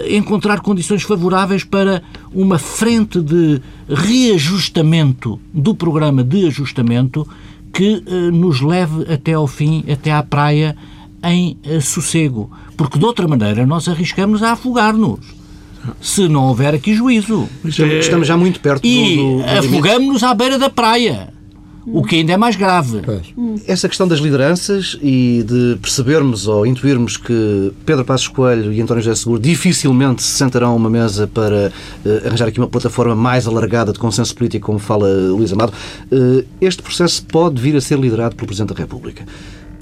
encontrar 0.08 0.60
condições 0.60 1.02
favoráveis 1.02 1.62
para 1.64 2.02
uma 2.32 2.58
frente 2.58 3.20
de 3.20 3.60
reajustamento 3.88 5.38
do 5.52 5.74
programa 5.74 6.24
de 6.24 6.46
ajustamento 6.46 7.26
que 7.72 8.02
eh, 8.06 8.30
nos 8.30 8.60
leve 8.60 9.12
até 9.12 9.34
ao 9.34 9.46
fim, 9.46 9.84
até 9.90 10.12
à 10.12 10.22
praia, 10.22 10.76
em 11.22 11.56
eh, 11.64 11.80
sossego. 11.80 12.50
Porque 12.76 12.98
de 12.98 13.04
outra 13.04 13.26
maneira 13.28 13.66
nós 13.66 13.88
arriscamos 13.88 14.42
a 14.42 14.52
afogar-nos. 14.52 15.20
Se 16.00 16.28
não 16.28 16.44
houver 16.48 16.72
aqui 16.74 16.94
juízo. 16.94 17.46
Estamos, 17.64 18.26
já 18.26 18.36
muito 18.38 18.58
perto 18.60 18.80
do, 18.82 18.88
E 18.88 19.16
do- 19.16 19.22
do 19.22 19.30
limite. 19.42 19.48
afogamos-nos 19.58 20.22
à 20.22 20.32
beira 20.32 20.58
da 20.58 20.70
praia. 20.70 21.33
O 21.86 22.02
que 22.02 22.16
ainda 22.16 22.32
é 22.32 22.36
mais 22.36 22.56
grave. 22.56 23.02
Essa 23.66 23.88
questão 23.88 24.08
das 24.08 24.18
lideranças 24.18 24.98
e 25.02 25.44
de 25.46 25.78
percebermos 25.80 26.46
ou 26.46 26.66
intuirmos 26.66 27.16
que 27.16 27.72
Pedro 27.84 28.04
Passos 28.04 28.28
Coelho 28.28 28.72
e 28.72 28.80
António 28.80 29.02
José 29.02 29.14
Seguro 29.16 29.40
dificilmente 29.40 30.22
se 30.22 30.30
sentarão 30.30 30.70
a 30.70 30.74
uma 30.74 30.88
mesa 30.88 31.26
para 31.26 31.72
eh, 32.04 32.22
arranjar 32.24 32.48
aqui 32.48 32.58
uma 32.58 32.68
plataforma 32.68 33.14
mais 33.14 33.46
alargada 33.46 33.92
de 33.92 33.98
consenso 33.98 34.34
político, 34.34 34.66
como 34.66 34.78
fala 34.78 35.08
Luís 35.08 35.52
Amado, 35.52 35.72
eh, 36.10 36.44
este 36.60 36.82
processo 36.82 37.24
pode 37.26 37.60
vir 37.60 37.76
a 37.76 37.80
ser 37.80 37.98
liderado 37.98 38.34
pelo 38.34 38.46
Presidente 38.46 38.74
da 38.74 38.80
República. 38.80 39.24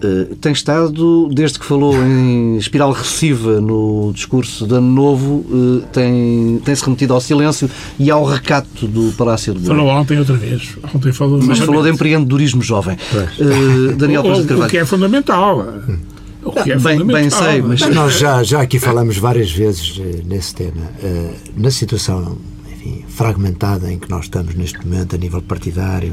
Eh, 0.04 0.34
tem 0.40 0.50
estado, 0.52 1.28
desde 1.32 1.60
que 1.60 1.64
falou 1.64 1.94
em 1.94 2.56
espiral 2.56 2.90
recessiva 2.90 3.60
no 3.60 4.10
discurso 4.12 4.66
de 4.66 4.74
Ano 4.74 4.90
Novo, 4.92 5.44
eh, 5.48 5.86
tem, 5.92 6.60
tem-se 6.64 6.84
remetido 6.84 7.14
ao 7.14 7.20
silêncio 7.20 7.70
e 8.00 8.10
ao 8.10 8.24
recato 8.24 8.88
do 8.88 9.12
Palácio 9.12 9.54
de 9.54 9.60
Belém. 9.60 9.76
Falou 9.76 9.92
ontem 9.92 10.18
outra 10.18 10.34
vez. 10.36 10.76
Ontem 10.92 11.12
falou 11.12 11.34
Mas 11.38 11.46
novamente. 11.46 11.66
falou 11.66 11.82
de 11.84 11.90
empreendedorismo 11.90 12.62
jovem. 12.62 12.96
Eh, 13.14 13.94
Daniel 13.96 14.22
o, 14.22 14.24
Paz 14.24 14.38
de 14.38 14.44
o 14.44 14.48
Carvalho. 14.48 14.70
que 14.70 14.78
é 14.78 14.84
fundamental. 14.84 15.66
O 16.44 16.50
que 16.50 16.72
é 16.72 16.76
Bem- 16.76 16.98
fundamental. 16.98 17.20
bem 17.20 17.30
sei, 17.30 17.62
mas- 17.62 17.94
nós 17.94 18.18
já, 18.18 18.42
já 18.42 18.60
aqui 18.62 18.80
falamos 18.80 19.16
várias 19.18 19.52
vezes 19.52 20.00
nesse 20.26 20.52
tema. 20.52 20.82
Na 21.56 21.70
situação 21.70 22.36
enfim, 22.72 23.04
fragmentada 23.06 23.92
em 23.92 24.00
que 24.00 24.10
nós 24.10 24.24
estamos 24.24 24.52
neste 24.56 24.84
momento, 24.84 25.14
a 25.14 25.18
nível 25.18 25.40
partidário, 25.40 26.12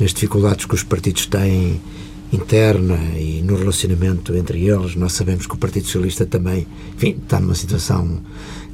nas 0.00 0.12
dificuldades 0.12 0.64
que 0.66 0.74
os 0.74 0.82
partidos 0.82 1.26
têm 1.26 1.80
interna 2.32 2.98
e 3.16 3.42
no 3.42 3.56
relacionamento 3.56 4.34
entre 4.34 4.64
eles, 4.64 4.96
nós 4.96 5.12
sabemos 5.12 5.46
que 5.46 5.54
o 5.54 5.58
Partido 5.58 5.84
Socialista 5.84 6.24
também 6.24 6.66
enfim, 6.96 7.18
está 7.22 7.38
numa 7.38 7.54
situação 7.54 8.20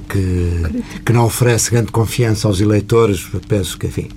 que, 0.08 1.00
que 1.04 1.12
não 1.12 1.24
oferece 1.26 1.70
grande 1.70 1.92
confiança 1.92 2.48
aos 2.48 2.60
eleitores. 2.60 3.26
Eu 3.32 3.40
penso 3.40 3.76
que, 3.76 3.86
enfim, 3.86 4.08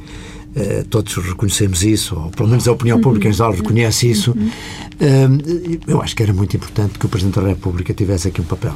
eh, 0.55 0.85
todos 0.89 1.15
reconhecemos 1.15 1.83
isso, 1.83 2.15
ou 2.15 2.29
pelo 2.29 2.49
menos 2.49 2.67
a 2.67 2.71
opinião 2.71 2.99
pública 3.01 3.27
em 3.27 3.33
geral 3.33 3.53
reconhece 3.53 4.09
isso. 4.09 4.35
Eh, 4.99 5.27
eu 5.87 6.01
acho 6.01 6.15
que 6.15 6.23
era 6.23 6.33
muito 6.33 6.55
importante 6.55 6.97
que 6.99 7.05
o 7.05 7.09
Presidente 7.09 7.39
da 7.39 7.47
República 7.47 7.93
tivesse 7.93 8.27
aqui 8.27 8.41
um 8.41 8.45
papel. 8.45 8.75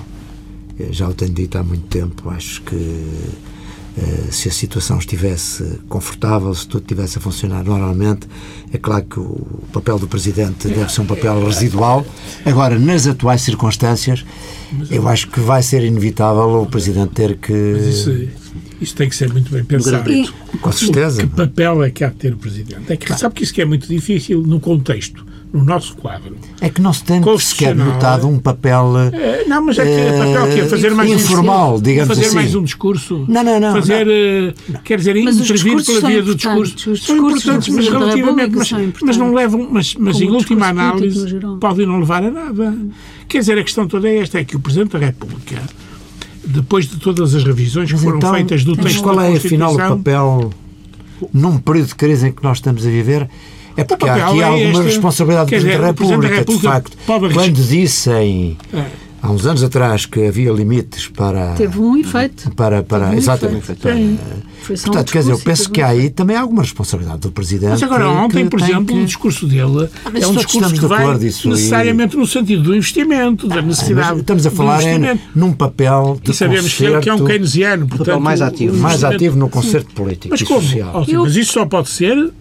Eu 0.78 0.92
já 0.92 1.08
o 1.08 1.14
tenho 1.14 1.32
dito 1.32 1.58
há 1.58 1.64
muito 1.64 1.86
tempo, 1.88 2.30
acho 2.30 2.62
que 2.64 2.76
se 4.30 4.50
a 4.50 4.52
situação 4.52 4.98
estivesse 4.98 5.80
confortável, 5.88 6.54
se 6.54 6.68
tudo 6.68 6.82
estivesse 6.82 7.18
a 7.18 7.22
funcionar 7.22 7.64
normalmente, 7.64 8.28
é 8.74 8.78
claro 8.78 9.06
que 9.06 9.20
o 9.20 9.62
papel 9.72 9.98
do 9.98 10.08
Presidente 10.08 10.68
deve 10.68 10.92
ser 10.92 11.02
um 11.02 11.06
papel 11.06 11.46
residual. 11.46 12.06
Agora, 12.46 12.78
nas 12.78 13.08
atuais 13.08 13.42
circunstâncias, 13.42 14.26
eu 14.90 15.08
acho 15.08 15.30
que 15.30 15.40
vai 15.40 15.64
ser 15.64 15.84
inevitável 15.84 16.62
o 16.62 16.66
Presidente 16.66 17.14
ter 17.14 17.38
que. 17.38 17.54
Isso, 18.82 18.96
tem 18.96 19.10
que 19.10 19.16
ser 19.16 19.32
muito 19.32 19.52
bem 19.52 19.64
pensado. 19.64 20.12
E- 20.12 20.30
Com 20.62 20.72
certeza. 20.72 21.22
Que 21.22 21.28
papel 21.28 21.84
é 21.84 21.90
que 21.90 22.04
há 22.04 22.10
de 22.10 22.16
ter 22.16 22.34
o 22.34 22.38
Presidente? 22.38 22.92
É 22.92 22.98
que 22.98 23.14
sabe 23.18 23.36
que 23.36 23.44
isso 23.44 23.54
que 23.54 23.62
é 23.62 23.66
muito 23.66 23.88
difícil 23.88 24.42
no 24.42 24.60
contexto, 24.60 25.26
no 25.54 25.64
nosso 25.64 25.96
quadro. 25.96 26.36
É 26.60 26.70
que 26.70 26.82
não 26.82 26.92
se 26.92 27.04
tem 27.04 27.22
sequer 27.40 27.76
notado 27.76 28.28
um 28.28 28.38
papel. 28.38 28.94
É, 29.14 29.46
não, 29.46 29.66
mas 29.66 29.80
é 29.80 29.84
que 29.86 29.90
eh, 29.90 30.18
papel 30.18 30.54
que 30.54 30.60
é 30.60 30.66
fazer 30.66 30.94
mais 30.94 31.10
informal, 31.12 31.56
um 31.56 31.62
discurso, 31.74 31.84
digamos 31.84 32.08
fazer 32.10 32.26
assim. 32.26 32.36
mais 32.36 32.56
um 32.56 32.64
discurso. 32.64 33.26
Não, 33.28 33.44
não, 33.44 33.60
não, 33.60 33.74
Fazer, 33.74 34.08
eh, 34.08 34.54
quer 34.84 34.98
dizer, 34.98 35.16
Mas 35.24 35.38
intervir 35.38 35.76
discursos 35.76 35.96
pela 35.96 36.10
via 36.10 36.22
do 36.22 36.36
discurso. 36.36 36.98
São 36.98 37.18
importantes, 37.18 37.70
mas 37.70 37.88
relativamente, 37.88 38.56
mas, 38.56 38.72
mas 39.02 39.18
não 39.18 39.34
levam, 39.34 39.68
mas, 39.72 39.96
mas 39.96 40.14
Como 40.14 40.26
em 40.26 40.32
o 40.32 40.34
última 40.36 40.68
análise 40.68 41.40
podem 41.60 41.86
não 41.86 42.00
levar 42.00 42.24
a 42.24 42.32
nada. 42.32 42.76
Quer 43.28 43.40
dizer, 43.40 43.58
a 43.58 43.64
questão 43.64 43.88
toda 43.88 44.10
é 44.10 44.18
esta, 44.18 44.40
é 44.40 44.44
que 44.44 44.56
o 44.56 44.60
Presidente 44.60 44.92
da 44.92 45.00
República, 45.00 45.62
depois 46.46 46.88
de 46.88 46.98
todas 46.98 47.36
as 47.36 47.44
revisões 47.44 47.92
que 47.92 47.98
foram 47.98 48.18
então, 48.18 48.34
feitas 48.34 48.64
do 48.64 48.76
mas 48.76 48.86
texto 48.86 49.04
qual 49.04 49.20
é 49.22 49.36
afinal 49.36 49.74
o 49.74 49.78
papel 49.78 50.50
num 51.34 51.58
período 51.58 51.88
de 51.88 51.96
crise 51.96 52.28
em 52.28 52.32
que 52.32 52.44
nós 52.44 52.58
estamos 52.58 52.86
a 52.86 52.90
viver? 52.90 53.30
É 53.78 53.84
porque 53.84 54.08
há 54.08 54.28
aqui 54.28 54.42
é 54.42 54.44
alguma 54.44 54.70
este. 54.70 54.84
responsabilidade 54.84 55.48
do 55.48 55.50
Presidente 55.50 55.76
da 55.76 55.82
da 55.82 55.88
República, 55.88 56.28
de 56.28 56.40
República 56.40 56.72
facto. 56.72 56.98
Quando 57.06 57.54
dissem 57.54 58.58
É. 58.74 59.05
há 59.26 59.32
uns 59.32 59.46
anos 59.46 59.64
atrás 59.64 60.06
que 60.06 60.26
havia 60.28 60.52
limites 60.52 61.08
para. 61.08 61.54
Teve 61.54 61.80
um 61.80 61.98
efeito. 61.98 62.52
Para, 62.52 62.84
para, 62.84 63.06
Teve 63.06 63.16
um 63.16 63.18
exatamente. 63.18 63.58
efeito. 63.72 63.82
para- 63.82 63.96
Foi 64.62 64.78
só 64.78 64.84
um 64.84 64.92
portanto, 64.92 65.12
quer 65.12 65.20
dizer, 65.20 65.32
eu 65.32 65.38
e 65.38 65.42
penso 65.42 65.70
que 65.70 65.82
um 65.82 65.86
há 65.86 65.88
aí 65.90 66.10
também 66.10 66.36
há 66.36 66.42
alguma 66.42 66.62
responsabilidade 66.62 67.20
do 67.20 67.32
Presidente. 67.32 67.70
Mas 67.72 67.84
agora, 67.84 68.08
ontem, 68.10 68.48
por 68.48 68.60
exemplo, 68.60 68.86
que- 68.96 69.02
o 69.02 69.06
discurso 69.06 69.48
dele 69.48 69.90
mas 70.12 70.24
é 70.24 70.28
um 70.28 70.34
discurso 70.36 70.74
que 70.74 70.80
de 70.80 70.86
vai 70.88 71.18
necessariamente 71.18 72.16
no 72.18 72.26
sentido 72.28 72.64
do 72.64 72.76
investimento, 72.76 73.48
da 73.48 73.56
Mas 73.58 73.66
necessidade 73.66 74.20
estamos 74.20 74.46
a 74.46 74.52
falar 74.52 74.82
em, 74.84 75.20
num 75.36 75.52
papel 75.54 76.20
de 76.24 76.32
E 76.32 76.34
sabemos 76.34 76.74
que 76.74 76.86
ele 76.86 77.00
que 77.00 77.10
é 77.10 77.14
um 77.14 77.18
concerto 77.18 77.32
keynesiano, 77.32 77.88
portanto... 77.88 78.20
mais 78.22 78.42
ativo. 78.42 78.78
mais 78.78 79.04
ativo 79.04 79.36
no 79.38 79.50
concerto 79.50 79.94
político 79.94 80.30
Mas 80.32 80.42
e 80.42 80.46
como? 80.46 80.62
social. 80.62 81.06
Eu- 81.08 81.24
Mas 81.24 81.36
isso 81.36 81.54
só 81.54 81.66
pode 81.66 81.90
ser 81.90 82.32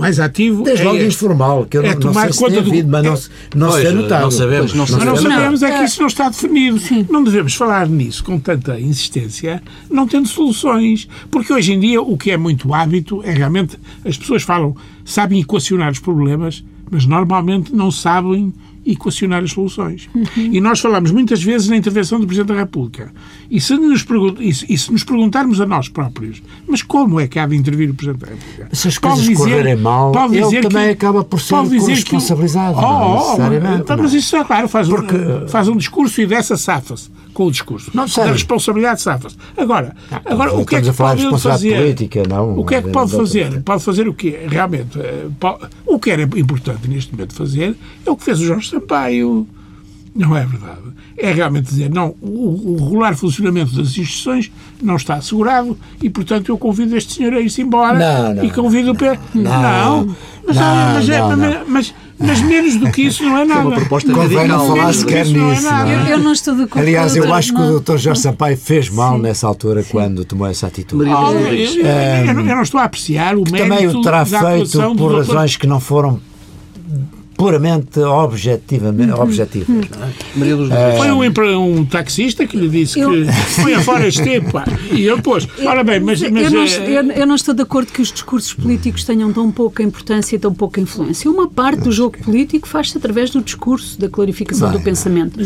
mais 0.00 0.18
ativo... 0.18 0.62
Desde 0.64 0.82
é 0.82 0.86
logo 0.86 1.02
informal, 1.02 1.66
que 1.66 1.76
eu 1.76 1.82
é 1.82 1.86
não, 1.88 1.92
não 1.94 2.00
tomar 2.00 2.22
sei 2.24 2.32
se 2.32 2.38
conta 2.38 2.52
tem 2.54 2.62
do- 2.62 2.70
havido, 2.70 2.88
mas 2.90 3.04
não, 3.04 3.12
é- 3.12 3.16
se- 3.16 3.30
não 3.54 3.70
se 3.72 3.82
tem 3.82 3.92
não 3.94 4.02
notado. 4.02 4.30
sabemos. 4.32 4.72
Não 4.74 4.86
Mas 4.90 5.04
não 5.04 5.16
sabemos. 5.16 5.62
é 5.62 5.70
que 5.70 5.76
Não. 5.78 5.84
isso 5.84 6.00
não 6.00 6.06
está 6.08 6.28
definido. 6.28 6.80
Não 7.10 7.22
devemos 7.24 7.54
falar 7.54 7.88
nisso 7.88 8.24
com 8.24 8.38
tanta 8.38 8.78
insistência, 8.80 9.62
não 9.90 10.06
tendo 10.08 10.26
soluções. 10.28 11.08
Porque 11.30 11.52
hoje 11.52 11.72
em 11.72 11.80
dia 11.80 12.00
o 12.02 12.16
que 12.16 12.30
é 12.30 12.36
muito 12.36 12.72
hábito 12.74 13.20
é 13.24 13.32
realmente 13.32 13.78
as 14.04 14.16
pessoas 14.16 14.42
falam, 14.42 14.74
sabem 15.04 15.40
equacionar 15.40 15.90
os 15.92 15.98
problemas, 15.98 16.64
mas 16.90 17.06
normalmente 17.06 17.74
não 17.74 17.90
sabem 17.90 18.52
equacionar 18.86 19.42
as 19.42 19.50
soluções. 19.52 20.08
E 20.36 20.60
nós 20.60 20.80
falamos 20.80 21.10
muitas 21.10 21.42
vezes 21.42 21.68
na 21.68 21.76
intervenção 21.76 22.18
do 22.18 22.26
Presidente 22.26 22.48
da 22.48 22.60
República. 22.60 23.12
E 23.50 23.60
se 23.60 23.74
nos, 23.76 24.04
e 24.40 24.54
se- 24.78 24.92
nos 24.92 25.04
perguntarmos 25.04 25.60
a 25.60 25.66
nós 25.66 25.88
próprios, 25.88 26.42
mas 26.66 26.82
como 26.82 27.20
é 27.20 27.26
que 27.28 27.38
há 27.38 27.46
de 27.46 27.56
intervir 27.56 27.90
o 27.90 27.94
Presidente 27.94 28.20
da 28.20 28.26
República? 28.32 28.68
Se 28.72 28.88
as 28.88 28.98
Pode 28.98 29.14
coisas 29.14 29.28
dizer- 29.28 29.36
correrem 29.50 29.76
mal, 29.76 30.12
pode 30.12 30.34
ele 30.36 30.44
dizer 30.44 30.62
também 30.62 30.86
que- 30.86 30.92
acaba 30.92 31.22
por 31.24 31.40
ser 31.40 31.50
pode 31.54 31.68
dizer 31.70 31.96
que- 31.96 32.10
corresponsabilizado, 32.10 32.78
Oh, 32.78 32.80
não 32.80 32.88
é? 32.90 32.92
oh, 33.04 33.14
necessariamente, 33.26 33.80
então, 33.82 33.96
não 33.96 34.04
mas 34.04 34.14
é? 34.14 34.16
isso 34.18 34.36
é 34.36 34.44
claro, 34.44 34.68
faz, 34.68 34.88
um- 34.88 34.94
Porque- 34.96 35.48
faz 35.48 35.68
um 35.68 35.76
discurso 35.76 36.20
e 36.20 36.26
dessa 36.26 36.56
safa-se 36.56 37.10
com 37.32 37.46
o 37.46 37.50
discurso. 37.50 37.90
Não 37.94 38.06
sei. 38.08 38.24
da 38.24 38.32
responsabilidade 38.32 39.00
safa-se. 39.00 39.36
Agora, 39.56 39.94
agora 40.24 40.54
o 40.54 40.64
que 40.64 40.76
é 40.76 40.82
que 40.82 40.92
pode 40.92 41.40
fazer? 41.40 41.76
política, 41.76 42.22
não, 42.28 42.58
O 42.58 42.64
que 42.64 42.74
é 42.74 42.82
que 42.82 42.90
pode 42.90 43.12
fazer? 43.12 43.62
Pode 43.62 43.82
fazer 43.82 44.08
o 44.08 44.14
quê? 44.14 44.46
Realmente, 44.48 44.98
eh, 44.98 45.26
o 45.86 45.98
que 45.98 46.10
era 46.10 46.22
importante 46.22 46.88
neste 46.88 47.12
momento 47.12 47.34
fazer 47.34 47.76
é 48.04 48.10
o 48.10 48.16
que 48.16 48.24
fez 48.24 48.40
o 48.40 48.44
Jorge 48.44 48.68
Sampaio. 48.70 49.46
Não 50.14 50.36
é 50.36 50.44
verdade. 50.44 50.80
É 51.16 51.32
realmente 51.32 51.66
dizer, 51.66 51.88
não, 51.88 52.14
o, 52.20 52.72
o 52.72 52.84
regular 52.84 53.16
funcionamento 53.16 53.74
das 53.76 53.88
instituições 53.88 54.50
não 54.82 54.96
está 54.96 55.14
assegurado 55.14 55.78
e, 56.02 56.10
portanto, 56.10 56.48
eu 56.48 56.58
convido 56.58 56.96
este 56.96 57.14
senhor 57.14 57.32
a 57.34 57.40
ir-se 57.40 57.62
embora 57.62 57.98
Não, 57.98 58.34
não, 58.34 58.44
e 58.44 58.50
convido 58.50 58.90
o 58.90 58.94
Pedro. 58.96 59.20
Não, 59.34 60.06
Não, 60.06 60.16
mas, 60.50 60.56
não, 60.56 60.72
olha, 60.72 60.92
mas, 60.94 61.08
é- 61.08 61.18
não, 61.20 61.36
não. 61.36 61.60
mas- 61.68 61.94
mas- 62.18 62.40
menos 62.42 62.76
do 62.76 62.90
que 62.90 63.02
isso 63.02 63.22
não 63.24 63.38
é 63.38 63.44
nada. 63.44 63.60
uma 63.60 63.76
proposta 63.76 64.12
Convém 64.12 64.46
não 64.48 64.66
falar 64.66 64.92
sequer 64.92 65.24
isso 65.26 65.36
não 65.36 65.48
é 65.48 65.54
nisso. 65.54 65.62
não 65.64 65.78
é? 65.86 65.94
Eu, 65.94 66.00
eu 66.06 66.18
não 66.18 66.32
estou 66.32 66.54
de 66.54 66.62
acordo 66.64 66.82
Aliás, 66.86 67.16
eu 67.16 67.32
acho 67.34 67.52
que 67.54 67.58
não. 67.60 67.76
o 67.76 67.80
Dr. 67.80 67.96
Jorge 67.96 68.20
Sampaio 68.20 68.56
fez 68.56 68.88
mal 68.90 69.16
Sim. 69.16 69.22
nessa 69.22 69.46
altura 69.46 69.84
quando 69.90 70.24
tomou 70.24 70.46
essa 70.46 70.66
atitude. 70.66 71.04
Maria 71.08 71.16
Ah, 71.16 71.32
eu, 71.32 71.40
eu- 71.40 72.26
eu 72.28 72.34
não- 72.34 72.46
eu 72.46 72.56
não 72.56 72.62
estou 72.62 72.80
a 72.80 72.84
apreciar 72.84 73.34
o 73.36 73.44
mérito 73.50 73.56
Também 73.56 73.86
o 73.88 74.02
terá 74.02 74.24
feito 74.26 74.94
por 74.96 75.14
razões 75.16 75.56
que 75.56 75.66
não 75.66 75.80
foram 75.80 76.20
puramente 77.40 77.98
objetivamente 78.00 79.12
Uhum. 79.12 79.22
objetivas. 79.22 79.68
não 79.68 79.80
é? 80.04 80.10
Maria 80.36 80.56
Luz 80.56 80.68
Rodrigues. 80.68 80.98
Foi 81.34 81.56
um, 81.56 81.78
um 81.78 81.84
taxista 81.86 82.46
que 82.46 82.54
lhe 82.54 82.68
disse 82.68 83.00
Eu- 83.00 83.10
que 83.10 83.24
foi 83.62 83.72
afora 83.74 84.06
este 84.06 84.40
pá. 84.52 84.64
E 84.92 85.06
ele 85.08 85.22
pôs. 85.22 85.48
Ora 85.64 85.82
bem, 85.82 86.00
mas. 86.00 86.20
mas 86.20 86.44
eu, 86.44 86.50
não, 86.50 86.66
eu- 86.66 87.12
eu 87.22 87.26
não 87.26 87.34
estou 87.34 87.54
de 87.54 87.62
acordo 87.62 87.90
que 87.92 88.02
os 88.02 88.12
discursos 88.12 88.52
políticos 88.52 89.04
tenham 89.04 89.32
tão 89.32 89.50
pouca 89.50 89.82
importância 89.82 90.36
e 90.36 90.38
tão 90.38 90.52
pouca 90.52 90.80
influência. 90.82 91.30
Uma 91.30 91.48
parte 91.48 91.80
do 91.84 91.90
jogo 91.92 92.18
político 92.22 92.68
faz-se 92.68 92.98
através 92.98 93.30
do 93.30 93.40
discurso, 93.40 93.98
da 93.98 94.08
clarificação 94.08 94.68
Bem, 94.68 94.78
do 94.78 94.84
pensamento. 94.84 95.40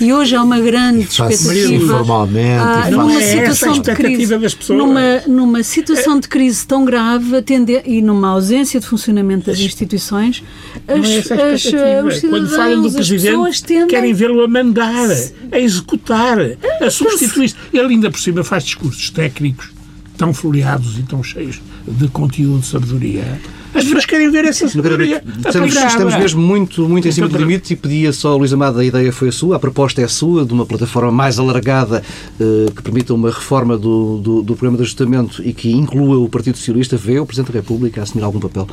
E 0.00 0.12
hoje 0.12 0.36
há 0.36 0.42
uma 0.44 0.60
grande 0.60 1.00
expectativa. 1.00 1.72
informalmente, 1.74 2.60
ah, 2.60 2.90
numa 2.90 3.12
É 3.14 3.20
situação 3.20 3.72
de 3.72 3.78
expectativa 3.80 4.14
crise, 4.16 4.38
das 4.38 4.54
pessoas. 4.54 4.78
numa, 4.78 5.20
numa 5.26 5.62
situação 5.64 6.20
de 6.20 6.28
crise 6.28 6.64
tão 6.64 6.84
grave 6.84 7.36
atender, 7.36 7.82
e 7.84 8.00
numa 8.00 8.28
ausência 8.28 8.78
de 8.78 8.86
funcionamento 8.86 9.46
das 9.46 9.58
instituições, 9.58 10.44
é 10.86 10.94
as, 10.94 11.30
a 11.42 11.52
as, 11.52 11.64
expectativa. 11.64 12.28
Quando 12.28 12.48
falam 12.48 12.82
do 12.82 12.92
Presidente, 12.92 13.62
tendem 13.64 13.86
querem 13.88 14.14
vê-lo 14.14 14.42
a 14.42 14.48
mandar, 14.48 15.08
a 15.52 15.58
executar, 15.58 16.38
a 16.80 16.90
substituir. 16.90 17.54
Ele 17.72 17.94
ainda 17.94 18.10
por 18.10 18.20
cima 18.20 18.44
faz 18.44 18.64
discursos 18.64 19.10
técnicos 19.10 19.70
tão 20.16 20.34
floreados 20.34 20.98
e 20.98 21.02
tão 21.02 21.22
cheios 21.22 21.62
de 21.88 22.06
conteúdo, 22.08 22.60
de 22.60 22.66
sabedoria. 22.66 23.40
As 23.72 23.84
pessoas 23.84 24.04
querem 24.04 24.30
ver 24.30 24.44
essa 24.44 24.68
sabedoria. 24.68 25.20
que 25.20 25.48
Estamos, 25.48 25.74
estamos 25.74 26.16
mesmo 26.16 26.42
muito, 26.42 26.86
muito 26.86 27.08
em 27.08 27.12
cima 27.12 27.28
do 27.28 27.38
limite 27.38 27.72
e 27.72 27.76
pedia 27.76 28.12
só 28.12 28.32
ao 28.32 28.38
Luís 28.38 28.52
Amado, 28.52 28.80
a 28.80 28.84
ideia 28.84 29.12
foi 29.12 29.28
a 29.28 29.32
sua, 29.32 29.56
a 29.56 29.58
proposta 29.58 30.02
é 30.02 30.08
sua, 30.08 30.44
de 30.44 30.52
uma 30.52 30.66
plataforma 30.66 31.10
mais 31.10 31.38
alargada 31.38 32.02
eh, 32.38 32.66
que 32.74 32.82
permita 32.82 33.14
uma 33.14 33.30
reforma 33.30 33.78
do, 33.78 34.18
do, 34.18 34.42
do 34.42 34.54
programa 34.54 34.76
de 34.76 34.82
ajustamento 34.82 35.42
e 35.42 35.54
que 35.54 35.70
inclua 35.70 36.18
o 36.18 36.28
Partido 36.28 36.58
Socialista, 36.58 36.96
vê 36.96 37.18
o 37.18 37.24
Presidente 37.24 37.52
da 37.52 37.60
República 37.60 38.00
a 38.00 38.02
assumir 38.02 38.24
algum 38.24 38.40
papel? 38.40 38.68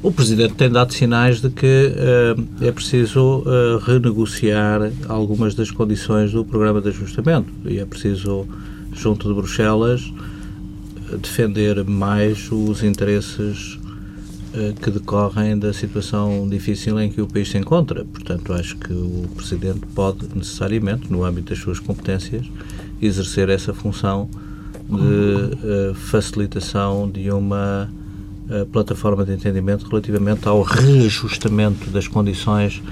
O 0.00 0.12
Presidente 0.12 0.54
tem 0.54 0.70
dado 0.70 0.94
sinais 0.94 1.40
de 1.40 1.50
que 1.50 1.66
eh, 1.66 2.36
é 2.60 2.70
preciso 2.70 3.42
eh, 3.44 3.80
renegociar 3.84 4.92
algumas 5.08 5.56
das 5.56 5.72
condições 5.72 6.30
do 6.30 6.44
programa 6.44 6.80
de 6.80 6.90
ajustamento 6.90 7.52
e 7.64 7.80
é 7.80 7.84
preciso, 7.84 8.46
junto 8.92 9.26
de 9.26 9.34
Bruxelas, 9.34 10.12
defender 11.20 11.84
mais 11.84 12.48
os 12.52 12.84
interesses 12.84 13.76
eh, 14.54 14.72
que 14.80 14.88
decorrem 14.88 15.58
da 15.58 15.72
situação 15.72 16.48
difícil 16.48 17.00
em 17.00 17.10
que 17.10 17.20
o 17.20 17.26
país 17.26 17.48
se 17.48 17.58
encontra. 17.58 18.04
Portanto, 18.04 18.52
acho 18.52 18.76
que 18.76 18.92
o 18.92 19.28
Presidente 19.34 19.80
pode 19.96 20.28
necessariamente, 20.32 21.12
no 21.12 21.24
âmbito 21.24 21.52
das 21.52 21.58
suas 21.58 21.80
competências, 21.80 22.46
exercer 23.02 23.48
essa 23.48 23.74
função 23.74 24.30
de 24.88 25.94
facilitação 25.94 27.10
de 27.10 27.30
uma 27.32 27.90
eh, 28.50 28.66
plataforma 28.72 29.24
de 29.24 29.32
entendimento 29.32 29.86
relativamente 29.88 30.48
ao 30.48 30.62
reajustamento 30.62 31.90
das 31.90 32.08
condições 32.08 32.82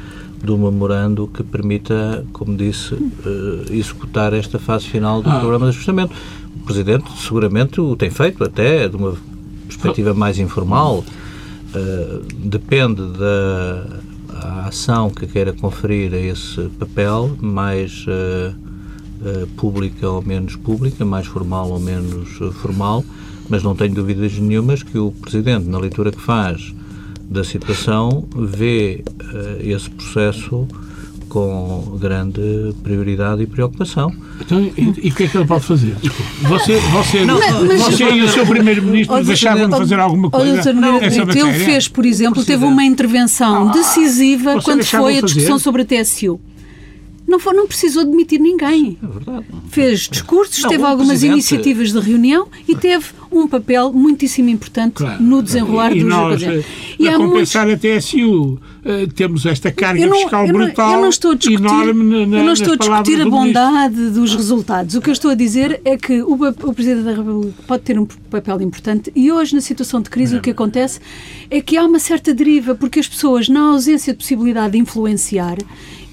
do 0.43 0.57
memorando 0.57 1.27
que 1.27 1.43
permita, 1.43 2.25
como 2.33 2.57
disse, 2.57 2.95
eh, 2.95 3.73
executar 3.73 4.33
esta 4.33 4.59
fase 4.59 4.87
final 4.87 5.23
do 5.23 5.31
programa 5.31 5.67
de 5.67 5.71
ajustamento. 5.71 6.15
O 6.57 6.65
Presidente 6.67 7.11
seguramente 7.19 7.81
o 7.81 7.97
tem 7.97 8.11
feito, 8.11 8.43
até 8.43 8.89
de 8.89 8.97
uma 8.97 9.15
perspectiva 9.67 10.15
mais 10.15 10.39
informal. 10.39 11.05
Eh, 11.75 12.21
depende 12.39 13.03
da 13.19 13.87
a 14.39 14.69
ação 14.69 15.11
que 15.11 15.27
queira 15.27 15.53
conferir 15.53 16.13
a 16.13 16.19
esse 16.19 16.69
papel, 16.79 17.37
mais 17.41 18.05
eh, 18.07 18.53
eh, 19.25 19.47
pública 19.57 20.09
ou 20.09 20.23
menos 20.23 20.57
pública, 20.57 21.05
mais 21.05 21.27
formal 21.27 21.71
ou 21.71 21.81
menos 21.81 22.29
formal, 22.61 23.05
mas 23.49 23.63
não 23.63 23.75
tenho 23.75 23.95
dúvidas 23.95 24.33
nenhumas 24.39 24.83
que 24.83 24.99
o 24.99 25.13
Presidente, 25.13 25.67
na 25.69 25.79
leitura 25.79 26.11
que 26.13 26.21
faz 26.21 26.75
da 27.29 27.43
situação, 27.45 28.27
vê 28.37 29.03
eh, 29.33 29.59
esse 29.71 29.91
processo 29.91 30.67
com 31.29 31.99
grande 32.01 32.73
prioridade 32.83 33.43
e 33.43 33.47
preocupação. 33.47 34.13
Então, 34.41 34.61
e, 34.61 34.73
e 35.03 35.11
o 35.11 35.15
que 35.15 35.25
é 35.25 35.29
que 35.29 35.37
ele 35.37 35.45
pode 35.47 35.65
fazer? 35.65 35.95
Você, 36.43 36.77
você, 36.79 37.25
mas- 37.25 37.81
você 37.83 38.11
e 38.11 38.23
o 38.23 38.29
seu 38.29 38.47
Primeiro-Ministro 38.47 39.17
Ó, 39.17 39.23
deixavam 39.23 39.69
de 39.69 39.77
fazer 39.77 39.99
alguma 39.99 40.31
coisa 40.31 40.73
doutor 40.73 41.01
nessa 41.01 41.25
Brito, 41.25 41.47
ele 41.47 41.59
fez, 41.65 41.89
por 41.89 42.07
exemplo, 42.07 42.45
teve 42.45 42.65
uma 42.65 42.85
intervenção 42.85 43.71
decisiva 43.73 44.55
Você 44.55 44.65
quando 44.65 44.85
foi 44.85 45.19
a 45.19 45.21
discussão 45.21 45.59
sobre 45.59 45.83
a 45.83 45.85
TSU. 45.85 46.41
Não, 47.27 47.41
foi, 47.41 47.55
não 47.55 47.67
precisou 47.67 48.05
demitir 48.05 48.39
ninguém. 48.41 48.97
É 49.03 49.07
verdade. 49.07 49.47
Fez 49.69 50.09
discursos, 50.09 50.63
Não, 50.63 50.71
teve 50.71 50.85
algumas 50.85 51.09
Presidente- 51.09 51.33
iniciativas 51.33 51.93
de 51.93 51.99
reunião 51.99 52.47
e 52.69 52.77
teve 52.77 53.05
um 53.41 53.49
papel 53.49 53.93
muitíssimo 53.93 54.49
importante 54.49 54.95
Claro. 54.95 55.23
no 55.23 55.43
desenrolar 55.43 55.95
e 55.97 56.01
do 56.01 56.07
nós, 56.07 56.41
jogo. 56.41 56.53
eh, 56.53 56.65
E 56.99 57.09
a 57.09 57.15
há 57.15 57.19
muitos 57.19 57.33
compensar 57.53 57.69
a 57.71 57.77
TSU, 57.77 58.59
eh, 58.85 59.07
temos 59.15 59.45
esta 59.47 59.71
carga 59.71 60.01
eu 60.01 60.09
não, 60.09 60.17
fiscal 60.19 60.47
eu 60.47 60.53
não- 60.53 60.65
brutal 60.65 60.95
eu 60.95 61.01
não 61.03 61.09
estou 61.09 61.31
a 61.33 61.35
discutir, 61.35 61.61
enorme 61.63 62.27
na, 62.27 62.39
eu 62.39 62.45
não 62.45 62.53
estou 62.53 62.73
a 62.75 62.77
discutir 62.77 63.21
a 63.23 63.29
bondade 63.29 64.11
dos 64.11 64.35
resultados. 64.35 64.95
O 64.95 65.01
que 65.01 65.09
eu 65.11 65.13
estou 65.13 65.31
a 65.31 65.35
dizer 65.35 65.81
é 65.85 65.97
que 65.97 66.23
o, 66.23 66.35
o 66.35 66.73
Presidente 66.75 67.05
da 67.05 67.13
República 67.15 67.55
pode 67.67 67.83
ter 67.83 67.99
um 67.99 68.07
papel 68.31 68.61
importante 68.63 69.13
e 69.15 69.31
hoje, 69.31 69.55
na 69.55 69.61
situação 69.61 70.01
de 70.01 70.09
crise, 70.11 70.37
o 70.37 70.41
que 70.41 70.51
acontece 70.51 71.01
é 71.51 71.61
que 71.61 71.77
há 71.77 71.85
uma 71.85 71.99
certa 71.99 72.33
deriva, 72.35 72.75
porque 72.75 72.99
as 73.01 73.07
pessoas, 73.09 73.49
na 73.49 73.61
ausência 73.71 74.13
de 74.13 74.19
possibilidade 74.19 74.73
de 74.73 74.79
influenciar 74.79 75.59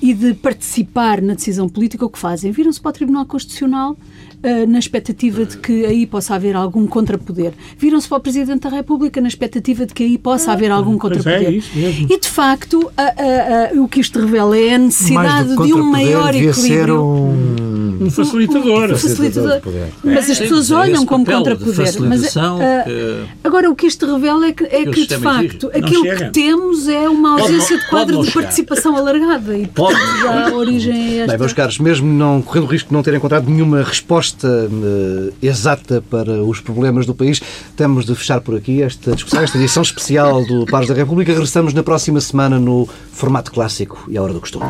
e 0.01 0.13
de 0.13 0.33
participar 0.33 1.21
na 1.21 1.33
decisão 1.33 1.69
política, 1.69 2.05
o 2.05 2.09
que 2.09 2.19
fazem? 2.19 2.51
Viram-se 2.51 2.81
para 2.81 2.89
o 2.89 2.93
Tribunal 2.93 3.25
Constitucional 3.25 3.97
ah, 4.43 4.65
na 4.67 4.77
expectativa 4.79 5.45
de 5.45 5.57
que 5.57 5.85
aí 5.85 6.05
possa 6.05 6.35
haver 6.35 6.55
algum 6.55 6.85
contrapoder. 6.85 7.53
Viram-se 7.77 8.07
para 8.07 8.17
o 8.17 8.21
Presidente 8.21 8.61
da 8.63 8.69
República 8.69 9.19
na 9.21 9.27
expectativa 9.27 9.85
de 9.85 9.93
que 9.93 10.03
aí 10.03 10.17
possa 10.17 10.51
haver 10.51 10.69
algum 10.71 10.97
pois 10.97 11.13
é, 11.13 11.17
contrapoder. 11.17 11.53
isso 11.53 11.77
mesmo. 11.77 12.07
E 12.11 12.19
de 12.19 12.27
facto, 12.29 12.91
a- 12.97 13.01
a- 13.03 13.69
a- 13.77 13.81
o 13.81 13.87
que 13.87 13.99
isto 13.99 14.19
revela 14.19 14.57
é 14.57 14.75
a 14.75 14.77
necessidade 14.77 15.55
de 15.55 15.73
um 15.73 15.83
maior 15.91 16.31
devia 16.33 16.53
ser 16.53 16.59
equilíbrio. 16.61 16.95
Um... 18.01 18.05
Um 18.05 18.09
facilitador. 18.11 18.91
Um 18.91 18.97
facilitador. 18.97 19.61
poder. 19.61 19.87
Mas 20.03 20.29
as 20.29 20.37
Sim, 20.37 20.43
pessoas 20.43 20.71
é 20.71 20.75
olham 20.75 21.05
como 21.05 21.25
contrapoder. 21.25 21.99
Mas, 22.01 22.33
que- 22.33 22.39
agora, 23.43 23.69
o 23.69 23.75
que 23.75 23.87
isto 23.87 24.05
revela 24.11 24.47
é 24.47 24.51
que, 24.53 24.63
é 24.65 24.85
que 24.85 25.05
de 25.07 25.17
facto, 25.17 25.69
exige. 25.73 25.85
Aquilo 25.85 26.15
que 26.17 26.29
temos 26.31 26.87
é 26.87 27.07
uma 27.09 27.37
Pode 27.37 27.41
ausência 27.53 27.75
não- 27.77 27.83
de 27.83 27.89
quadro 27.89 28.15
pode 28.15 28.25
de 28.27 28.31
chegar. 28.33 28.43
participação 28.43 28.95
alargada. 28.97 29.57
E, 29.57 29.67
Pode 29.67 29.97
dá 30.23 30.53
origem 30.55 30.93
a 30.93 31.21
esta... 31.21 31.27
Bem, 31.27 31.37
meus 31.39 31.53
caros, 31.53 31.79
mesmo 31.79 32.07
não 32.11 32.41
correndo 32.41 32.63
o 32.65 32.67
risco 32.67 32.89
de 32.89 32.93
não 32.93 33.03
ter 33.03 33.13
encontrado 33.13 33.49
nenhuma 33.49 33.81
resposta 33.83 34.47
eh, 34.47 35.33
exata 35.41 36.03
para 36.09 36.43
os 36.43 36.59
problemas 36.59 37.05
do 37.05 37.13
país, 37.13 37.41
temos 37.75 38.05
de 38.05 38.15
fechar 38.15 38.41
por 38.41 38.55
aqui 38.55 38.81
esta 38.81 39.11
discussão, 39.13 39.41
esta 39.41 39.57
edição 39.57 39.83
especial 39.83 40.43
do 40.45 40.65
Pares 40.65 40.87
da 40.89 40.93
República. 40.95 41.31
Regressamos 41.31 41.73
na 41.73 41.83
próxima 41.83 42.19
semana 42.21 42.59
no 42.59 42.87
formato 43.11 43.51
clássico 43.51 44.05
e 44.09 44.17
à 44.17 44.21
hora 44.21 44.33
do 44.33 44.39
costume. 44.39 44.65